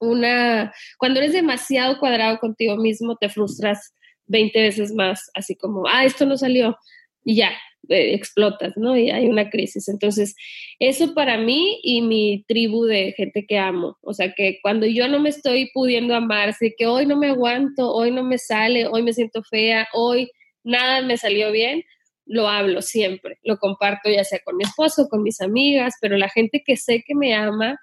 una, 0.00 0.72
cuando 0.98 1.20
eres 1.20 1.32
demasiado 1.32 1.98
cuadrado 1.98 2.38
contigo 2.38 2.76
mismo, 2.76 3.16
te 3.16 3.28
frustras 3.28 3.94
20 4.26 4.60
veces 4.60 4.92
más, 4.92 5.30
así 5.34 5.56
como, 5.56 5.86
ah, 5.88 6.04
esto 6.04 6.24
no 6.26 6.36
salió 6.36 6.76
y 7.24 7.36
ya, 7.36 7.50
eh, 7.88 8.14
explotas, 8.14 8.76
¿no? 8.76 8.96
Y 8.96 9.10
hay 9.10 9.26
una 9.26 9.50
crisis. 9.50 9.88
Entonces, 9.88 10.34
eso 10.78 11.14
para 11.14 11.38
mí 11.38 11.80
y 11.82 12.02
mi 12.02 12.44
tribu 12.46 12.84
de 12.84 13.12
gente 13.16 13.46
que 13.46 13.58
amo, 13.58 13.96
o 14.02 14.12
sea, 14.12 14.32
que 14.34 14.58
cuando 14.62 14.86
yo 14.86 15.08
no 15.08 15.20
me 15.20 15.30
estoy 15.30 15.70
pudiendo 15.72 16.14
amar, 16.14 16.50
así 16.50 16.74
que 16.76 16.86
hoy 16.86 17.06
no 17.06 17.16
me 17.16 17.28
aguanto, 17.28 17.92
hoy 17.92 18.10
no 18.10 18.24
me 18.24 18.38
sale, 18.38 18.86
hoy 18.86 19.02
me 19.02 19.12
siento 19.12 19.42
fea, 19.42 19.88
hoy 19.94 20.30
nada 20.64 21.02
me 21.02 21.16
salió 21.16 21.50
bien, 21.52 21.84
lo 22.26 22.48
hablo 22.48 22.82
siempre, 22.82 23.38
lo 23.42 23.58
comparto 23.58 24.10
ya 24.10 24.22
sea 24.24 24.40
con 24.44 24.56
mi 24.56 24.64
esposo, 24.64 25.08
con 25.08 25.22
mis 25.22 25.40
amigas, 25.40 25.94
pero 26.00 26.16
la 26.16 26.28
gente 26.28 26.62
que 26.64 26.76
sé 26.76 27.02
que 27.06 27.14
me 27.14 27.34
ama 27.34 27.78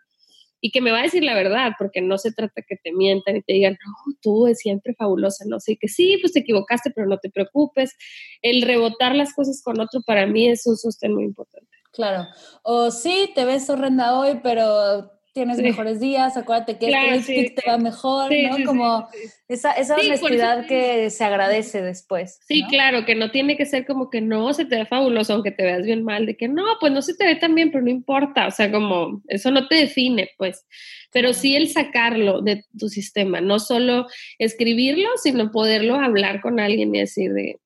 y 0.62 0.72
que 0.72 0.82
me 0.82 0.92
va 0.92 1.00
a 1.00 1.04
decir 1.04 1.24
la 1.24 1.36
verdad, 1.36 1.74
porque 1.78 2.02
no 2.02 2.18
se 2.18 2.32
trata 2.32 2.64
que 2.68 2.76
te 2.78 2.92
mientan 2.92 3.36
y 3.36 3.42
te 3.44 3.54
digan, 3.54 3.74
no, 3.74 4.16
tú 4.22 4.48
es 4.48 4.60
siempre 4.60 4.96
fabulosa, 4.96 5.46
no 5.48 5.60
sé, 5.60 5.78
que 5.78 5.88
sí, 5.88 6.18
pues 6.22 6.34
te 6.34 6.40
equivocaste, 6.40 6.92
pero 6.92 7.08
no 7.08 7.18
te 7.18 7.30
preocupes. 7.30 7.96
El 8.42 8.62
rebotar 8.62 9.16
las 9.16 9.34
cosas 9.34 9.62
con 9.64 9.80
otro 9.80 10.02
para 10.06 10.26
mí 10.26 10.48
es 10.48 10.66
un 10.66 10.78
sostén 10.78 11.14
muy 11.14 11.24
importante. 11.24 11.70
Claro. 11.92 12.28
O 12.64 12.92
sí, 12.92 13.32
te 13.36 13.46
ves 13.46 13.70
horrenda 13.70 14.20
hoy, 14.20 14.40
pero 14.42 15.12
tienes 15.36 15.58
mejores 15.58 16.00
días, 16.00 16.38
acuérdate 16.38 16.78
que 16.78 16.90
este 17.14 17.54
te 17.62 17.70
va 17.70 17.78
mejor, 17.78 18.32
¿no? 18.32 18.66
Como 18.66 19.06
esa, 19.50 19.74
esa 19.74 19.96
honestidad 19.96 20.66
que 20.66 21.10
se 21.10 21.26
agradece 21.26 21.82
después. 21.82 22.40
Sí, 22.48 22.64
claro, 22.70 23.06
que 23.06 23.16
no 23.16 23.32
tiene 23.32 23.58
que 23.58 23.66
ser 23.66 23.86
como 23.86 24.10
que 24.10 24.22
no, 24.22 24.54
se 24.54 24.64
te 24.64 24.78
ve 24.78 24.86
fabuloso, 24.86 25.34
aunque 25.34 25.52
te 25.52 25.64
veas 25.64 25.84
bien 25.84 26.06
mal, 26.06 26.26
de 26.26 26.38
que 26.38 26.48
no, 26.48 26.64
pues 26.80 26.94
no 26.94 27.02
se 27.02 27.16
te 27.16 27.26
ve 27.26 27.36
tan 27.36 27.54
bien, 27.54 27.70
pero 27.70 27.84
no 27.84 27.90
importa, 27.90 28.48
o 28.48 28.52
sea, 28.52 28.72
como 28.72 29.22
eso 29.28 29.52
no 29.52 29.68
te 29.68 29.76
define, 29.76 30.30
pues, 30.38 30.66
pero 31.12 31.34
sí 31.34 31.58
el 31.58 31.68
sacarlo 31.68 32.42
de 32.42 32.64
tu 32.80 32.88
sistema, 32.88 33.42
no 33.42 33.60
solo 33.60 34.08
escribirlo, 34.40 35.10
sino 35.22 35.52
poderlo 35.52 35.96
hablar 35.96 36.40
con 36.40 36.62
alguien 36.62 36.96
y 36.96 37.00
decir 37.00 37.34
de, 37.34 37.60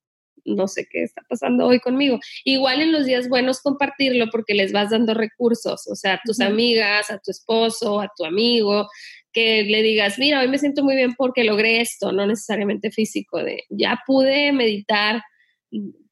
no 0.56 0.68
sé 0.68 0.88
qué 0.90 1.04
está 1.04 1.22
pasando 1.28 1.66
hoy 1.66 1.80
conmigo. 1.80 2.20
Igual 2.44 2.82
en 2.82 2.92
los 2.92 3.06
días 3.06 3.30
buenos 3.30 3.62
compartirlo 3.62 4.28
porque 4.32 4.54
les 4.54 4.72
vas 4.72 4.90
dando 4.90 5.14
recursos, 5.14 5.88
o 5.88 5.96
sea, 5.96 6.14
a 6.16 6.22
tus 6.24 6.40
amigas, 6.40 7.10
a 7.10 7.20
tu 7.20 7.32
esposo, 7.32 8.02
a 8.02 8.10
tu 8.16 8.26
amigo, 8.26 8.88
que 9.32 9.64
le 9.64 9.82
digas, 9.84 10.18
mira, 10.18 10.42
hoy 10.42 10.48
me 10.48 10.58
siento 10.58 10.84
muy 10.84 10.96
bien 10.96 11.14
porque 11.16 11.44
logré 11.44 11.82
esto, 11.82 12.12
no 12.12 12.26
necesariamente 12.26 12.92
físico, 12.92 13.44
de 13.44 13.64
ya 13.70 14.00
pude 14.06 14.52
meditar 14.52 15.22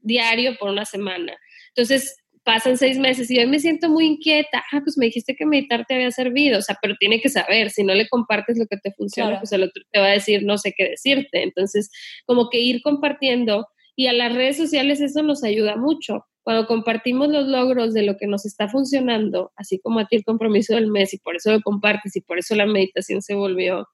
diario 0.02 0.56
por 0.58 0.70
una 0.70 0.86
semana. 0.86 1.36
Entonces, 1.70 2.16
pasan 2.48 2.78
seis 2.78 2.98
meses 2.98 3.30
y 3.30 3.38
hoy 3.40 3.46
me 3.46 3.60
siento 3.60 3.90
muy 3.90 4.06
inquieta. 4.06 4.64
Ah, 4.72 4.80
pues 4.82 4.98
me 4.98 5.08
dijiste 5.08 5.36
que 5.36 5.46
meditar 5.46 5.86
te 5.86 5.96
había 5.96 6.12
servido, 6.12 6.60
o 6.60 6.62
sea, 6.62 6.78
pero 6.82 6.96
tiene 6.98 7.20
que 7.20 7.28
saber, 7.28 7.72
si 7.72 7.84
no 7.84 7.94
le 7.94 8.08
compartes 8.08 8.58
lo 8.58 8.66
que 8.68 8.78
te 8.78 8.94
funciona, 8.94 9.38
pues 9.38 9.52
el 9.52 9.64
otro 9.64 9.84
te 9.92 10.00
va 10.00 10.06
a 10.08 10.12
decir 10.12 10.44
no 10.44 10.58
sé 10.58 10.74
qué 10.76 10.86
decirte. 10.86 11.44
Entonces, 11.44 11.92
como 12.26 12.50
que 12.50 12.60
ir 12.60 12.82
compartiendo 12.82 13.68
y 13.98 14.08
a 14.08 14.14
las 14.14 14.34
redes 14.34 14.58
sociales 14.58 15.02
eso 15.02 15.24
nos 15.24 15.44
ayuda 15.44 15.76
mucho. 15.76 16.26
Cuando 16.44 16.68
compartimos 16.68 17.30
los 17.30 17.48
logros 17.48 17.94
de 17.96 18.04
lo 18.04 18.16
que 18.16 18.28
nos 18.28 18.46
está 18.46 18.70
funcionando, 18.70 19.52
así 19.56 19.80
como 19.80 20.00
a 20.00 20.06
ti 20.06 20.18
el 20.18 20.24
compromiso 20.24 20.76
del 20.76 20.88
mes 20.88 21.14
y 21.16 21.18
por 21.18 21.36
eso 21.36 21.52
lo 21.52 21.62
compartes 21.62 22.16
y 22.16 22.22
por 22.22 22.38
eso 22.38 22.56
la 22.56 22.68
meditación 22.68 23.24
se 23.24 23.34
volvió 23.34 23.88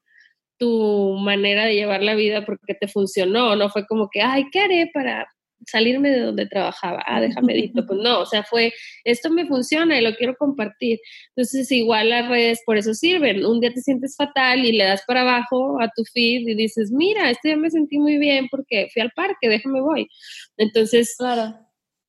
tu 0.58 1.16
manera 1.18 1.64
de 1.64 1.74
llevar 1.74 2.02
la 2.02 2.14
vida 2.14 2.44
porque 2.44 2.74
te 2.74 2.86
funcionó, 2.86 3.56
no 3.56 3.70
fue 3.70 3.86
como 3.86 4.08
que, 4.10 4.20
ay, 4.20 4.44
¿qué 4.52 4.60
haré 4.60 4.90
para 4.92 5.26
salirme 5.66 6.10
de 6.10 6.20
donde 6.20 6.46
trabajaba, 6.46 7.02
ah, 7.06 7.20
déjame 7.20 7.54
dito, 7.54 7.86
pues 7.86 7.98
no, 8.00 8.20
o 8.20 8.26
sea, 8.26 8.42
fue, 8.44 8.72
esto 9.04 9.30
me 9.30 9.46
funciona 9.46 9.98
y 9.98 10.02
lo 10.02 10.14
quiero 10.14 10.36
compartir. 10.36 10.98
Entonces, 11.34 11.70
igual 11.72 12.10
las 12.10 12.28
redes 12.28 12.62
por 12.66 12.76
eso 12.76 12.94
sirven. 12.94 13.44
Un 13.44 13.60
día 13.60 13.72
te 13.72 13.80
sientes 13.80 14.16
fatal 14.16 14.64
y 14.64 14.72
le 14.72 14.84
das 14.84 15.02
para 15.06 15.22
abajo 15.22 15.80
a 15.80 15.88
tu 15.94 16.04
feed 16.04 16.48
y 16.48 16.54
dices, 16.54 16.90
mira, 16.90 17.30
este 17.30 17.48
día 17.48 17.56
me 17.56 17.70
sentí 17.70 17.98
muy 17.98 18.18
bien 18.18 18.48
porque 18.50 18.88
fui 18.92 19.02
al 19.02 19.12
parque, 19.12 19.48
déjame 19.48 19.80
voy. 19.80 20.08
Entonces, 20.56 21.14
claro. 21.16 21.56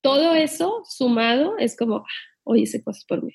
todo 0.02 0.34
eso 0.34 0.82
sumado 0.84 1.56
es 1.58 1.76
como, 1.76 1.98
ah, 1.98 2.04
hoy 2.44 2.62
hice 2.62 2.82
cosas 2.82 3.04
por 3.06 3.22
mí. 3.24 3.32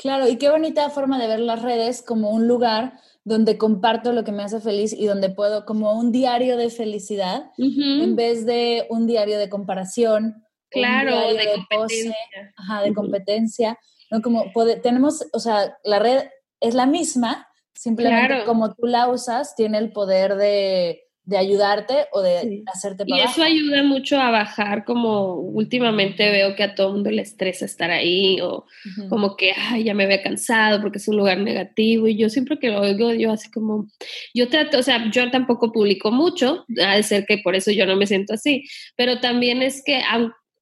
Claro, 0.00 0.26
y 0.26 0.38
qué 0.38 0.48
bonita 0.48 0.88
forma 0.88 1.18
de 1.18 1.28
ver 1.28 1.40
las 1.40 1.60
redes 1.60 2.00
como 2.00 2.30
un 2.30 2.48
lugar 2.48 2.98
donde 3.22 3.58
comparto 3.58 4.14
lo 4.14 4.24
que 4.24 4.32
me 4.32 4.42
hace 4.42 4.58
feliz 4.58 4.94
y 4.94 5.04
donde 5.04 5.28
puedo, 5.28 5.66
como 5.66 5.92
un 5.92 6.10
diario 6.10 6.56
de 6.56 6.70
felicidad, 6.70 7.50
en 7.58 8.16
vez 8.16 8.46
de 8.46 8.86
un 8.88 9.06
diario 9.06 9.38
de 9.38 9.50
comparación. 9.50 10.42
Claro, 10.70 11.18
de, 11.34 11.52
competencia. 11.54 12.16
ajá, 12.56 12.82
de 12.82 12.94
competencia. 12.94 13.78
¿no? 14.10 14.22
Como 14.22 14.50
tenemos, 14.82 15.26
o 15.34 15.38
sea, 15.38 15.76
la 15.84 15.98
red 15.98 16.30
es 16.60 16.74
la 16.74 16.86
misma, 16.86 17.46
simplemente 17.74 18.46
como 18.46 18.74
tú 18.74 18.86
la 18.86 19.06
usas, 19.06 19.54
tiene 19.54 19.76
el 19.76 19.92
poder 19.92 20.36
de 20.36 21.02
de 21.24 21.36
ayudarte 21.36 21.94
o 22.12 22.22
de 22.22 22.62
hacerte 22.66 23.04
Y 23.06 23.20
eso 23.20 23.42
ayuda 23.42 23.82
mucho 23.82 24.18
a 24.18 24.30
bajar, 24.30 24.84
como 24.84 25.34
últimamente 25.34 26.30
veo 26.30 26.56
que 26.56 26.62
a 26.62 26.74
todo 26.74 26.88
el 26.88 26.94
mundo 26.94 27.10
le 27.10 27.22
estresa 27.22 27.66
estar 27.66 27.90
ahí, 27.90 28.40
o 28.40 28.64
como 29.08 29.36
que, 29.36 29.52
ay, 29.56 29.84
ya 29.84 29.94
me 29.94 30.04
había 30.04 30.22
cansado 30.22 30.80
porque 30.80 30.98
es 30.98 31.06
un 31.08 31.16
lugar 31.16 31.38
negativo, 31.38 32.08
y 32.08 32.16
yo 32.16 32.30
siempre 32.30 32.58
que 32.58 32.70
lo 32.70 32.80
oigo, 32.80 33.12
yo 33.12 33.32
así 33.32 33.50
como, 33.50 33.86
yo 34.34 34.48
trato, 34.48 34.78
o 34.78 34.82
sea, 34.82 35.10
yo 35.10 35.30
tampoco 35.30 35.72
publico 35.72 36.10
mucho, 36.10 36.64
ha 36.82 36.96
de 36.96 37.02
ser 37.02 37.26
que 37.26 37.38
por 37.38 37.54
eso 37.54 37.70
yo 37.70 37.86
no 37.86 37.96
me 37.96 38.06
siento 38.06 38.34
así, 38.34 38.64
pero 38.96 39.20
también 39.20 39.62
es 39.62 39.82
que, 39.84 40.02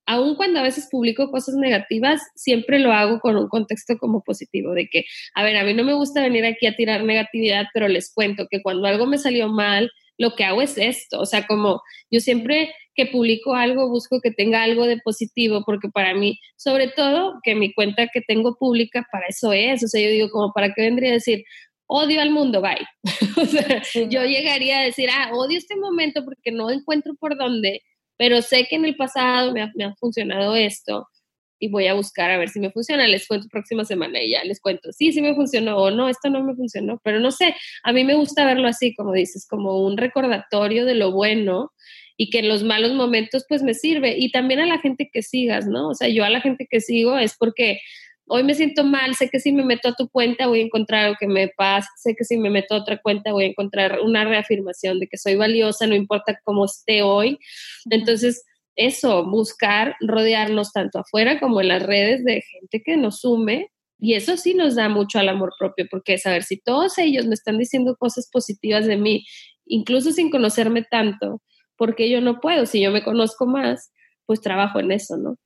aun 0.07 0.35
cuando 0.37 0.61
a 0.61 0.63
veces 0.63 0.89
publico 0.91 1.31
cosas 1.31 1.55
negativas, 1.55 2.21
siempre 2.35 2.79
lo 2.79 2.93
hago 2.93 3.21
con 3.21 3.37
un 3.37 3.49
contexto 3.49 3.97
como 3.97 4.23
positivo, 4.23 4.73
de 4.75 4.89
que, 4.89 5.05
a 5.35 5.45
ver, 5.45 5.57
a 5.57 5.65
mí 5.65 5.73
no 5.73 5.85
me 5.85 5.95
gusta 5.95 6.21
venir 6.21 6.45
aquí 6.45 6.67
a 6.67 6.77
tirar 6.77 7.05
negatividad, 7.05 7.67
pero 7.73 7.89
les 7.89 8.13
cuento 8.13 8.49
que 8.51 8.61
cuando 8.61 8.87
algo 8.87 9.07
me 9.07 9.19
salió 9.19 9.49
mal, 9.49 9.91
lo 10.19 10.35
que 10.35 10.45
hago 10.45 10.61
es 10.61 10.77
esto, 10.77 11.21
o 11.21 11.27
sea, 11.27 11.47
como 11.47 11.81
yo 12.11 12.21
siempre 12.21 12.75
que 12.95 13.07
publico 13.07 13.55
algo 13.55 13.89
busco 13.89 14.21
que 14.21 14.33
tenga 14.33 14.63
algo 14.63 14.87
de 14.87 14.99
positivo, 14.99 15.63
porque 15.65 15.89
para 15.89 16.15
mí, 16.15 16.39
sobre 16.57 16.89
todo, 16.89 17.39
que 17.45 17.55
mi 17.55 17.73
cuenta 17.73 18.09
que 18.13 18.21
tengo 18.21 18.57
pública, 18.57 19.07
para 19.13 19.27
eso 19.29 19.53
es, 19.53 19.85
o 19.85 19.89
sea, 19.89 20.03
yo 20.03 20.11
digo, 20.11 20.31
como, 20.31 20.53
¿para 20.53 20.75
qué 20.75 20.83
vendría 20.83 21.11
a 21.11 21.15
decir? 21.15 21.45
Odio 21.87 22.21
al 22.21 22.31
mundo, 22.31 22.61
bye. 22.61 22.85
o 23.41 23.47
sea, 23.47 23.83
yo 24.09 24.25
llegaría 24.25 24.81
a 24.81 24.85
decir, 24.85 25.09
ah, 25.13 25.31
odio 25.33 25.57
este 25.57 25.77
momento 25.77 26.25
porque 26.25 26.51
no 26.51 26.71
encuentro 26.71 27.15
por 27.15 27.39
dónde, 27.39 27.83
pero 28.17 28.43
sé 28.43 28.67
que 28.69 28.75
en 28.77 28.85
el 28.85 28.97
pasado 28.97 29.55
me 29.55 29.63
ha 29.63 29.95
funcionado 30.01 30.57
esto 30.57 31.07
y 31.59 31.69
voy 31.69 31.87
a 31.87 31.95
buscar 31.95 32.31
a 32.31 32.39
ver 32.39 32.49
si 32.49 32.61
me 32.61 32.71
funciona. 32.71 33.07
Les 33.07 33.27
cuento 33.27 33.49
próxima 33.51 33.85
semana 33.85 34.23
y 34.23 34.33
ya 34.33 34.45
les 34.45 34.61
cuento, 34.61 34.93
sí, 34.93 35.13
sí 35.13 35.21
me 35.23 35.35
funcionó 35.35 35.77
o 35.77 35.91
no, 35.91 36.09
esto 36.09 36.31
no 36.31 36.43
me 36.43 36.55
funcionó, 36.55 37.01
pero 37.05 37.21
no 37.21 37.31
sé, 37.31 37.55
a 37.83 37.93
mí 37.93 38.05
me 38.05 38.15
gusta 38.15 38.45
verlo 38.45 38.69
así, 38.69 38.95
como 38.95 39.13
dices, 39.13 39.47
como 39.49 39.85
un 39.85 39.97
recordatorio 39.97 40.85
de 40.85 40.95
lo 40.95 41.13
bueno 41.13 41.73
y 42.17 42.31
que 42.31 42.41
en 42.41 42.49
los 42.49 42.65
malos 42.65 42.95
momentos 42.95 43.45
pues 43.49 43.63
me 43.63 43.75
sirve 43.75 44.17
y 44.19 44.31
también 44.33 44.61
a 44.61 44.67
la 44.67 44.79
gente 44.79 45.09
que 45.13 45.23
sigas, 45.23 45.67
¿no? 45.67 45.89
O 45.89 45.95
sea, 45.95 46.09
yo 46.09 46.25
a 46.25 46.31
la 46.31 46.41
gente 46.41 46.67
que 46.69 46.81
sigo 46.81 47.17
es 47.17 47.37
porque 47.39 47.81
hoy 48.27 48.43
me 48.43 48.55
siento 48.55 48.85
mal, 48.85 49.15
sé 49.15 49.31
que 49.31 49.41
si 49.41 49.53
me 49.53 49.65
meto 49.65 49.89
a 49.89 49.95
tu 49.95 50.09
cuenta 50.09 50.47
voy 50.47 50.61
a 50.61 50.65
encontrar 50.65 51.05
algo 51.05 51.17
que 51.19 51.27
me 51.27 51.49
pasa, 51.49 51.89
sé 51.97 52.15
que 52.15 52.25
si 52.25 52.37
me 52.37 52.51
meto 52.51 52.75
a 52.75 52.79
otra 52.79 52.99
cuenta 52.99 53.33
voy 53.33 53.45
a 53.45 53.49
encontrar 53.49 54.01
una 54.01 54.25
reafirmación 54.25 55.01
de 55.01 55.07
que 55.07 55.17
soy 55.17 55.37
valiosa, 55.37 55.87
no 55.87 55.95
importa 55.95 56.39
cómo 56.45 56.65
esté 56.65 57.03
hoy. 57.03 57.39
Entonces, 57.91 58.45
eso, 58.79 59.25
buscar 59.25 59.97
rodearnos 60.01 60.73
tanto 60.73 61.01
afuera 61.01 61.41
como 61.41 61.61
en 61.61 61.69
las 61.69 61.83
redes 61.83 62.25
de 62.25 62.43
gente 62.43 62.83
que 62.83 62.97
nos 62.97 63.21
sume. 63.21 63.71
Y 63.99 64.15
eso 64.15 64.37
sí 64.37 64.55
nos 64.55 64.77
da 64.77 64.89
mucho 64.89 65.19
al 65.19 65.29
amor 65.29 65.53
propio, 65.59 65.87
porque 65.91 66.19
saber 66.19 66.45
si 66.45 66.61
todos 66.61 66.97
ellos 66.99 67.27
me 67.27 67.35
están 67.35 67.59
diciendo 67.59 67.97
cosas 67.97 68.31
positivas 68.33 68.87
de 68.87 68.97
mí, 68.97 69.27
incluso 69.67 70.13
sin 70.13 70.31
conocerme 70.31 70.83
tanto, 70.89 71.43
porque 71.77 72.09
yo 72.09 72.21
no 72.21 72.39
puedo, 72.41 72.65
si 72.65 72.81
yo 72.81 72.93
me 72.93 73.03
conozco 73.03 73.47
más, 73.47 73.91
pues 74.25 74.41
trabajo 74.41 74.79
en 74.79 74.93
eso, 74.93 75.17
¿no? 75.17 75.37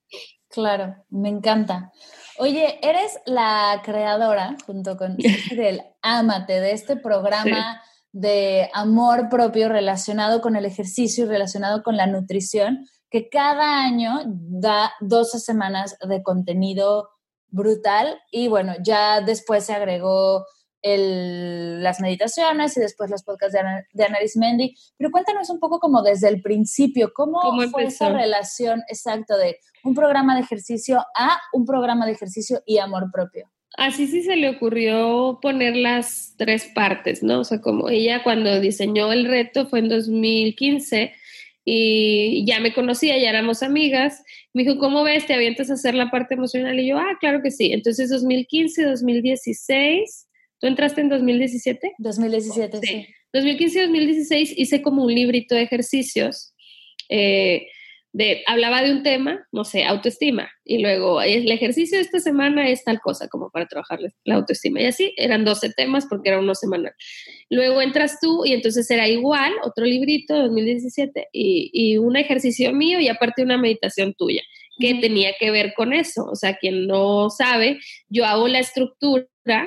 Claro, 0.51 0.95
me 1.09 1.31
encanta. 1.31 1.91
Oye, 2.37 2.79
eres 2.83 3.19
la 3.25 3.81
creadora, 3.83 4.57
junto 4.67 4.99
con 4.99 5.17
del 5.17 5.81
Amate, 6.03 6.61
de 6.61 6.73
este 6.73 6.97
programa 6.97 7.81
de 8.13 8.69
amor 8.75 9.31
propio 9.31 9.71
relacionado 9.71 10.43
con 10.43 10.57
el 10.57 10.67
ejercicio 10.67 11.25
y 11.25 11.29
relacionado 11.29 11.83
con 11.83 11.97
la 11.97 12.07
nutrición, 12.07 12.87
que 13.13 13.29
cada 13.29 13.85
año 13.85 14.23
da 14.25 14.95
12 15.01 15.39
semanas 15.39 15.99
de 16.09 16.23
contenido 16.23 17.11
brutal 17.49 18.19
y 18.31 18.49
bueno, 18.49 18.73
ya 18.83 19.21
después 19.21 19.67
se 19.67 19.75
agregó 19.75 20.47
el, 20.81 21.83
las 21.83 22.01
meditaciones 22.01 22.75
y 22.77 22.81
después 22.81 23.11
los 23.11 23.23
podcasts 23.23 23.53
de, 23.53 23.61
Ana, 23.61 23.85
de 23.93 24.75
Pero 24.97 25.11
cuéntanos 25.11 25.51
un 25.51 25.61
poco 25.61 25.79
como 25.79 26.03
desde 26.03 26.29
el 26.29 26.41
principio, 26.41 27.13
¿cómo, 27.15 27.41
fue 27.71 27.85
esa 27.85 28.09
relación 28.09 28.83
exacta 28.89 29.37
de 29.37 29.59
un 29.85 29.95
programa 29.95 30.35
de 30.35 30.41
ejercicio 30.41 31.05
a 31.15 31.39
un 31.53 31.67
programa 31.67 32.07
de 32.07 32.13
ejercicio 32.13 32.63
y 32.65 32.79
amor 32.79 33.11
propio? 33.13 33.53
Así 33.77 34.07
sí 34.07 34.23
se 34.23 34.37
le 34.37 34.51
ocurrió 34.51 35.39
poner 35.41 35.77
las 35.77 36.35
tres 36.39 36.71
partes, 36.75 37.23
¿no? 37.23 37.41
O 37.41 37.45
sea, 37.45 37.61
como 37.61 37.91
ella 37.91 38.23
cuando 38.23 38.59
diseñó 38.59 39.13
el 39.13 39.27
reto 39.27 39.67
fue 39.67 39.81
en 39.81 39.89
2015 39.89 41.13
y 41.65 42.45
ya 42.47 42.61
me 42.61 42.73
conocía, 42.73 43.19
ya 43.19 43.31
éramos 43.31 43.63
amigas. 43.63 44.23
Me 44.53 44.65
dijo, 44.65 44.79
¿cómo 44.79 45.05
ves? 45.05 45.27
¿Te 45.27 45.35
avientas 45.35 45.71
a 45.71 45.75
hacer 45.75 45.95
la 45.95 46.11
parte 46.11 46.35
emocional? 46.35 46.79
Y 46.81 46.89
yo, 46.89 46.99
ah, 46.99 47.17
claro 47.21 47.41
que 47.43 47.51
sí. 47.51 47.73
Entonces, 47.73 48.11
2015, 48.11 48.85
2016, 48.85 50.29
¿tú 50.61 50.67
entraste 50.67 51.01
en 51.01 51.09
2017? 51.09 51.93
2017, 51.99 52.79
sí. 52.83 53.07
2015 53.33 53.81
2016 53.83 54.55
hice 54.57 54.83
como 54.83 55.05
un 55.05 55.15
librito 55.15 55.55
de 55.55 55.63
ejercicios. 55.63 56.53
Eh, 57.09 57.67
de, 58.13 58.43
hablaba 58.47 58.83
de 58.83 58.93
un 58.93 59.03
tema, 59.03 59.47
no 59.53 59.65
sé, 59.65 59.85
autoestima, 59.85 60.51
y 60.65 60.79
luego 60.83 61.23
el 61.23 61.51
ejercicio 61.51 61.99
de 61.99 62.05
esta 62.05 62.21
semana 62.21 62.69
es 62.69 62.85
tal 62.85 63.01
cosa, 63.01 63.29
como 63.29 63.51
para 63.51 63.67
trabajar 63.67 64.01
la 64.25 64.35
autoestima. 64.35 64.81
Y 64.81 64.87
así 64.87 65.15
eran 65.17 65.45
12 65.45 65.71
temas 65.77 66.07
porque 66.07 66.29
era 66.29 66.39
uno 66.39 66.55
semanal. 66.55 66.93
Luego 67.51 67.81
entras 67.81 68.19
tú 68.21 68.45
y 68.45 68.53
entonces 68.53 68.91
era 68.91 69.09
igual, 69.09 69.53
otro 69.65 69.85
librito, 69.85 70.37
2017, 70.37 71.29
y, 71.33 71.71
y 71.73 71.99
un 71.99 72.17
ejercicio 72.17 72.73
mío 72.73 73.01
y 73.01 73.09
aparte 73.09 73.43
una 73.43 73.59
meditación 73.59 74.15
tuya 74.15 74.43
que 74.79 74.95
tenía 74.95 75.33
que 75.39 75.51
ver 75.51 75.75
con 75.75 75.93
eso. 75.93 76.25
O 76.25 76.35
sea, 76.35 76.57
quien 76.57 76.87
no 76.87 77.31
sabe, 77.31 77.79
yo 78.09 78.25
hago 78.25 78.49
la 78.49 78.59
estructura, 78.59 79.27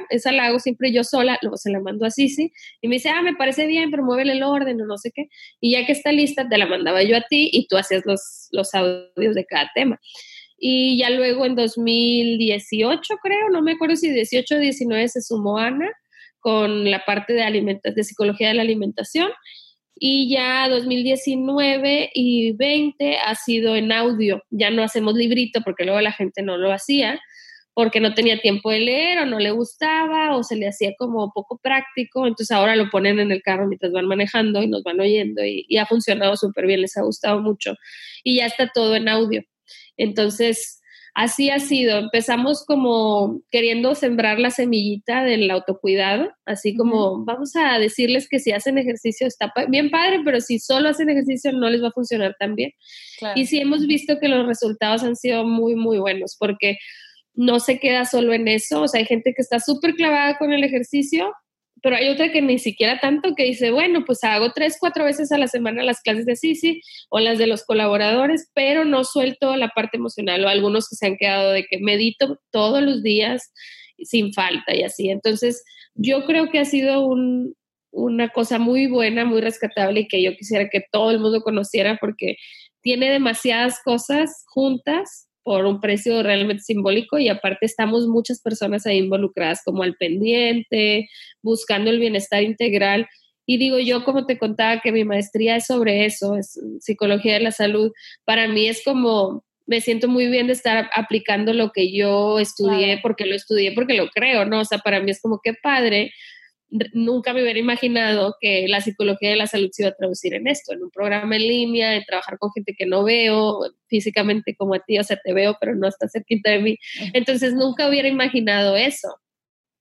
esa 0.09 0.31
la 0.31 0.45
hago 0.45 0.59
siempre 0.59 0.91
yo 0.91 1.03
sola, 1.03 1.37
luego 1.41 1.57
se 1.57 1.71
la 1.71 1.79
mando 1.79 2.05
a 2.05 2.11
Sisi 2.11 2.51
y 2.81 2.87
me 2.87 2.95
dice, 2.95 3.09
ah, 3.09 3.21
me 3.21 3.35
parece 3.35 3.67
bien, 3.67 3.91
pero 3.91 4.03
muévele 4.03 4.33
el 4.33 4.43
orden 4.43 4.81
o 4.81 4.85
no 4.85 4.97
sé 4.97 5.11
qué. 5.13 5.27
Y 5.59 5.71
ya 5.71 5.85
que 5.85 5.91
está 5.91 6.11
lista, 6.11 6.47
te 6.47 6.57
la 6.57 6.65
mandaba 6.65 7.03
yo 7.03 7.17
a 7.17 7.21
ti 7.21 7.49
y 7.51 7.67
tú 7.67 7.77
hacías 7.77 8.03
los, 8.05 8.47
los 8.51 8.73
audios 8.73 9.35
de 9.35 9.45
cada 9.45 9.69
tema. 9.75 9.99
Y 10.57 10.97
ya 10.97 11.09
luego 11.09 11.45
en 11.45 11.55
2018, 11.55 13.15
creo, 13.21 13.49
no 13.51 13.61
me 13.61 13.73
acuerdo 13.73 13.95
si 13.95 14.09
18 14.09 14.55
o 14.55 14.59
19 14.59 15.07
se 15.09 15.21
sumó 15.21 15.57
Ana 15.57 15.91
con 16.39 16.89
la 16.89 17.03
parte 17.05 17.33
de, 17.33 17.79
de 17.83 18.03
psicología 18.03 18.49
de 18.49 18.53
la 18.53 18.61
alimentación 18.61 19.29
y 19.95 20.29
ya 20.29 20.67
2019 20.69 22.11
y 22.13 22.51
20 22.53 23.17
ha 23.17 23.35
sido 23.35 23.75
en 23.75 23.91
audio. 23.91 24.43
Ya 24.49 24.69
no 24.69 24.83
hacemos 24.83 25.15
librito 25.15 25.61
porque 25.63 25.85
luego 25.85 26.01
la 26.01 26.11
gente 26.11 26.41
no 26.41 26.57
lo 26.57 26.71
hacía 26.71 27.19
porque 27.73 27.99
no 27.99 28.13
tenía 28.13 28.39
tiempo 28.39 28.71
de 28.71 28.79
leer 28.79 29.19
o 29.19 29.25
no 29.25 29.37
le 29.37 29.51
gustaba 29.51 30.35
o 30.35 30.43
se 30.43 30.55
le 30.55 30.67
hacía 30.67 30.93
como 30.97 31.31
poco 31.33 31.59
práctico. 31.61 32.25
Entonces 32.25 32.51
ahora 32.51 32.75
lo 32.77 32.89
ponen 32.89 33.19
en 33.19 33.31
el 33.31 33.41
carro 33.41 33.67
mientras 33.67 33.91
van 33.91 34.07
manejando 34.07 34.63
y 34.63 34.67
nos 34.67 34.81
van 34.83 34.99
oyendo 34.99 35.43
y, 35.43 35.65
y 35.67 35.77
ha 35.77 35.85
funcionado 35.85 36.37
súper 36.37 36.67
bien, 36.67 36.81
les 36.81 36.95
ha 36.95 37.03
gustado 37.03 37.41
mucho. 37.41 37.75
Y 38.23 38.37
ya 38.37 38.45
está 38.45 38.71
todo 38.73 38.95
en 38.95 39.09
audio. 39.09 39.43
Entonces, 39.97 40.81
así 41.15 41.49
ha 41.49 41.59
sido. 41.59 41.97
Empezamos 41.97 42.63
como 42.65 43.41
queriendo 43.49 43.95
sembrar 43.95 44.37
la 44.37 44.51
semillita 44.51 45.23
del 45.23 45.49
autocuidado, 45.49 46.29
así 46.45 46.75
como 46.75 47.23
vamos 47.25 47.55
a 47.55 47.79
decirles 47.79 48.27
que 48.29 48.39
si 48.39 48.51
hacen 48.51 48.77
ejercicio 48.77 49.25
está 49.25 49.51
bien 49.69 49.89
padre, 49.89 50.21
pero 50.23 50.41
si 50.41 50.59
solo 50.59 50.89
hacen 50.89 51.09
ejercicio 51.09 51.53
no 51.53 51.69
les 51.69 51.81
va 51.81 51.87
a 51.87 51.93
funcionar 51.93 52.35
tan 52.37 52.55
bien. 52.55 52.71
Y 53.33 53.47
sí 53.47 53.59
hemos 53.59 53.87
visto 53.87 54.19
que 54.19 54.27
los 54.27 54.45
resultados 54.45 55.03
han 55.03 55.15
sido 55.15 55.45
muy, 55.45 55.75
muy 55.75 55.97
buenos 55.97 56.35
porque 56.37 56.77
no 57.33 57.59
se 57.59 57.79
queda 57.79 58.05
solo 58.05 58.33
en 58.33 58.47
eso, 58.47 58.83
o 58.83 58.87
sea, 58.87 58.99
hay 58.99 59.05
gente 59.05 59.33
que 59.35 59.41
está 59.41 59.59
súper 59.59 59.95
clavada 59.95 60.37
con 60.37 60.53
el 60.53 60.63
ejercicio 60.63 61.33
pero 61.85 61.97
hay 61.97 62.09
otra 62.09 62.31
que 62.31 62.41
ni 62.41 62.57
siquiera 62.57 62.99
tanto 62.99 63.35
que 63.35 63.43
dice, 63.43 63.69
bueno, 63.69 64.05
pues 64.07 64.23
hago 64.23 64.51
tres, 64.53 64.77
cuatro 64.79 65.05
veces 65.05 65.31
a 65.31 65.37
la 65.37 65.47
semana 65.47 65.83
las 65.83 66.01
clases 66.01 66.25
de 66.25 66.35
Sisi 66.35 66.81
o 67.09 67.19
las 67.19 67.37
de 67.37 67.45
los 67.45 67.63
colaboradores, 67.63 68.49
pero 68.55 68.85
no 68.85 69.03
suelto 69.03 69.55
la 69.55 69.69
parte 69.69 69.97
emocional 69.97 70.43
o 70.43 70.47
algunos 70.47 70.89
que 70.89 70.95
se 70.95 71.05
han 71.05 71.15
quedado 71.15 71.51
de 71.51 71.65
que 71.65 71.77
medito 71.77 72.39
todos 72.49 72.81
los 72.81 73.03
días 73.03 73.53
sin 73.99 74.33
falta 74.33 74.73
y 74.73 74.81
así. 74.81 75.11
Entonces, 75.11 75.63
yo 75.93 76.25
creo 76.25 76.49
que 76.49 76.57
ha 76.57 76.65
sido 76.65 77.07
una 77.91 78.29
cosa 78.29 78.57
muy 78.57 78.87
buena, 78.87 79.23
muy 79.23 79.41
rescatable 79.41 79.99
y 79.99 80.07
que 80.07 80.23
yo 80.23 80.35
quisiera 80.35 80.69
que 80.69 80.83
todo 80.91 81.11
el 81.11 81.19
mundo 81.19 81.41
conociera 81.41 81.99
porque 82.01 82.37
tiene 82.81 83.11
demasiadas 83.11 83.79
cosas 83.83 84.43
juntas 84.47 85.27
por 85.45 85.67
un 85.67 85.79
precio 85.79 86.23
realmente 86.23 86.63
simbólico 86.63 87.19
y 87.19 87.29
aparte 87.29 87.67
estamos 87.67 88.07
muchas 88.07 88.41
personas 88.41 88.87
ahí 88.87 88.97
involucradas 88.97 89.61
como 89.63 89.83
al 89.83 89.93
pendiente, 89.95 91.07
buscando 91.43 91.91
el 91.91 91.99
bienestar 91.99 92.41
integral. 92.41 93.07
Y 93.45 93.59
digo 93.59 93.77
yo, 93.77 94.03
como 94.03 94.25
te 94.25 94.39
contaba, 94.39 94.81
que 94.81 94.91
mi 94.91 95.03
maestría 95.03 95.57
es 95.57 95.67
sobre 95.67 96.05
eso, 96.05 96.35
es 96.35 96.59
psicología 96.79 97.35
de 97.35 97.41
la 97.41 97.51
salud. 97.51 97.91
Para 98.25 98.47
mí 98.47 98.67
es 98.67 98.83
como, 98.83 99.45
me 99.67 99.81
siento 99.81 100.07
muy 100.07 100.25
bien 100.29 100.47
de 100.47 100.53
estar 100.53 100.89
aplicando 100.95 101.53
lo 101.53 101.71
que 101.71 101.95
yo 101.95 102.39
estudié, 102.39 102.97
porque 103.03 103.27
lo 103.27 103.35
estudié, 103.35 103.71
porque 103.73 103.93
lo 103.93 104.07
creo, 104.07 104.45
¿no? 104.45 104.61
O 104.61 104.65
sea, 104.65 104.79
para 104.79 104.99
mí 104.99 105.11
es 105.11 105.21
como 105.21 105.41
que 105.43 105.53
padre 105.53 106.11
nunca 106.93 107.33
me 107.33 107.41
hubiera 107.41 107.59
imaginado 107.59 108.35
que 108.41 108.67
la 108.67 108.81
psicología 108.81 109.29
de 109.29 109.35
la 109.35 109.47
salud 109.47 109.69
se 109.71 109.83
iba 109.83 109.89
a 109.89 109.95
traducir 109.95 110.33
en 110.33 110.47
esto, 110.47 110.73
en 110.73 110.83
un 110.83 110.91
programa 110.91 111.35
en 111.35 111.47
línea, 111.47 111.95
en 111.95 112.03
trabajar 112.03 112.37
con 112.37 112.51
gente 112.51 112.75
que 112.77 112.85
no 112.85 113.03
veo 113.03 113.59
físicamente 113.87 114.55
como 114.55 114.73
a 114.73 114.79
ti, 114.79 114.99
o 114.99 115.03
sea, 115.03 115.19
te 115.23 115.33
veo, 115.33 115.57
pero 115.59 115.75
no 115.75 115.87
estás 115.87 116.11
cerquita 116.11 116.51
de 116.51 116.59
mí. 116.59 116.77
Entonces, 117.13 117.53
nunca 117.53 117.87
hubiera 117.87 118.07
imaginado 118.07 118.75
eso. 118.75 119.09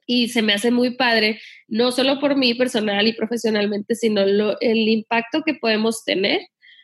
y 0.06 0.28
se 0.28 0.42
me 0.42 0.52
hace 0.52 0.70
muy 0.70 0.96
padre, 0.96 1.40
no 1.68 1.92
solo 1.92 2.20
por 2.20 2.36
mí 2.36 2.54
personal 2.54 3.06
y 3.08 3.14
profesionalmente, 3.14 3.94
sino 3.94 4.22
el 4.60 4.88
impacto 4.88 5.42
que 5.44 5.54
podemos 5.54 6.04
tener, 6.04 6.40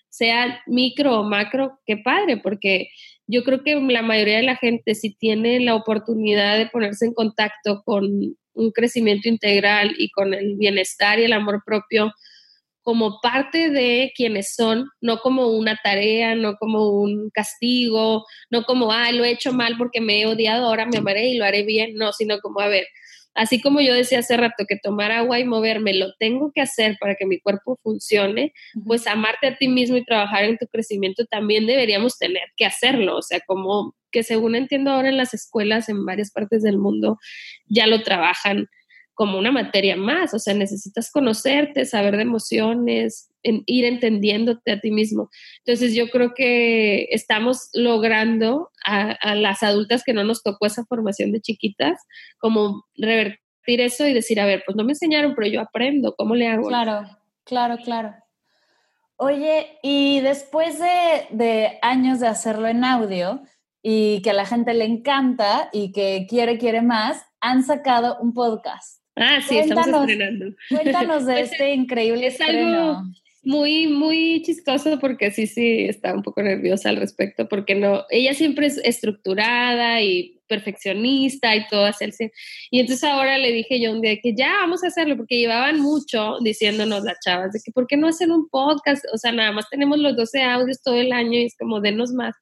sea 0.08 0.60
micro 0.66 1.20
o 1.20 1.24
macro, 1.24 1.78
qué 1.86 1.96
padre, 1.98 2.38
porque 2.38 2.88
yo 3.26 3.44
creo 3.44 3.62
que 3.62 3.76
la 3.76 4.02
mayoría 4.02 4.38
de 4.38 4.42
la 4.42 4.56
gente, 4.56 4.94
si 4.94 5.14
tiene 5.14 5.60
la 5.60 5.74
oportunidad 5.74 6.58
de 6.58 6.66
ponerse 6.66 7.06
en 7.06 7.14
contacto 7.14 7.82
con 7.84 8.36
un 8.54 8.70
crecimiento 8.70 9.28
integral 9.28 9.94
y 9.98 10.10
con 10.10 10.34
el 10.34 10.56
bienestar 10.56 11.18
y 11.18 11.24
el 11.24 11.32
amor 11.32 11.62
propio, 11.64 12.12
como 12.82 13.20
parte 13.20 13.70
de 13.70 14.12
quienes 14.16 14.54
son, 14.54 14.88
no 15.00 15.18
como 15.18 15.48
una 15.48 15.78
tarea, 15.82 16.34
no 16.34 16.56
como 16.56 16.88
un 16.88 17.30
castigo, 17.30 18.24
no 18.50 18.64
como, 18.64 18.90
ah, 18.92 19.12
lo 19.12 19.24
he 19.24 19.30
hecho 19.30 19.52
mal 19.52 19.76
porque 19.78 20.00
me 20.00 20.20
he 20.20 20.26
odiado, 20.26 20.66
ahora 20.66 20.86
me 20.86 20.98
amaré 20.98 21.28
y 21.28 21.36
lo 21.36 21.44
haré 21.44 21.62
bien, 21.62 21.94
no, 21.94 22.12
sino 22.12 22.40
como, 22.40 22.60
a 22.60 22.68
ver, 22.68 22.86
así 23.34 23.60
como 23.60 23.80
yo 23.80 23.94
decía 23.94 24.20
hace 24.20 24.36
rato 24.36 24.64
que 24.66 24.76
tomar 24.76 25.12
agua 25.12 25.38
y 25.38 25.44
moverme 25.44 25.94
lo 25.94 26.14
tengo 26.18 26.52
que 26.54 26.62
hacer 26.62 26.96
para 27.00 27.14
que 27.14 27.26
mi 27.26 27.38
cuerpo 27.38 27.78
funcione, 27.82 28.52
pues 28.86 29.06
amarte 29.06 29.46
a 29.48 29.56
ti 29.56 29.68
mismo 29.68 29.96
y 29.96 30.04
trabajar 30.04 30.44
en 30.44 30.58
tu 30.58 30.66
crecimiento 30.66 31.26
también 31.26 31.66
deberíamos 31.66 32.18
tener 32.18 32.44
que 32.56 32.66
hacerlo, 32.66 33.18
o 33.18 33.22
sea, 33.22 33.40
como 33.46 33.94
que 34.10 34.22
según 34.22 34.54
entiendo 34.54 34.90
ahora 34.90 35.08
en 35.08 35.16
las 35.16 35.34
escuelas 35.34 35.88
en 35.88 36.04
varias 36.04 36.30
partes 36.30 36.62
del 36.62 36.78
mundo 36.78 37.18
ya 37.66 37.86
lo 37.86 38.02
trabajan 38.02 38.68
como 39.20 39.38
una 39.38 39.52
materia 39.52 39.96
más, 39.96 40.32
o 40.32 40.38
sea, 40.38 40.54
necesitas 40.54 41.10
conocerte, 41.12 41.84
saber 41.84 42.16
de 42.16 42.22
emociones, 42.22 43.30
ir 43.42 43.84
entendiéndote 43.84 44.72
a 44.72 44.80
ti 44.80 44.90
mismo. 44.90 45.28
Entonces 45.58 45.94
yo 45.94 46.08
creo 46.08 46.32
que 46.32 47.02
estamos 47.10 47.68
logrando 47.74 48.70
a, 48.82 49.34
las 49.34 49.62
adultas 49.62 50.04
que 50.06 50.14
no 50.14 50.24
nos 50.24 50.42
tocó 50.42 50.64
esa 50.64 50.86
formación 50.86 51.32
de 51.32 51.42
chiquitas, 51.42 52.00
como 52.38 52.86
revertir 52.96 53.82
eso 53.82 54.06
y 54.06 54.14
decir, 54.14 54.40
a 54.40 54.46
ver, 54.46 54.62
pues 54.64 54.74
no 54.74 54.84
me 54.84 54.92
enseñaron, 54.92 55.34
pero 55.34 55.48
yo 55.48 55.60
aprendo, 55.60 56.14
¿cómo 56.16 56.34
le 56.34 56.48
hago? 56.48 56.68
Claro, 56.68 57.02
claro, 57.44 57.76
claro. 57.84 58.14
Oye, 59.16 59.78
y 59.82 60.20
después 60.20 60.78
de, 60.78 61.26
de 61.30 61.78
años 61.82 62.20
de 62.20 62.26
hacerlo 62.26 62.68
en 62.68 62.84
audio 62.84 63.42
y 63.82 64.22
que 64.22 64.30
a 64.30 64.34
la 64.34 64.46
gente 64.46 64.74
le 64.74 64.84
encanta 64.84 65.68
y 65.72 65.92
que 65.92 66.26
quiere, 66.28 66.58
quiere 66.58 66.82
más, 66.82 67.24
han 67.40 67.62
sacado 67.62 68.18
un 68.20 68.34
podcast. 68.34 69.02
Ah, 69.16 69.40
sí, 69.46 69.58
estamos 69.58 69.86
estrenando. 69.86 70.54
Cuéntanos 70.68 71.26
de 71.26 71.32
pues, 71.38 71.52
este 71.52 71.74
increíble 71.74 72.26
es 72.28 72.40
Algo 72.40 73.02
muy, 73.42 73.86
muy 73.86 74.42
chistoso 74.42 74.98
porque 74.98 75.30
sí, 75.30 75.46
sí, 75.46 75.84
está 75.84 76.14
un 76.14 76.22
poco 76.22 76.42
nerviosa 76.42 76.90
al 76.90 76.96
respecto 76.96 77.48
porque 77.48 77.74
no, 77.74 78.04
ella 78.10 78.34
siempre 78.34 78.66
es 78.66 78.78
estructurada 78.78 80.02
y 80.02 80.40
perfeccionista 80.46 81.54
y 81.56 81.66
todo 81.68 81.86
hacerse. 81.86 82.32
Y 82.70 82.80
entonces 82.80 83.04
ahora 83.04 83.38
le 83.38 83.52
dije 83.52 83.80
yo 83.80 83.92
un 83.92 84.02
día 84.02 84.20
que 84.20 84.34
ya 84.34 84.52
vamos 84.60 84.84
a 84.84 84.88
hacerlo 84.88 85.16
porque 85.16 85.38
llevaban 85.38 85.80
mucho 85.80 86.36
diciéndonos 86.42 87.04
las 87.04 87.18
chavas 87.24 87.52
de 87.52 87.60
que 87.64 87.72
por 87.72 87.86
qué 87.86 87.96
no 87.96 88.08
hacen 88.08 88.30
un 88.32 88.48
podcast, 88.48 89.04
o 89.12 89.16
sea, 89.16 89.32
nada 89.32 89.52
más 89.52 89.70
tenemos 89.70 89.98
los 89.98 90.16
12 90.16 90.42
audios 90.42 90.82
todo 90.82 90.96
el 90.96 91.12
año 91.12 91.38
y 91.38 91.44
es 91.44 91.56
como 91.56 91.80
denos 91.80 92.12
más. 92.12 92.34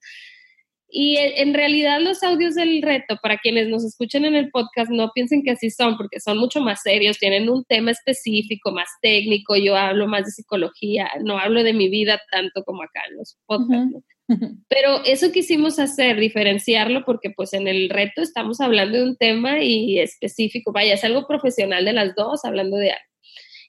Y 0.90 1.16
e, 1.16 1.42
en 1.42 1.54
realidad 1.54 2.00
los 2.00 2.22
audios 2.22 2.54
del 2.54 2.82
reto, 2.82 3.18
para 3.22 3.38
quienes 3.38 3.68
nos 3.68 3.84
escuchen 3.84 4.24
en 4.24 4.34
el 4.34 4.50
podcast, 4.50 4.90
no 4.90 5.10
piensen 5.14 5.42
que 5.42 5.52
así 5.52 5.70
son, 5.70 5.96
porque 5.96 6.20
son 6.20 6.38
mucho 6.38 6.60
más 6.60 6.82
serios, 6.82 7.18
tienen 7.18 7.50
un 7.50 7.64
tema 7.64 7.90
específico, 7.90 8.72
más 8.72 8.88
técnico, 9.02 9.56
yo 9.56 9.76
hablo 9.76 10.06
más 10.06 10.24
de 10.24 10.30
psicología, 10.30 11.10
no 11.22 11.38
hablo 11.38 11.62
de 11.62 11.74
mi 11.74 11.88
vida 11.88 12.20
tanto 12.30 12.64
como 12.64 12.82
acá 12.82 13.02
en 13.10 13.16
los 13.16 13.36
podcasts. 13.46 14.02
Pero 14.68 15.04
eso 15.04 15.32
quisimos 15.32 15.78
hacer, 15.78 16.20
diferenciarlo, 16.20 17.04
porque 17.04 17.30
pues 17.30 17.54
en 17.54 17.66
el 17.66 17.88
reto 17.88 18.20
estamos 18.20 18.60
hablando 18.60 18.98
de 18.98 19.04
un 19.04 19.16
tema 19.16 19.62
y 19.62 19.98
específico, 19.98 20.70
vaya, 20.72 20.94
es 20.94 21.04
algo 21.04 21.26
profesional 21.26 21.84
de 21.84 21.94
las 21.94 22.14
dos, 22.14 22.44
hablando 22.44 22.76
de 22.76 22.90
algo. 22.90 23.08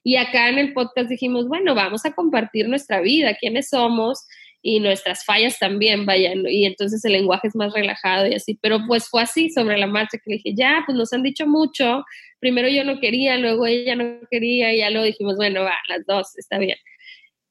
Y 0.02 0.16
acá 0.16 0.48
en 0.48 0.58
el 0.58 0.72
podcast 0.72 1.08
dijimos, 1.08 1.48
bueno, 1.48 1.74
vamos 1.74 2.06
a 2.06 2.12
compartir 2.12 2.68
nuestra 2.68 3.00
vida, 3.00 3.36
quiénes 3.38 3.68
somos, 3.68 4.26
y 4.62 4.80
nuestras 4.80 5.24
fallas 5.24 5.58
también, 5.58 6.04
vayan, 6.04 6.44
y 6.46 6.66
entonces 6.66 7.04
el 7.04 7.12
lenguaje 7.12 7.48
es 7.48 7.56
más 7.56 7.72
relajado 7.72 8.26
y 8.26 8.34
así, 8.34 8.58
pero 8.60 8.80
pues 8.86 9.08
fue 9.08 9.22
así 9.22 9.50
sobre 9.50 9.78
la 9.78 9.86
marcha 9.86 10.18
que 10.18 10.30
le 10.30 10.36
dije, 10.36 10.54
ya, 10.54 10.82
pues 10.84 10.96
nos 10.98 11.12
han 11.12 11.22
dicho 11.22 11.46
mucho, 11.46 12.04
primero 12.40 12.68
yo 12.68 12.84
no 12.84 13.00
quería, 13.00 13.38
luego 13.38 13.66
ella 13.66 13.96
no 13.96 14.20
quería, 14.30 14.72
y 14.72 14.78
ya 14.78 14.90
lo 14.90 15.02
dijimos, 15.02 15.36
bueno, 15.36 15.62
va, 15.62 15.74
las 15.88 16.04
dos, 16.06 16.36
está 16.36 16.58
bien. 16.58 16.76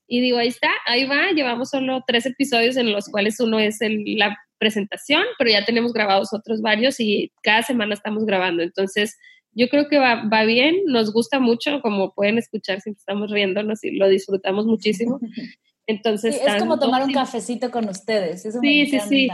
Y 0.07 0.21
digo, 0.21 0.37
ahí 0.37 0.47
está, 0.47 0.71
ahí 0.85 1.05
va, 1.05 1.31
llevamos 1.31 1.69
solo 1.69 2.03
tres 2.05 2.25
episodios 2.25 2.77
en 2.77 2.91
los 2.91 3.09
cuales 3.09 3.39
uno 3.39 3.59
es 3.59 3.77
la 3.81 4.37
presentación, 4.59 5.23
pero 5.37 5.49
ya 5.49 5.65
tenemos 5.65 5.93
grabados 5.93 6.33
otros 6.33 6.61
varios 6.61 6.99
y 6.99 7.31
cada 7.41 7.63
semana 7.63 7.93
estamos 7.95 8.25
grabando, 8.25 8.61
entonces 8.61 9.17
yo 9.51 9.67
creo 9.67 9.87
que 9.89 9.97
va, 9.97 10.27
va 10.31 10.43
bien, 10.43 10.75
nos 10.85 11.11
gusta 11.11 11.39
mucho, 11.39 11.81
como 11.81 12.13
pueden 12.13 12.37
escuchar, 12.37 12.81
siempre 12.81 12.99
estamos 12.99 13.31
riéndonos 13.31 13.83
y 13.83 13.91
lo 13.91 14.07
disfrutamos 14.07 14.67
muchísimo. 14.67 15.19
Entonces, 15.89 16.39
es 16.45 16.55
como 16.61 16.77
tomar 16.77 17.03
un 17.03 17.11
cafecito 17.11 17.71
con 17.71 17.89
ustedes. 17.89 18.45
Eso 18.45 18.59
sí, 18.61 18.85
sí, 18.85 18.99
sí. 19.09 19.27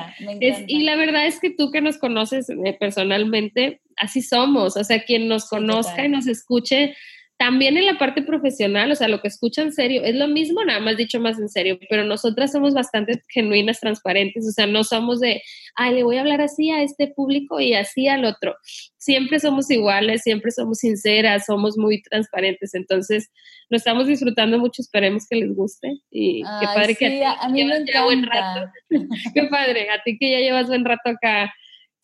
y 0.67 0.83
la 0.83 0.95
verdad 0.95 1.27
es 1.27 1.41
que 1.41 1.49
tú 1.49 1.69
que 1.69 1.81
nos 1.81 1.97
conoces 1.97 2.49
eh, 2.49 2.77
personalmente, 2.79 3.81
así 3.97 4.21
somos. 4.21 4.77
O 4.77 4.83
sea, 4.85 5.03
quien 5.03 5.27
nos 5.27 5.49
conozca 5.49 6.05
y 6.05 6.07
nos 6.07 6.27
escuche, 6.27 6.95
también 7.37 7.75
en 7.75 7.85
la 7.85 7.97
parte 7.97 8.21
profesional, 8.21 8.91
o 8.91 8.95
sea, 8.95 9.09
lo 9.09 9.21
que 9.21 9.27
escucha 9.27 9.61
en 9.61 9.73
serio, 9.73 10.03
es 10.03 10.15
lo 10.15 10.27
mismo, 10.27 10.63
nada 10.63 10.79
más 10.79 10.95
dicho 10.95 11.19
más 11.19 11.37
en 11.37 11.49
serio, 11.49 11.77
pero 11.89 12.05
nosotras 12.05 12.53
somos 12.53 12.73
bastante 12.73 13.21
genuinas, 13.27 13.81
transparentes, 13.81 14.47
o 14.47 14.51
sea, 14.51 14.67
no 14.67 14.85
somos 14.85 15.19
de, 15.19 15.41
ay, 15.75 15.95
le 15.95 16.03
voy 16.03 16.15
a 16.15 16.21
hablar 16.21 16.39
así 16.39 16.71
a 16.71 16.81
este 16.81 17.07
público 17.07 17.59
y 17.59 17.73
así 17.73 18.07
al 18.07 18.23
otro. 18.23 18.55
Siempre 18.97 19.39
somos 19.39 19.69
iguales, 19.69 20.21
siempre 20.21 20.49
somos 20.51 20.79
sinceras, 20.79 21.45
somos 21.45 21.77
muy 21.77 22.01
transparentes, 22.03 22.73
entonces 22.73 23.29
lo 23.69 23.75
estamos 23.75 24.07
disfrutando 24.07 24.57
mucho, 24.57 24.81
esperemos 24.81 25.27
que 25.29 25.35
les 25.35 25.53
guste 25.53 25.99
y 26.09 26.41
qué 26.41 26.65
padre 26.73 26.95
que 26.95 27.25
a, 27.25 27.49
mí 27.49 27.65
me 27.65 27.85
ya 27.91 28.05
buen 28.05 28.25
rato. 28.25 28.71
qué 29.33 29.43
padre, 29.49 29.89
a 29.89 30.01
ti 30.03 30.17
que 30.17 30.31
ya 30.31 30.39
llevas 30.39 30.67
buen 30.67 30.85
rato 30.85 31.09
acá 31.09 31.53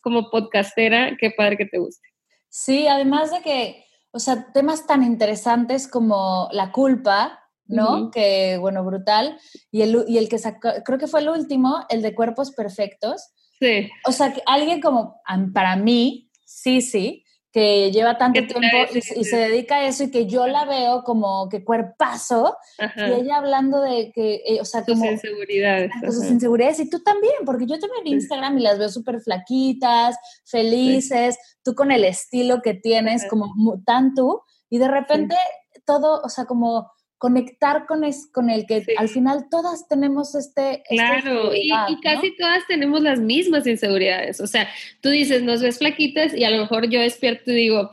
como 0.00 0.28
podcastera, 0.30 1.16
qué 1.18 1.30
padre 1.30 1.56
que 1.56 1.66
te 1.66 1.78
guste. 1.78 2.06
Sí, 2.50 2.86
además 2.86 3.30
de 3.30 3.40
que 3.40 3.84
o 4.12 4.18
sea, 4.18 4.52
temas 4.52 4.86
tan 4.86 5.02
interesantes 5.02 5.88
como 5.88 6.48
la 6.52 6.70
culpa, 6.70 7.40
¿no? 7.66 8.10
Que, 8.10 8.58
bueno, 8.58 8.84
brutal. 8.84 9.38
Y 9.70 9.82
el, 9.82 10.04
y 10.06 10.18
el 10.18 10.28
que 10.28 10.38
sacó, 10.38 10.68
creo 10.84 10.98
que 10.98 11.06
fue 11.06 11.20
el 11.20 11.30
último, 11.30 11.84
el 11.88 12.02
de 12.02 12.14
cuerpos 12.14 12.52
perfectos. 12.52 13.30
Sí. 13.58 13.90
O 14.06 14.12
sea, 14.12 14.32
que 14.32 14.42
alguien 14.46 14.80
como, 14.80 15.20
para 15.54 15.76
mí, 15.76 16.30
sí, 16.44 16.82
sí, 16.82 17.21
que 17.52 17.92
lleva 17.92 18.16
tanto 18.16 18.40
tiempo 18.40 18.78
y, 18.94 19.24
se 19.24 19.36
dedica 19.36 19.76
a 19.76 19.86
eso 19.86 20.04
y 20.04 20.10
que 20.10 20.26
yo 20.26 20.46
la 20.46 20.64
veo 20.64 21.04
como 21.04 21.50
que 21.50 21.62
cuerpazo 21.64 22.56
y 22.78 23.02
ella 23.02 23.36
hablando 23.36 23.82
de 23.82 24.10
que, 24.10 24.42
eh, 24.46 24.60
o 24.60 24.64
sea, 24.64 24.82
sus 24.84 24.94
como... 24.94 25.10
Inseguridades. 25.10 25.90
Sus 26.06 26.30
inseguridades. 26.30 26.80
Y 26.80 26.88
tú 26.88 27.02
también, 27.02 27.34
porque 27.44 27.66
yo 27.66 27.78
también 27.78 28.06
en 28.06 28.14
Instagram 28.14 28.58
y 28.58 28.62
las 28.62 28.78
veo 28.78 28.88
súper 28.88 29.20
flaquitas, 29.20 30.16
felices, 30.46 31.38
tú 31.62 31.74
con 31.74 31.92
el 31.92 32.04
estilo 32.04 32.62
que 32.62 32.72
tienes, 32.72 33.28
como 33.28 33.52
tan 33.84 34.14
tú, 34.14 34.40
y 34.70 34.78
de 34.78 34.88
repente 34.88 35.36
todo, 35.84 36.22
o 36.22 36.28
sea, 36.30 36.46
como 36.46 36.90
conectar 37.22 37.86
con, 37.86 38.02
es, 38.02 38.26
con 38.26 38.50
el 38.50 38.66
que 38.66 38.84
al 38.96 39.08
final 39.08 39.46
todas 39.48 39.86
tenemos 39.86 40.34
este... 40.34 40.82
Claro, 40.88 41.54
y, 41.54 41.70
casi 42.02 42.36
todas 42.36 42.66
tenemos 42.66 43.00
las 43.00 43.20
mismas 43.20 43.64
inseguridades. 43.64 44.40
O 44.40 44.48
sea, 44.48 44.68
tú 45.00 45.08
dices, 45.08 45.40
nos 45.40 45.62
ves 45.62 45.78
flaquitas 45.78 46.34
y 46.34 46.42
a 46.42 46.50
lo 46.50 46.58
mejor 46.58 46.90
yo 46.90 47.00
despierto 47.00 47.52
y 47.52 47.54
digo, 47.54 47.92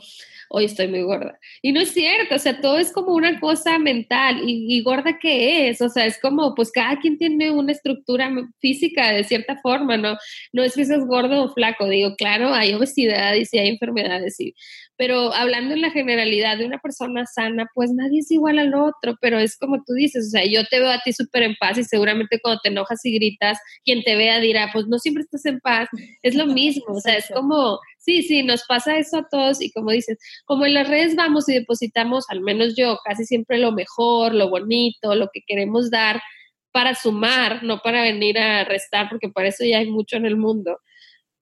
hoy 0.49 0.65
estoy 0.65 0.87
muy 0.87 1.03
gorda. 1.03 1.39
Y 1.61 1.73
no 1.73 1.79
es 1.79 1.91
cierto, 1.91 2.33
o 2.33 2.39
sea, 2.39 2.59
todo 2.59 2.79
es 2.79 2.91
como 2.91 3.13
una 3.13 3.39
cosa 3.39 3.77
mental. 3.77 4.41
¿Y, 4.43 4.81
gorda 4.81 5.19
qué 5.21 5.69
es? 5.69 5.79
O 5.83 5.89
sea, 5.89 6.07
es 6.07 6.19
como, 6.19 6.55
pues 6.55 6.71
cada 6.71 6.99
quien 6.99 7.19
tiene 7.19 7.51
una 7.51 7.71
estructura 7.71 8.31
física 8.59 9.11
de 9.11 9.23
cierta 9.25 9.57
forma, 9.57 9.95
¿no? 9.95 10.17
No 10.53 10.63
es 10.63 10.73
que 10.73 10.85
seas 10.85 11.05
gordo 11.05 11.43
o 11.43 11.53
flaco, 11.53 11.87
digo, 11.87 12.15
claro, 12.15 12.51
hay 12.51 12.73
obesidad 12.73 13.35
y 13.35 13.45
sí 13.45 13.59
hay 13.59 13.69
enfermedades, 13.69 14.39
y 14.39 14.55
pero 14.99 15.33
hablando 15.33 15.73
en 15.75 15.81
la 15.81 15.91
generalidad 15.91 16.57
de 16.57 16.65
una 16.65 16.77
persona 16.77 17.25
sana, 17.25 17.69
pues 17.73 17.89
nadie 17.93 18.19
es 18.19 18.29
igual 18.31 18.59
al 18.59 18.73
otro, 18.75 19.15
pero 19.21 19.39
es 19.39 19.57
como 19.57 19.81
tú 19.87 19.93
dices, 19.93 20.27
o 20.27 20.29
sea, 20.29 20.45
yo 20.45 20.65
te 20.65 20.77
veo 20.77 20.91
a 20.91 20.99
ti 20.99 21.13
súper 21.13 21.43
en 21.43 21.55
paz 21.57 21.77
y 21.77 21.85
seguramente 21.85 22.37
cuando 22.41 22.59
te 22.61 22.67
enojas 22.67 23.05
y 23.05 23.13
gritas, 23.13 23.57
quien 23.85 24.03
te 24.03 24.17
vea 24.17 24.41
dirá, 24.41 24.69
pues 24.73 24.87
no 24.87 24.99
siempre 24.99 25.23
estás 25.23 25.45
en 25.45 25.61
paz, 25.61 25.87
es 26.21 26.35
lo 26.35 26.47
mismo, 26.47 26.83
o 26.89 26.99
sea, 26.99 27.15
es 27.15 27.27
como, 27.33 27.79
sí, 27.97 28.23
sí, 28.23 28.43
nos 28.43 28.65
pasa 28.65 28.97
eso 28.97 29.19
a 29.19 29.27
todos 29.31 29.61
y 29.61 29.71
como 29.71 29.91
dices, 29.91 30.17
como 30.43 30.65
en 30.65 30.73
las 30.73 30.89
redes 30.89 31.15
vamos 31.15 31.47
y 31.47 31.53
depositamos, 31.53 32.25
al 32.27 32.41
menos 32.41 32.75
yo, 32.75 32.99
casi 33.05 33.23
siempre 33.23 33.57
lo 33.57 33.71
mejor, 33.71 34.35
lo 34.35 34.49
bonito, 34.49 35.15
lo 35.15 35.29
que 35.31 35.43
queremos 35.47 35.89
dar 35.89 36.21
para 36.73 36.93
sumar, 36.93 37.63
no 37.63 37.79
para 37.79 38.01
venir 38.01 38.37
a 38.37 38.65
restar, 38.65 39.07
porque 39.07 39.29
para 39.29 39.47
eso 39.47 39.63
ya 39.63 39.77
hay 39.77 39.89
mucho 39.89 40.17
en 40.17 40.25
el 40.25 40.35
mundo 40.35 40.77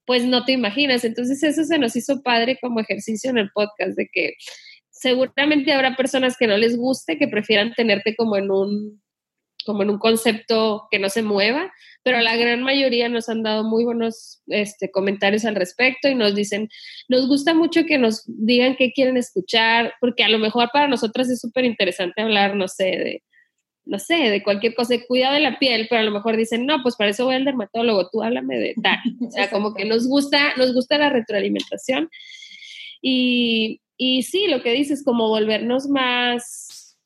pues 0.08 0.26
no 0.26 0.46
te 0.46 0.54
imaginas. 0.54 1.04
Entonces 1.04 1.44
eso 1.44 1.64
se 1.66 1.78
nos 1.78 1.96
hizo 1.96 2.24
padre 2.24 2.58
como 2.60 2.80
ejercicio 2.80 3.30
en 3.30 3.38
el 3.38 3.52
podcast, 3.52 3.96
de 3.96 4.08
que 4.12 4.34
seguramente 4.90 5.72
habrá 5.74 5.96
personas 5.96 6.38
que 6.38 6.48
no 6.48 6.58
les 6.58 6.76
guste, 6.78 7.20
que 7.20 7.28
prefieran 7.28 7.74
tenerte 7.76 8.16
como 8.16 8.38
en 8.38 8.50
un 8.50 9.02
como 9.66 9.84
en 9.84 9.90
un 9.90 10.00
concepto 10.00 10.88
que 10.90 10.98
no 10.98 11.10
se 11.10 11.24
mueva, 11.24 11.70
pero 12.02 12.22
la 12.22 12.38
gran 12.38 12.64
mayoría 12.64 13.10
nos 13.10 13.28
han 13.28 13.44
dado 13.44 13.66
muy 13.66 13.84
buenos 13.84 14.42
este, 14.48 14.90
comentarios 14.92 15.44
al 15.44 15.56
respecto 15.56 16.08
y 16.08 16.16
nos 16.16 16.36
dicen, 16.36 16.70
nos 17.10 17.28
gusta 17.28 17.54
mucho 17.54 17.84
que 17.86 17.98
nos 17.98 18.24
digan 18.28 18.78
qué 18.78 18.94
quieren 18.94 19.18
escuchar, 19.18 19.94
porque 20.00 20.24
a 20.24 20.30
lo 20.30 20.40
mejor 20.40 20.70
para 20.72 20.88
nosotras 20.88 21.30
es 21.30 21.42
súper 21.42 21.66
interesante 21.66 22.22
hablar, 22.22 22.56
no 22.56 22.70
sé, 22.70 22.86
de 22.86 23.24
no 23.88 24.00
sé, 24.00 24.16
de 24.16 24.44
cualquier 24.44 24.76
cosa, 24.76 24.94
de 24.94 25.06
cuidado 25.06 25.34
de 25.34 25.40
la 25.40 25.60
piel, 25.60 25.88
pero 25.90 26.02
a 26.02 26.06
lo 26.06 26.12
mejor 26.12 26.38
dicen, 26.38 26.66
no, 26.66 26.82
pues 26.84 26.96
para 26.96 27.10
eso 27.10 27.26
voy 27.26 27.36
al 27.36 27.46
dermatólogo, 27.46 28.10
tú 28.10 28.22
háblame 28.22 28.58
de 28.58 28.76
tal. 28.82 29.00
O 29.26 29.32
sea, 29.32 29.50
como 29.50 29.74
que 29.74 29.86
nos 29.86 30.08
gusta, 30.08 30.56
nos 30.58 30.74
gusta 30.74 30.98
la 30.98 31.10
retroalimentación. 31.10 32.10
Y, 33.02 33.82
y 33.98 34.24
sí, 34.24 34.48
lo 34.48 34.62
que 34.62 34.74
dices, 34.74 35.04
como 35.04 35.30
volvernos 35.30 35.88
más, 35.88 36.98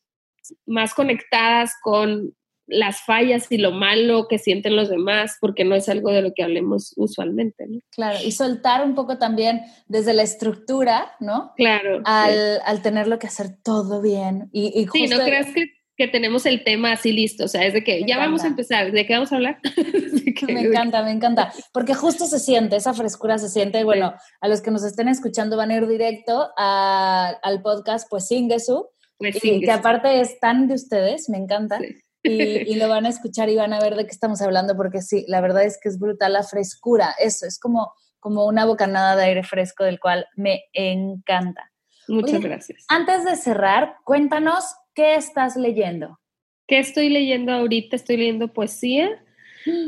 más 0.65 0.93
conectadas 0.93 1.71
con 1.81 2.33
las 2.67 3.01
fallas 3.01 3.47
y 3.49 3.57
lo 3.57 3.71
malo 3.71 4.27
que 4.29 4.39
sienten 4.39 4.75
los 4.75 4.89
demás, 4.89 5.37
porque 5.41 5.65
no 5.65 5.75
es 5.75 5.89
algo 5.89 6.11
de 6.11 6.21
lo 6.21 6.33
que 6.33 6.43
hablemos 6.43 6.93
usualmente, 6.95 7.65
¿no? 7.67 7.79
Claro, 7.91 8.17
y 8.23 8.31
soltar 8.31 8.85
un 8.85 8.95
poco 8.95 9.17
también 9.17 9.61
desde 9.87 10.13
la 10.13 10.23
estructura, 10.23 11.13
¿no? 11.19 11.51
Claro. 11.57 12.01
Al, 12.05 12.61
al 12.63 12.81
tenerlo 12.81 13.19
que 13.19 13.27
hacer 13.27 13.57
todo 13.61 14.01
bien. 14.01 14.49
Y, 14.53 14.67
y 14.79 14.87
sí, 14.87 15.07
¿no 15.07 15.19
crees 15.19 15.53
que 15.53 15.80
que 16.01 16.07
tenemos 16.07 16.47
el 16.47 16.63
tema 16.63 16.93
así 16.93 17.11
listo, 17.11 17.45
o 17.45 17.47
sea, 17.47 17.63
es 17.63 17.73
de 17.73 17.83
que 17.83 18.03
ya 18.07 18.17
vamos 18.17 18.43
a 18.43 18.47
empezar, 18.47 18.91
¿de 18.91 19.05
qué 19.05 19.13
vamos 19.13 19.31
a 19.31 19.35
hablar? 19.35 19.59
me 20.47 20.61
encanta, 20.61 21.03
me 21.03 21.11
encanta, 21.11 21.53
porque 21.71 21.93
justo 21.93 22.25
se 22.25 22.39
siente, 22.39 22.75
esa 22.75 22.95
frescura 22.95 23.37
se 23.37 23.49
siente, 23.49 23.83
bueno, 23.83 24.15
a 24.39 24.47
los 24.47 24.61
que 24.61 24.71
nos 24.71 24.83
estén 24.83 25.09
escuchando 25.09 25.57
van 25.57 25.69
a 25.69 25.75
ir 25.75 25.87
directo 25.87 26.49
a, 26.57 27.35
al 27.43 27.61
podcast 27.61 28.09
Pues 28.09 28.27
Singesu, 28.27 28.89
pues 29.19 29.39
que 29.39 29.71
aparte 29.71 30.21
es 30.21 30.39
tan 30.39 30.67
de 30.67 30.73
ustedes, 30.73 31.29
me 31.29 31.37
encanta, 31.37 31.79
y, 32.23 32.71
y, 32.71 32.75
lo 32.75 32.89
van 32.89 33.05
a 33.05 33.09
escuchar 33.09 33.49
y 33.49 33.55
van 33.55 33.73
a 33.73 33.79
ver 33.79 33.95
de 33.95 34.05
qué 34.05 34.11
estamos 34.11 34.41
hablando, 34.41 34.75
porque 34.75 35.01
sí, 35.01 35.23
la 35.27 35.39
verdad 35.39 35.63
es 35.63 35.77
que 35.79 35.89
es 35.89 35.99
brutal 35.99 36.33
la 36.33 36.41
frescura, 36.41 37.13
eso, 37.19 37.45
es 37.45 37.59
como, 37.59 37.93
como 38.19 38.47
una 38.47 38.65
bocanada 38.65 39.15
de 39.15 39.25
aire 39.25 39.43
fresco 39.43 39.83
del 39.83 39.99
cual 39.99 40.25
me 40.35 40.63
encanta. 40.73 41.71
Muchas 42.07 42.41
gracias. 42.41 42.85
Antes 42.87 43.23
de 43.23 43.35
cerrar, 43.35 43.97
cuéntanos 44.03 44.65
¿Qué 44.93 45.15
estás 45.15 45.55
leyendo? 45.55 46.19
¿Qué 46.67 46.79
estoy 46.79 47.09
leyendo 47.09 47.51
ahorita? 47.51 47.95
Estoy 47.95 48.17
leyendo 48.17 48.53
poesía. 48.53 49.23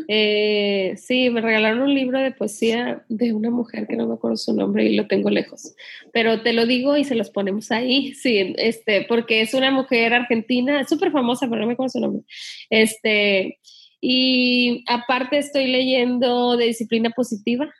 Eh, 0.07 0.93
sí, 0.97 1.29
me 1.29 1.41
regalaron 1.41 1.81
un 1.81 1.93
libro 1.93 2.19
de 2.19 2.31
poesía 2.31 3.03
de 3.09 3.33
una 3.33 3.49
mujer 3.49 3.87
que 3.87 3.95
no 3.95 4.07
me 4.07 4.13
acuerdo 4.13 4.37
su 4.37 4.53
nombre 4.53 4.85
y 4.85 4.95
lo 4.95 5.07
tengo 5.07 5.29
lejos, 5.31 5.75
pero 6.11 6.43
te 6.43 6.53
lo 6.53 6.67
digo 6.67 6.95
y 6.95 7.03
se 7.03 7.15
los 7.15 7.31
ponemos 7.31 7.71
ahí, 7.71 8.13
sí, 8.21 8.53
este, 8.57 9.05
porque 9.07 9.41
es 9.41 9.55
una 9.55 9.71
mujer 9.71 10.13
argentina, 10.13 10.85
súper 10.87 11.11
famosa, 11.11 11.47
pero 11.49 11.61
no 11.61 11.67
me 11.67 11.73
acuerdo 11.73 11.89
su 11.89 11.99
nombre. 11.99 12.23
Este, 12.69 13.59
y 13.99 14.83
aparte 14.87 15.37
estoy 15.37 15.67
leyendo 15.67 16.57
de 16.57 16.65
disciplina 16.65 17.09
positiva, 17.09 17.73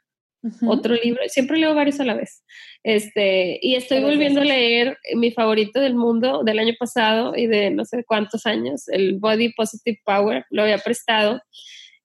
otro 0.67 0.95
libro, 0.95 1.21
siempre 1.27 1.57
leo 1.57 1.73
varios 1.73 1.99
a 1.99 2.05
la 2.05 2.15
vez. 2.15 2.43
Este, 2.83 3.59
y 3.61 3.75
estoy 3.75 4.01
volviendo 4.01 4.41
a 4.41 4.45
leer 4.45 4.97
mi 5.15 5.31
favorito 5.31 5.79
del 5.79 5.95
mundo 5.95 6.43
del 6.43 6.59
año 6.59 6.73
pasado 6.77 7.33
y 7.35 7.47
de 7.47 7.71
no 7.71 7.85
sé 7.85 8.03
cuántos 8.05 8.45
años, 8.45 8.87
el 8.89 9.19
Body 9.19 9.53
Positive 9.53 9.99
Power, 10.05 10.45
lo 10.49 10.63
había 10.63 10.77
prestado. 10.79 11.41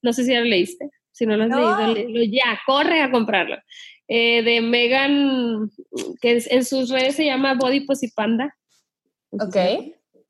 No 0.03 0.13
sé 0.13 0.25
si 0.25 0.33
ya 0.33 0.41
lo 0.41 0.47
leíste. 0.47 0.89
Si 1.11 1.27
no 1.27 1.37
lo 1.37 1.45
has 1.45 1.95
leído, 1.95 2.23
ya, 2.33 2.61
corre 2.65 3.03
a 3.03 3.11
comprarlo. 3.11 3.57
Eh, 4.07 4.43
de 4.43 4.61
Megan, 4.61 5.71
que 6.21 6.41
en 6.49 6.65
sus 6.65 6.91
redes 6.91 7.17
se 7.17 7.25
llama 7.25 7.55
Body 7.55 7.81
Positive 7.81 8.13
Panda. 8.15 8.57
Ok. 9.31 9.57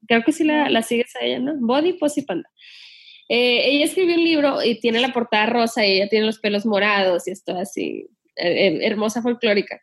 Creo 0.06 0.22
que 0.24 0.32
sí 0.32 0.44
la, 0.44 0.70
la 0.70 0.82
sigues 0.82 1.14
a 1.16 1.24
ella, 1.24 1.40
¿no? 1.40 1.54
Body 1.60 1.92
Positive 1.92 2.26
Panda. 2.26 2.50
Eh, 3.28 3.70
ella 3.70 3.84
escribió 3.84 4.14
un 4.14 4.24
libro 4.24 4.62
y 4.62 4.80
tiene 4.80 5.00
la 5.00 5.12
portada 5.12 5.46
rosa 5.46 5.86
y 5.86 5.96
ella 5.96 6.08
tiene 6.08 6.26
los 6.26 6.38
pelos 6.38 6.64
morados 6.64 7.28
y 7.28 7.32
esto 7.32 7.56
así, 7.56 8.08
eh, 8.36 8.78
hermosa 8.82 9.22
folclórica. 9.22 9.80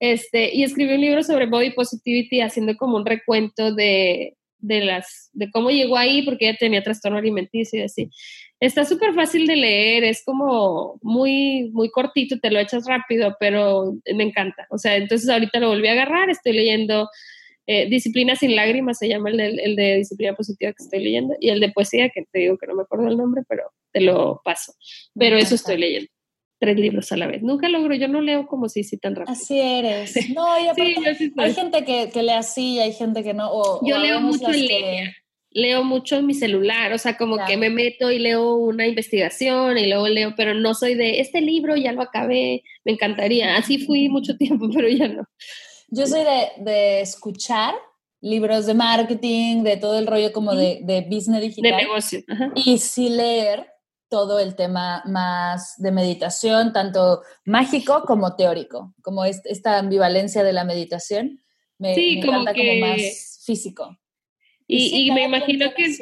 Este, 0.00 0.54
y 0.54 0.64
escribió 0.64 0.94
un 0.94 1.00
libro 1.00 1.22
sobre 1.22 1.46
body 1.46 1.70
positivity 1.70 2.40
haciendo 2.40 2.76
como 2.76 2.96
un 2.96 3.06
recuento 3.06 3.74
de, 3.74 4.36
de, 4.58 4.80
las, 4.84 5.30
de 5.32 5.50
cómo 5.50 5.70
llegó 5.70 5.96
ahí 5.96 6.22
porque 6.22 6.48
ella 6.48 6.58
tenía 6.58 6.82
trastorno 6.82 7.18
alimenticio 7.18 7.80
y 7.80 7.82
así. 7.82 8.10
Está 8.60 8.84
súper 8.84 9.14
fácil 9.14 9.46
de 9.46 9.54
leer, 9.54 10.02
es 10.02 10.24
como 10.24 10.98
muy, 11.02 11.70
muy 11.72 11.90
cortito, 11.90 12.40
te 12.40 12.50
lo 12.50 12.58
echas 12.58 12.84
rápido, 12.86 13.36
pero 13.38 13.94
me 14.16 14.24
encanta. 14.24 14.66
O 14.70 14.78
sea, 14.78 14.96
entonces 14.96 15.28
ahorita 15.28 15.60
lo 15.60 15.68
volví 15.68 15.86
a 15.86 15.92
agarrar, 15.92 16.28
estoy 16.28 16.54
leyendo 16.54 17.08
eh, 17.70 17.86
Disciplina 17.86 18.34
sin 18.34 18.56
lágrimas 18.56 18.96
se 18.96 19.08
llama 19.08 19.28
el 19.28 19.36
de, 19.36 19.46
el 19.48 19.76
de, 19.76 19.96
disciplina 19.96 20.34
positiva 20.34 20.72
que 20.72 20.82
estoy 20.82 21.04
leyendo 21.04 21.34
y 21.38 21.50
el 21.50 21.60
de 21.60 21.70
poesía 21.70 22.08
que 22.08 22.24
te 22.32 22.38
digo 22.38 22.56
que 22.56 22.66
no 22.66 22.74
me 22.74 22.84
acuerdo 22.84 23.08
el 23.08 23.18
nombre, 23.18 23.42
pero 23.46 23.64
te 23.92 24.00
lo 24.00 24.40
paso. 24.42 24.72
Pero 25.14 25.36
eso 25.36 25.54
estoy 25.54 25.76
leyendo. 25.76 26.08
Tres 26.58 26.78
libros 26.78 27.12
a 27.12 27.18
la 27.18 27.26
vez. 27.26 27.42
Nunca 27.42 27.68
logro, 27.68 27.94
yo 27.94 28.08
no 28.08 28.22
leo 28.22 28.46
como 28.46 28.70
si, 28.70 28.84
sí 28.84 28.96
tan 28.96 29.14
rápido. 29.14 29.34
Así 29.34 29.60
eres. 29.60 30.14
No, 30.34 30.58
y 30.58 30.66
aparte, 30.66 31.30
hay 31.36 31.52
gente 31.52 31.84
que, 31.84 32.08
que, 32.10 32.22
lee 32.22 32.30
así 32.30 32.76
y 32.76 32.78
hay 32.80 32.92
gente 32.94 33.22
que 33.22 33.34
no. 33.34 33.52
yo 33.84 33.98
leo 33.98 34.18
mucho 34.22 34.48
en 34.48 34.66
línea. 34.66 35.16
Leo 35.50 35.84
mucho 35.84 36.16
en 36.16 36.26
mi 36.26 36.34
celular, 36.34 36.94
o 36.94 36.98
sea, 36.98 37.18
como 37.18 37.36
que 37.46 37.58
me 37.58 37.68
meto 37.68 38.10
y 38.10 38.18
leo 38.18 38.54
una 38.54 38.86
investigación 38.86 39.76
y 39.76 39.88
luego 39.88 40.08
leo, 40.08 40.34
pero 40.36 40.54
no 40.54 40.72
soy 40.74 40.94
de 40.94 41.20
este 41.20 41.42
libro, 41.42 41.76
ya 41.76 41.92
lo 41.92 42.00
acabé, 42.00 42.62
me 42.84 42.92
encantaría. 42.92 43.56
Así 43.56 43.78
fui 43.78 44.08
mucho 44.08 44.38
tiempo, 44.38 44.70
pero 44.74 44.88
ya 44.88 45.08
no. 45.08 45.24
Yo 45.88 46.06
soy 46.06 46.22
de, 46.58 47.00
escuchar 47.00 47.74
libros 48.20 48.66
de 48.66 48.74
marketing, 48.74 49.62
de 49.62 49.76
todo 49.76 49.98
el 49.98 50.06
rollo 50.06 50.32
como 50.32 50.54
de, 50.54 50.80
de 50.82 51.02
business 51.02 51.40
digital. 51.40 51.70
De 51.70 51.76
negocio. 51.76 52.20
Y 52.54 52.78
sí 52.78 53.08
leer 53.08 53.66
todo 54.08 54.38
el 54.38 54.56
tema 54.56 55.02
más 55.06 55.74
de 55.78 55.92
meditación, 55.92 56.72
tanto 56.72 57.22
mágico 57.44 58.02
como 58.06 58.36
teórico, 58.36 58.94
como 59.02 59.24
esta 59.24 59.78
ambivalencia 59.78 60.42
de 60.42 60.52
la 60.52 60.64
meditación. 60.64 61.42
Me, 61.78 61.94
sí, 61.94 62.20
como, 62.24 62.44
como 62.44 62.74
más 62.80 63.42
físico. 63.44 63.96
Y, 64.66 65.10
me 65.12 65.24
imagino 65.24 65.72
que, 65.74 65.96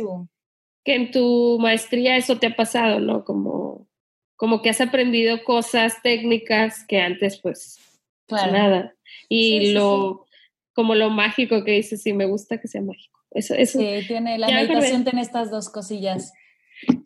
que 0.83 0.95
en 0.95 1.11
tu 1.11 1.59
maestría 1.61 2.17
eso 2.17 2.39
te 2.39 2.49
ha 2.49 2.57
pasado, 2.57 2.99
¿no? 2.99 3.25
Como, 3.25 3.89
como 4.35 4.63
que 4.63 4.71
has 4.71 4.81
aprendido 4.81 5.45
cosas 5.45 6.03
técnicas 6.03 6.85
que 6.89 7.01
antes 7.01 7.39
pues 7.41 7.79
claro. 8.27 8.53
nada. 8.53 8.96
Y 9.29 9.73
lo, 9.73 10.27
como 10.73 10.95
lo 10.95 11.11
mágico 11.11 11.65
que 11.65 11.73
dices, 11.73 12.03
sí, 12.03 12.13
me 12.13 12.27
gusta 12.27 12.61
que 12.61 12.69
sea 12.69 12.83
mágico. 12.83 13.19
Eso, 13.31 13.55
eso. 13.55 13.79
Sí, 13.79 14.07
tiene, 14.07 14.39
la 14.39 14.49
meditación 14.49 15.05
tiene 15.05 15.21
estas 15.21 15.51
dos 15.51 15.69
cosillas. 15.69 16.33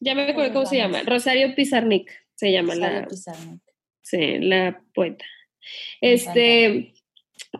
Ya 0.00 0.14
me 0.14 0.22
acuerdo 0.22 0.52
cómo 0.52 0.66
se 0.66 0.76
llama. 0.76 1.02
Rosario 1.04 1.54
Pizarnik 1.54 2.10
se 2.34 2.52
llama 2.52 2.74
Rosario 2.74 3.00
la. 3.00 3.06
Pizarnik. 3.06 3.62
Sí, 4.02 4.38
la 4.38 4.82
poeta. 4.94 5.24
Este, 6.00 6.94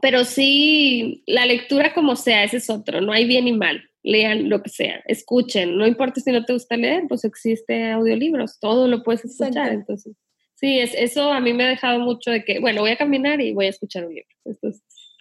pero 0.00 0.24
sí, 0.24 1.22
la 1.26 1.46
lectura 1.46 1.92
como 1.92 2.16
sea, 2.16 2.44
ese 2.44 2.58
es 2.58 2.70
otro, 2.70 3.00
no 3.00 3.12
hay 3.12 3.26
bien 3.26 3.48
y 3.48 3.52
mal. 3.52 3.82
Lean 4.02 4.48
lo 4.48 4.62
que 4.62 4.70
sea, 4.70 5.02
escuchen, 5.06 5.76
no 5.76 5.86
importa 5.86 6.22
si 6.22 6.32
no 6.32 6.44
te 6.46 6.54
gusta 6.54 6.76
leer, 6.76 7.04
pues 7.06 7.22
existe 7.24 7.90
audiolibros, 7.90 8.58
todo 8.58 8.88
lo 8.88 9.02
puedes 9.02 9.26
escuchar, 9.26 9.72
entonces. 9.72 10.16
Sí, 10.60 10.78
es, 10.78 10.92
eso 10.94 11.32
a 11.32 11.40
mí 11.40 11.54
me 11.54 11.64
ha 11.64 11.68
dejado 11.68 12.00
mucho 12.00 12.30
de 12.30 12.44
que, 12.44 12.60
bueno, 12.60 12.82
voy 12.82 12.90
a 12.90 12.98
caminar 12.98 13.40
y 13.40 13.54
voy 13.54 13.64
a 13.64 13.70
escuchar 13.70 14.04
un 14.04 14.14
libro. 14.14 14.28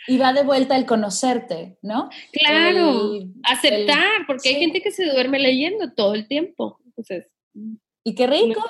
y 0.07 0.17
va 0.17 0.33
de 0.33 0.43
vuelta 0.43 0.75
el 0.75 0.85
conocerte, 0.85 1.77
¿no? 1.81 2.09
Claro, 2.33 3.21
aceptar, 3.43 4.25
porque 4.27 4.49
hay 4.49 4.55
gente 4.55 4.81
que 4.81 4.91
se 4.91 5.05
duerme 5.05 5.39
leyendo 5.39 5.93
todo 5.93 6.13
el 6.13 6.27
tiempo. 6.27 6.81
Entonces, 6.83 7.27
y 8.03 8.15
qué 8.15 8.27
rico. 8.27 8.61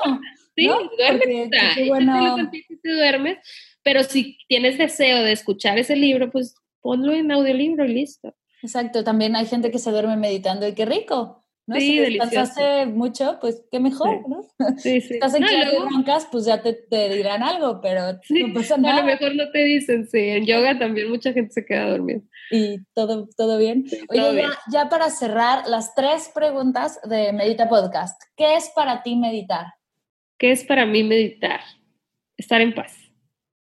sí, 0.55 0.67
duermes. 0.67 1.49
bueno. 1.87 2.51
te 2.83 2.93
duermes, 2.93 3.39
pero 3.81 4.03
si 4.03 4.37
tienes 4.47 4.77
deseo 4.77 5.23
de 5.23 5.31
escuchar 5.31 5.79
ese 5.79 5.95
libro, 5.95 6.29
pues 6.29 6.53
ponlo 6.81 7.13
en 7.13 7.31
audiolibro 7.31 7.83
y 7.85 7.93
listo. 7.95 8.35
Exacto, 8.61 9.03
también 9.03 9.35
hay 9.35 9.47
gente 9.47 9.71
que 9.71 9.79
se 9.79 9.89
duerme 9.89 10.17
meditando 10.17 10.67
y 10.67 10.75
qué 10.75 10.85
rico. 10.85 11.43
¿No? 11.69 11.75
Sí, 11.75 11.81
si 11.81 11.99
descansaste 11.99 12.87
mucho, 12.87 13.37
pues 13.39 13.63
qué 13.71 13.79
mejor, 13.79 14.27
¿no? 14.27 14.41
Sí, 14.77 15.01
sí. 15.01 15.07
Si 15.07 15.13
estás 15.13 15.35
en 15.35 15.43
no, 15.43 15.47
luego... 15.47 15.89
roncas, 15.89 16.27
pues 16.31 16.45
ya 16.45 16.63
te, 16.63 16.73
te, 16.73 17.09
dirán 17.09 17.43
algo, 17.43 17.79
pero 17.79 18.13
no 18.13 18.53
pasa 18.55 18.77
nada. 18.77 18.97
A 18.97 19.01
lo 19.01 19.05
mejor 19.05 19.35
no 19.35 19.51
te 19.51 19.59
dicen, 19.59 20.07
sí. 20.07 20.17
En 20.17 20.47
yoga 20.47 20.79
también 20.79 21.09
mucha 21.09 21.31
gente 21.31 21.53
se 21.53 21.65
queda 21.65 21.91
dormida. 21.91 22.21
¿Y 22.49 22.79
todo, 22.95 23.29
todo 23.37 23.59
bien? 23.59 23.85
Oye, 24.09 24.19
todo 24.19 24.33
ya, 24.33 24.39
bien. 24.39 24.49
ya 24.71 24.89
para 24.89 25.11
cerrar, 25.11 25.67
las 25.67 25.93
tres 25.93 26.31
preguntas 26.33 26.99
de 27.03 27.31
Medita 27.33 27.69
Podcast. 27.69 28.19
¿Qué 28.35 28.55
es 28.55 28.71
para 28.75 29.03
ti 29.03 29.15
meditar? 29.15 29.67
¿Qué 30.39 30.51
es 30.51 30.63
para 30.63 30.87
mí 30.87 31.03
meditar? 31.03 31.61
Estar 32.35 32.61
en 32.61 32.73
paz. 32.73 32.97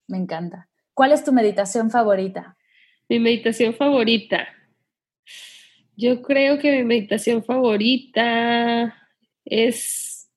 Me 0.08 0.18
encanta. 0.18 0.70
¿Cuál 0.96 1.12
es 1.12 1.24
tu 1.24 1.32
meditación 1.32 1.92
favorita? 1.92 2.58
Mi 3.08 3.20
meditación 3.20 3.76
favorita. 3.76 4.48
Yo 5.96 6.22
creo 6.22 6.58
que 6.60 6.72
mi 6.72 6.84
meditación 6.84 7.44
favorita 7.44 8.96
es 9.46 10.30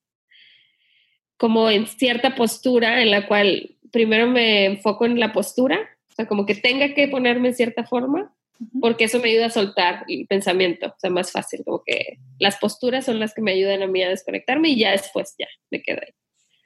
como 1.37 1.71
en 1.71 1.87
cierta 1.87 2.35
postura 2.35 3.03
en 3.03 3.11
la 3.11 3.27
cual 3.27 3.77
primero 3.91 4.27
me 4.27 4.67
enfoco 4.67 5.07
en 5.07 5.21
la 5.21 5.33
postura, 5.33 5.79
o 6.11 6.15
sea, 6.15 6.27
como 6.27 6.47
que 6.47 6.55
tenga 6.55 6.95
que 6.95 7.09
ponerme 7.09 7.49
en 7.49 7.55
cierta 7.55 7.85
forma 7.85 8.35
porque 8.81 9.05
eso 9.05 9.19
me 9.19 9.31
ayuda 9.31 9.47
a 9.47 9.51
soltar 9.51 10.05
el 10.09 10.27
pensamiento, 10.27 10.89
o 10.89 10.95
sea, 10.99 11.11
más 11.11 11.33
fácil, 11.33 11.63
como 11.65 11.83
que 11.85 12.19
las 12.39 12.57
posturas 12.57 13.05
son 13.05 13.19
las 13.19 13.35
que 13.35 13.43
me 13.43 13.53
ayudan 13.53 13.83
a 13.83 13.87
mí 13.87 14.03
a 14.03 14.09
desconectarme 14.09 14.71
y 14.71 14.79
ya 14.79 14.93
después 14.93 15.35
ya 15.39 15.47
me 15.71 15.83
quedo 15.83 16.01
ahí. 16.03 16.15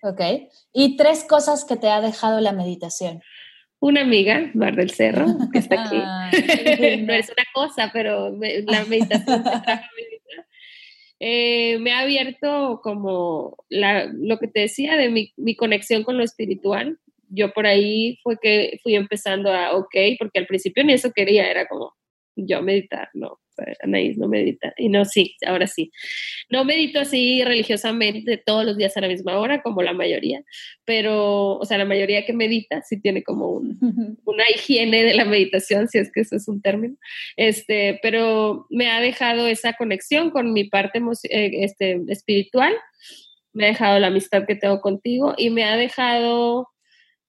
Ok. 0.02 0.50
¿Y 0.72 0.96
tres 0.96 1.24
cosas 1.24 1.64
que 1.64 1.76
te 1.76 1.88
ha 1.88 2.00
dejado 2.00 2.40
la 2.40 2.52
meditación? 2.52 3.22
Una 3.80 4.00
amiga, 4.00 4.50
Mar 4.54 4.74
del 4.74 4.90
Cerro, 4.90 5.26
que 5.52 5.58
está 5.58 5.84
aquí. 5.84 5.96
no 7.04 7.12
es 7.12 7.30
una 7.30 7.44
cosa, 7.52 7.90
pero 7.92 8.30
la 8.30 8.84
meditación 8.84 9.44
eh, 11.20 11.78
me 11.78 11.92
ha 11.92 12.00
abierto 12.00 12.80
como 12.82 13.56
la, 13.68 14.06
lo 14.12 14.38
que 14.38 14.48
te 14.48 14.60
decía 14.60 14.96
de 14.96 15.08
mi, 15.08 15.32
mi 15.36 15.56
conexión 15.56 16.04
con 16.04 16.16
lo 16.16 16.24
espiritual, 16.24 16.98
yo 17.28 17.52
por 17.52 17.66
ahí 17.66 18.18
fue 18.22 18.38
que 18.40 18.78
fui 18.82 18.94
empezando 18.94 19.52
a, 19.52 19.76
ok, 19.76 19.94
porque 20.18 20.38
al 20.38 20.46
principio 20.46 20.84
ni 20.84 20.92
eso 20.92 21.12
quería, 21.12 21.50
era 21.50 21.66
como 21.66 21.94
yo 22.36 22.62
meditar, 22.62 23.10
no, 23.14 23.40
Anaís 23.82 24.16
no 24.18 24.28
medita. 24.28 24.72
Y 24.76 24.88
no, 24.88 25.04
sí, 25.04 25.36
ahora 25.46 25.66
sí. 25.66 25.90
No 26.50 26.64
medito 26.64 27.00
así 27.00 27.42
religiosamente 27.44 28.36
todos 28.36 28.64
los 28.64 28.76
días 28.76 28.96
a 28.96 29.00
la 29.00 29.08
misma 29.08 29.38
hora, 29.38 29.62
como 29.62 29.82
la 29.82 29.92
mayoría, 29.92 30.42
pero, 30.84 31.56
o 31.56 31.64
sea, 31.64 31.78
la 31.78 31.84
mayoría 31.84 32.24
que 32.24 32.32
medita 32.32 32.82
sí 32.82 33.00
tiene 33.00 33.22
como 33.22 33.60
una 34.24 34.44
higiene 34.54 35.04
de 35.04 35.14
la 35.14 35.24
meditación, 35.24 35.88
si 35.88 35.98
es 35.98 36.10
que 36.12 36.20
eso 36.20 36.36
es 36.36 36.48
un 36.48 36.62
término. 36.62 36.96
Este, 37.36 37.98
pero 38.02 38.66
me 38.70 38.88
ha 38.90 39.00
dejado 39.00 39.46
esa 39.46 39.74
conexión 39.74 40.30
con 40.30 40.52
mi 40.52 40.64
parte 40.64 41.00
eh, 41.30 41.50
este, 41.64 42.00
espiritual, 42.08 42.74
me 43.52 43.64
ha 43.64 43.68
dejado 43.68 43.98
la 43.98 44.08
amistad 44.08 44.46
que 44.46 44.54
tengo 44.54 44.80
contigo 44.80 45.34
y 45.36 45.50
me 45.50 45.64
ha 45.64 45.76
dejado 45.76 46.68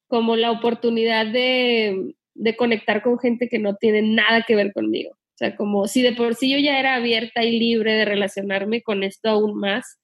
como 0.08 0.36
la 0.36 0.52
oportunidad 0.52 1.28
de, 1.28 2.16
conectar 2.58 3.02
con 3.04 3.20
gente 3.20 3.48
que 3.48 3.60
no 3.60 3.76
tiene 3.76 4.02
nada 4.02 4.44
que 4.46 4.56
ver 4.56 4.74
conmigo. 4.74 5.16
O 5.40 5.46
sea, 5.46 5.56
como 5.56 5.88
si 5.88 6.02
de 6.02 6.12
por 6.12 6.36
sí 6.36 6.52
yo 6.52 6.58
ya 6.60 6.78
era 6.82 6.96
abierta 6.96 7.46
y 7.46 7.58
libre 7.58 7.94
de 7.94 8.04
relacionarme 8.04 8.82
con 8.82 9.04
esto 9.04 9.30
aún 9.30 9.58
más, 9.58 9.98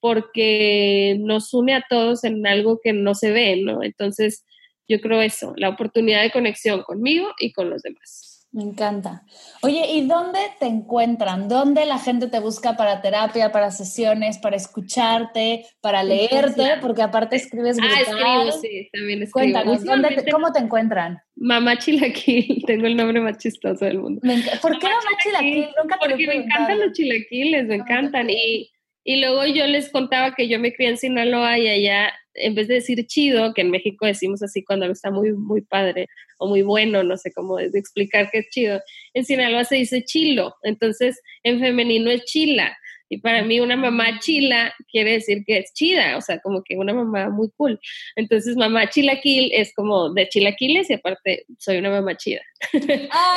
porque 0.00 1.16
nos 1.20 1.54
une 1.54 1.74
a 1.74 1.84
todos 1.88 2.24
en 2.24 2.44
algo 2.48 2.80
que 2.82 2.92
no 2.92 3.14
se 3.14 3.30
ve, 3.30 3.62
¿no? 3.62 3.84
Entonces, 3.84 4.44
yo 4.88 5.00
creo 5.00 5.20
eso, 5.20 5.52
la 5.56 5.68
oportunidad 5.68 6.22
de 6.22 6.32
conexión 6.32 6.82
conmigo 6.82 7.30
y 7.38 7.52
con 7.52 7.70
los 7.70 7.82
demás. 7.82 8.31
Me 8.52 8.62
encanta. 8.64 9.24
Oye, 9.62 9.86
¿y 9.92 10.06
dónde 10.06 10.38
te 10.60 10.66
encuentran? 10.66 11.48
¿Dónde 11.48 11.86
la 11.86 11.98
gente 11.98 12.26
te 12.26 12.38
busca 12.38 12.76
para 12.76 13.00
terapia, 13.00 13.50
para 13.50 13.70
sesiones, 13.70 14.36
para 14.36 14.56
escucharte, 14.56 15.64
para 15.80 16.02
leerte? 16.02 16.74
Porque 16.82 17.00
aparte 17.00 17.36
escribes 17.36 17.78
brutal. 17.78 17.96
Ah, 17.96 18.02
escribo, 18.02 18.60
sí, 18.60 18.90
también 18.92 19.22
escribo. 19.22 19.62
Cuéntanos, 19.62 20.22
¿cómo 20.30 20.52
te 20.52 20.58
encuentran? 20.58 21.18
Mamá 21.34 21.78
Chilaquil, 21.78 22.62
tengo 22.66 22.86
el 22.86 22.96
nombre 22.96 23.22
más 23.22 23.38
chistoso 23.38 23.86
del 23.86 24.00
mundo. 24.00 24.20
¿Por 24.60 24.78
qué 24.78 24.86
Mamá 24.86 25.10
Chilaquil? 25.22 25.68
Nunca 25.82 25.98
te 25.98 26.08
Porque 26.10 26.26
me 26.26 26.34
encantan 26.34 26.78
los 26.78 26.92
chilaquiles, 26.92 27.66
me 27.68 27.76
encantan. 27.76 28.28
Y, 28.28 28.70
y 29.04 29.20
luego 29.20 29.46
yo 29.46 29.66
les 29.66 29.90
contaba 29.90 30.34
que 30.34 30.48
yo 30.48 30.58
me 30.58 30.72
crié 30.72 30.90
en 30.90 30.98
Sinaloa 30.98 31.58
y 31.58 31.68
allá 31.68 32.12
en 32.34 32.54
vez 32.54 32.68
de 32.68 32.74
decir 32.74 33.06
chido, 33.06 33.52
que 33.54 33.62
en 33.62 33.70
México 33.70 34.06
decimos 34.06 34.42
así 34.42 34.64
cuando 34.64 34.86
está 34.86 35.10
muy, 35.10 35.32
muy 35.32 35.60
padre 35.60 36.08
o 36.38 36.48
muy 36.48 36.62
bueno, 36.62 37.02
no 37.02 37.16
sé 37.16 37.32
cómo 37.32 37.56
de 37.56 37.78
explicar 37.78 38.30
qué 38.30 38.38
es 38.38 38.48
chido, 38.50 38.80
en 39.14 39.24
Sinaloa 39.24 39.64
se 39.64 39.76
dice 39.76 40.04
chilo, 40.04 40.54
entonces 40.62 41.20
en 41.42 41.60
femenino 41.60 42.10
es 42.10 42.24
chila. 42.24 42.76
Y 43.08 43.18
para 43.18 43.42
mí 43.42 43.60
una 43.60 43.76
mamá 43.76 44.20
chila 44.20 44.74
quiere 44.90 45.12
decir 45.12 45.44
que 45.46 45.58
es 45.58 45.74
chida, 45.74 46.16
o 46.16 46.22
sea, 46.22 46.40
como 46.40 46.62
que 46.64 46.76
una 46.76 46.94
mamá 46.94 47.28
muy 47.28 47.50
cool. 47.58 47.78
Entonces 48.16 48.56
mamá 48.56 48.88
chilaquil 48.88 49.50
es 49.52 49.74
como 49.74 50.14
de 50.14 50.30
chilaquiles 50.30 50.88
y 50.88 50.94
aparte 50.94 51.44
soy 51.58 51.76
una 51.76 51.90
mamá 51.90 52.16
chida. 52.16 52.40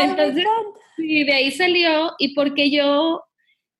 entonces, 0.01 0.45
sí, 0.95 1.25
de 1.25 1.33
ahí 1.33 1.51
salió 1.51 2.13
y 2.19 2.33
porque 2.33 2.71
yo, 2.71 3.21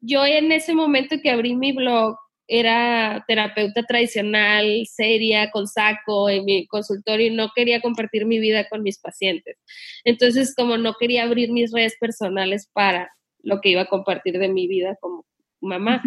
yo 0.02 0.26
en 0.26 0.52
ese 0.52 0.74
momento 0.74 1.16
que 1.22 1.30
abrí 1.30 1.56
mi 1.56 1.72
blog, 1.72 2.16
era 2.48 3.24
terapeuta 3.28 3.84
tradicional, 3.84 4.86
seria, 4.86 5.50
con 5.52 5.68
saco 5.68 6.30
en 6.30 6.46
mi 6.46 6.68
consultorio 6.68 7.28
y 7.28 7.36
no 7.36 7.50
quería 7.56 7.82
compartir 7.82 8.26
mi 8.26 8.40
vida 8.40 8.68
con 8.70 8.84
mis 8.84 9.00
pacientes. 9.00 9.58
Entonces, 10.04 10.54
como 10.56 10.78
no 10.78 10.94
quería 10.94 11.24
abrir 11.24 11.52
mis 11.52 11.72
redes 11.72 11.96
personales 12.00 12.70
para 12.72 13.10
lo 13.40 13.62
que 13.62 13.70
iba 13.70 13.82
a 13.82 13.88
compartir 13.88 14.38
de 14.38 14.50
mi 14.50 14.68
vida 14.68 14.96
como 15.02 15.26
mamá. 15.62 16.04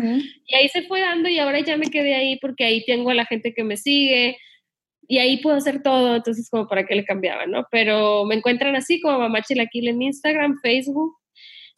Y 0.47 0.55
ahí 0.55 0.69
se 0.69 0.83
fue 0.83 1.01
dando 1.01 1.29
y 1.29 1.39
ahora 1.39 1.61
ya 1.61 1.77
me 1.77 1.91
quedé 1.91 2.15
ahí 2.15 2.39
porque 2.41 2.65
ahí 2.65 2.85
tengo 2.85 3.11
a 3.11 3.15
la 3.15 3.25
gente 3.25 3.53
que 3.53 3.65
me 3.65 3.77
sigue 3.77 4.37
y 5.09 5.19
ahí 5.19 5.39
puedo 5.39 5.57
hacer 5.57 5.83
todo, 5.83 6.17
entonces 6.17 6.51
como 6.51 6.69
para 6.69 6.87
qué 6.87 6.95
le 6.95 7.05
cambiaba, 7.05 7.47
¿no? 7.47 7.67
Pero 7.71 8.27
me 8.27 8.35
encuentran 8.35 8.77
así 8.77 9.01
como 9.01 9.21
Mamá 9.21 9.43
Chilaquil 9.43 9.89
en 9.89 10.03
Instagram, 10.03 10.59
Facebook 10.63 11.17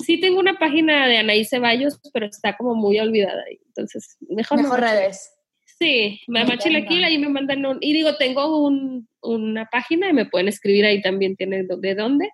sí 0.04 0.20
tengo 0.20 0.40
una 0.40 0.58
página 0.58 1.06
de 1.06 1.18
Anaí 1.18 1.44
Ceballos, 1.44 2.00
pero 2.12 2.26
está 2.26 2.56
como 2.56 2.74
muy 2.74 2.98
olvidada 2.98 3.42
ahí. 3.46 3.58
Entonces, 3.66 4.16
mejor. 4.28 4.62
Mejor 4.62 4.80
redes. 4.80 5.32
Sí, 5.80 6.20
Mamá 6.26 6.58
Chilaquil, 6.58 7.04
ahí 7.04 7.16
me 7.16 7.30
mandan 7.30 7.64
un, 7.64 7.78
y 7.80 7.94
digo, 7.94 8.16
tengo 8.16 8.66
un, 8.66 9.08
una 9.22 9.64
página 9.64 10.10
y 10.10 10.12
me 10.12 10.26
pueden 10.26 10.48
escribir 10.48 10.84
ahí 10.84 11.00
también, 11.00 11.36
tiene 11.36 11.62
de 11.62 11.94
dónde, 11.94 12.28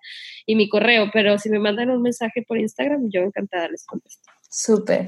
y 0.45 0.57
mi 0.57 0.67
correo, 0.67 1.09
pero 1.13 1.37
si 1.39 1.49
me 1.49 1.57
mandan 1.57 1.89
un 1.89 2.01
mensaje 2.01 2.43
por 2.45 2.57
Instagram, 2.57 3.09
yo 3.09 3.21
encantada 3.21 3.69
les 3.69 3.85
contesto. 3.85 4.29
Súper. 4.49 5.07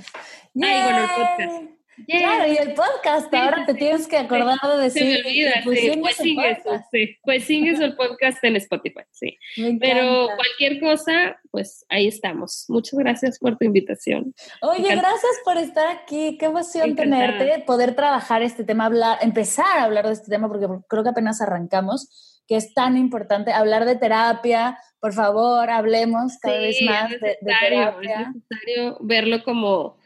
Ah, 0.63 0.83
bueno, 0.85 1.01
el 1.01 1.09
podcast. 1.09 1.78
Claro, 2.07 2.51
y 2.51 2.57
el 2.57 2.73
podcast, 2.73 3.33
ahora 3.33 3.65
te 3.65 3.73
tienes 3.73 4.07
que 4.07 4.17
acordar 4.17 4.59
de 4.61 4.83
decir. 4.83 5.01
Se 5.01 5.23
me 5.23 5.29
olvida, 5.29 5.53
pues, 5.63 5.79
sí, 5.79 5.91
pues 6.35 6.57
eso, 6.59 6.83
sí. 6.91 7.17
Pues 7.23 7.43
sigues 7.43 7.79
el 7.79 7.95
podcast 7.95 8.43
en 8.43 8.55
Spotify, 8.55 9.03
sí. 9.11 9.37
Pero 9.79 10.27
cualquier 10.35 10.79
cosa, 10.79 11.39
pues 11.51 11.85
ahí 11.89 12.07
estamos. 12.07 12.65
Muchas 12.67 12.99
gracias 12.99 13.39
por 13.39 13.57
tu 13.57 13.65
invitación. 13.65 14.33
Oye, 14.61 14.95
gracias 14.95 15.39
por 15.43 15.57
estar 15.57 15.87
aquí. 15.87 16.37
Qué 16.37 16.45
emoción 16.45 16.95
tenerte, 16.95 17.63
poder 17.65 17.95
trabajar 17.95 18.41
este 18.41 18.63
tema, 18.63 18.85
hablar, 18.85 19.19
empezar 19.21 19.77
a 19.77 19.83
hablar 19.83 20.07
de 20.07 20.13
este 20.13 20.29
tema, 20.29 20.47
porque 20.47 20.67
creo 20.87 21.03
que 21.03 21.09
apenas 21.09 21.41
arrancamos, 21.41 22.41
que 22.47 22.55
es 22.55 22.73
tan 22.73 22.97
importante 22.97 23.51
hablar 23.51 23.85
de 23.85 23.95
terapia. 23.95 24.77
Por 24.99 25.13
favor, 25.13 25.69
hablemos 25.69 26.37
cada 26.41 26.59
vez 26.59 26.81
más 26.81 27.09
de, 27.11 27.17
de 27.19 27.37
terapia. 27.41 28.21
Es 28.21 28.35
necesario 28.35 28.97
verlo 29.01 29.43
como 29.43 29.98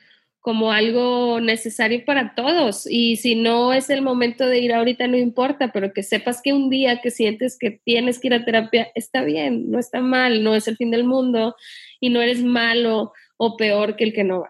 como 0.44 0.74
algo 0.74 1.40
necesario 1.40 2.04
para 2.04 2.36
todos. 2.36 2.86
Y 2.86 3.16
si 3.16 3.34
no 3.34 3.72
es 3.72 3.90
el 3.90 4.02
momento 4.02 4.46
de 4.46 4.60
ir 4.60 4.74
ahorita, 4.74 5.08
no 5.08 5.18
importa, 5.18 5.72
pero 5.72 5.94
que 5.94 6.04
sepas 6.04 6.42
que 6.44 6.52
un 6.52 6.70
día 6.70 7.00
que 7.02 7.12
sientes 7.12 7.58
que 7.58 7.72
tienes 7.72 8.20
que 8.20 8.28
ir 8.28 8.34
a 8.34 8.44
terapia, 8.44 8.92
está 8.94 9.24
bien, 9.24 9.72
no 9.72 9.80
está 9.80 10.02
mal, 10.02 10.44
no 10.44 10.54
es 10.54 10.68
el 10.68 10.76
fin 10.76 10.92
del 10.92 11.06
mundo 11.06 11.56
y 12.02 12.10
no 12.10 12.22
eres 12.22 12.44
malo 12.44 13.14
o 13.38 13.56
peor 13.56 13.96
que 13.96 14.04
el 14.04 14.14
que 14.14 14.26
no 14.26 14.42
va. 14.42 14.50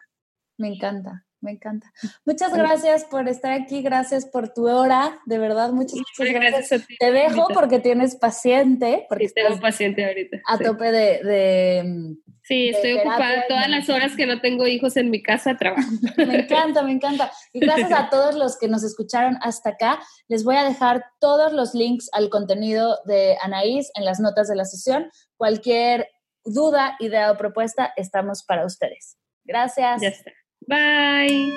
Me 0.58 0.70
encanta 0.70 1.23
me 1.44 1.52
encanta. 1.52 1.92
Muchas 2.26 2.54
gracias 2.54 3.06
por 3.06 3.28
estar 3.28 3.52
aquí, 3.52 3.82
gracias 3.82 4.26
por 4.26 4.54
tu 4.54 4.68
hora, 4.68 5.20
de 5.26 5.38
verdad, 5.38 5.72
muchas, 5.72 6.00
muchas 6.00 6.34
gracias. 6.34 6.88
Te 7.00 7.12
dejo 7.12 7.48
porque 7.54 7.80
tienes 7.80 8.16
paciente. 8.16 9.06
Porque 9.10 9.28
sí, 9.28 9.34
tengo 9.36 9.60
paciente 9.60 10.06
ahorita. 10.06 10.38
A 10.48 10.58
tope 10.58 10.92
de... 10.92 12.16
sí, 12.44 12.70
estoy 12.70 12.94
ocupada 12.94 13.46
todas 13.48 13.70
las 13.70 13.90
horas 13.90 14.16
que 14.16 14.26
no 14.26 14.40
tengo 14.40 14.66
hijos 14.66 14.96
en 14.98 15.12
mi 15.12 15.22
casa, 15.22 15.58
trabajo. 15.58 15.88
me 16.18 16.40
encanta, 16.40 16.82
me 16.82 16.94
encanta. 16.94 17.32
Y 17.52 17.60
gracias 17.60 17.92
a 17.92 18.10
todos 18.12 18.36
los 18.36 18.58
que 18.58 18.70
nos 18.70 18.84
escucharon 18.84 19.38
hasta 19.42 19.72
acá. 19.72 20.00
Les 20.28 20.44
voy 20.44 20.56
a 20.56 20.64
dejar 20.64 21.04
todos 21.20 21.52
los 21.52 21.74
links 21.76 22.10
al 22.14 22.30
contenido 22.30 23.00
de 23.06 23.38
Anaís 23.42 23.92
en 23.96 24.06
las 24.06 24.20
notas 24.20 24.48
de 24.48 24.56
la 24.56 24.66
sesión. 24.66 25.12
Cualquier 25.36 26.08
duda, 26.46 26.96
idea 27.00 27.32
o 27.32 27.38
propuesta, 27.38 27.94
estamos 27.98 28.44
para 28.44 28.66
ustedes. 28.66 29.18
Gracias. 29.46 30.02
Ya 30.02 30.08
está. 30.08 30.32
Bye. 30.68 31.52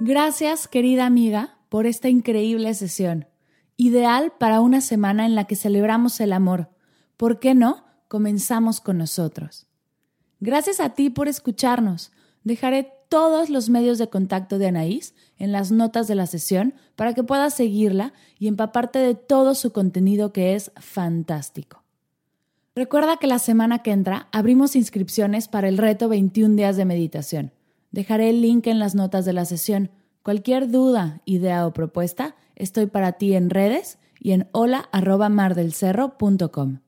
Gracias, 0.00 0.66
querida 0.66 1.06
amiga, 1.06 1.58
por 1.68 1.86
esta 1.86 2.08
increíble 2.08 2.72
sesión. 2.74 3.26
Ideal 3.76 4.32
para 4.38 4.60
una 4.60 4.80
semana 4.80 5.26
en 5.26 5.34
la 5.34 5.44
que 5.44 5.56
celebramos 5.56 6.20
el 6.20 6.32
amor. 6.32 6.70
¿Por 7.16 7.38
qué 7.38 7.54
no? 7.54 7.84
Comenzamos 8.08 8.80
con 8.80 8.98
nosotros. 8.98 9.66
Gracias 10.40 10.80
a 10.80 10.94
ti 10.94 11.10
por 11.10 11.28
escucharnos. 11.28 12.12
Dejaré 12.44 12.92
todos 13.10 13.50
los 13.50 13.68
medios 13.68 13.98
de 13.98 14.08
contacto 14.08 14.58
de 14.58 14.68
Anaís 14.68 15.14
en 15.36 15.52
las 15.52 15.70
notas 15.70 16.08
de 16.08 16.14
la 16.14 16.26
sesión 16.26 16.74
para 16.96 17.12
que 17.12 17.22
puedas 17.22 17.54
seguirla 17.54 18.14
y 18.38 18.48
empaparte 18.48 18.98
de 19.00 19.14
todo 19.14 19.54
su 19.54 19.72
contenido 19.72 20.32
que 20.32 20.54
es 20.54 20.72
fantástico. 20.76 21.79
Recuerda 22.74 23.16
que 23.16 23.26
la 23.26 23.40
semana 23.40 23.82
que 23.82 23.90
entra 23.90 24.28
abrimos 24.30 24.76
inscripciones 24.76 25.48
para 25.48 25.68
el 25.68 25.76
reto 25.76 26.08
21 26.08 26.54
días 26.54 26.76
de 26.76 26.84
meditación. 26.84 27.50
Dejaré 27.90 28.30
el 28.30 28.40
link 28.40 28.68
en 28.68 28.78
las 28.78 28.94
notas 28.94 29.24
de 29.24 29.32
la 29.32 29.44
sesión. 29.44 29.90
Cualquier 30.22 30.70
duda, 30.70 31.20
idea 31.24 31.66
o 31.66 31.72
propuesta, 31.72 32.36
estoy 32.54 32.86
para 32.86 33.10
ti 33.12 33.34
en 33.34 33.50
redes 33.50 33.98
y 34.20 34.30
en 34.32 34.48
hola@mardelcerro.com. 34.52 36.78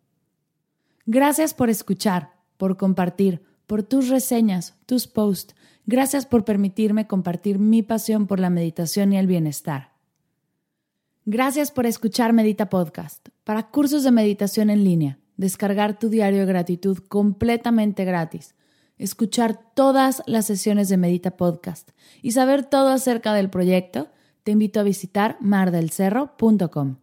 Gracias 1.06 1.54
por 1.54 1.68
escuchar, 1.68 2.30
por 2.56 2.76
compartir, 2.76 3.42
por 3.66 3.82
tus 3.82 4.08
reseñas, 4.08 4.76
tus 4.86 5.08
posts. 5.08 5.56
Gracias 5.86 6.26
por 6.26 6.44
permitirme 6.44 7.08
compartir 7.08 7.58
mi 7.58 7.82
pasión 7.82 8.28
por 8.28 8.38
la 8.38 8.50
meditación 8.50 9.12
y 9.12 9.18
el 9.18 9.26
bienestar. 9.26 9.90
Gracias 11.24 11.72
por 11.72 11.86
escuchar 11.86 12.32
Medita 12.32 12.68
Podcast. 12.68 13.30
Para 13.42 13.70
cursos 13.70 14.04
de 14.04 14.12
meditación 14.12 14.70
en 14.70 14.84
línea, 14.84 15.18
descargar 15.42 15.98
tu 15.98 16.08
diario 16.08 16.40
de 16.40 16.46
gratitud 16.46 16.98
completamente 17.08 18.06
gratis, 18.06 18.54
escuchar 18.96 19.60
todas 19.74 20.22
las 20.26 20.46
sesiones 20.46 20.88
de 20.88 20.96
Medita 20.96 21.32
Podcast 21.36 21.90
y 22.22 22.32
saber 22.32 22.64
todo 22.64 22.88
acerca 22.88 23.34
del 23.34 23.50
proyecto, 23.50 24.08
te 24.44 24.52
invito 24.52 24.80
a 24.80 24.84
visitar 24.84 25.36
mardelcerro.com. 25.40 26.96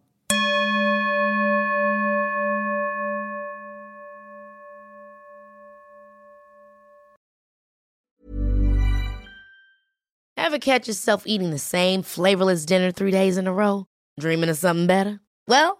Ever 10.36 10.58
catch 10.58 10.88
yourself 10.88 11.24
eating 11.26 11.50
the 11.50 11.58
same 11.58 12.02
flavorless 12.02 12.66
dinner 12.66 12.90
three 12.90 13.12
days 13.12 13.38
in 13.38 13.46
a 13.46 13.52
row? 13.52 13.86
Dreaming 14.18 14.50
of 14.50 14.56
something 14.56 14.88
better? 14.88 15.20
Well, 15.46 15.79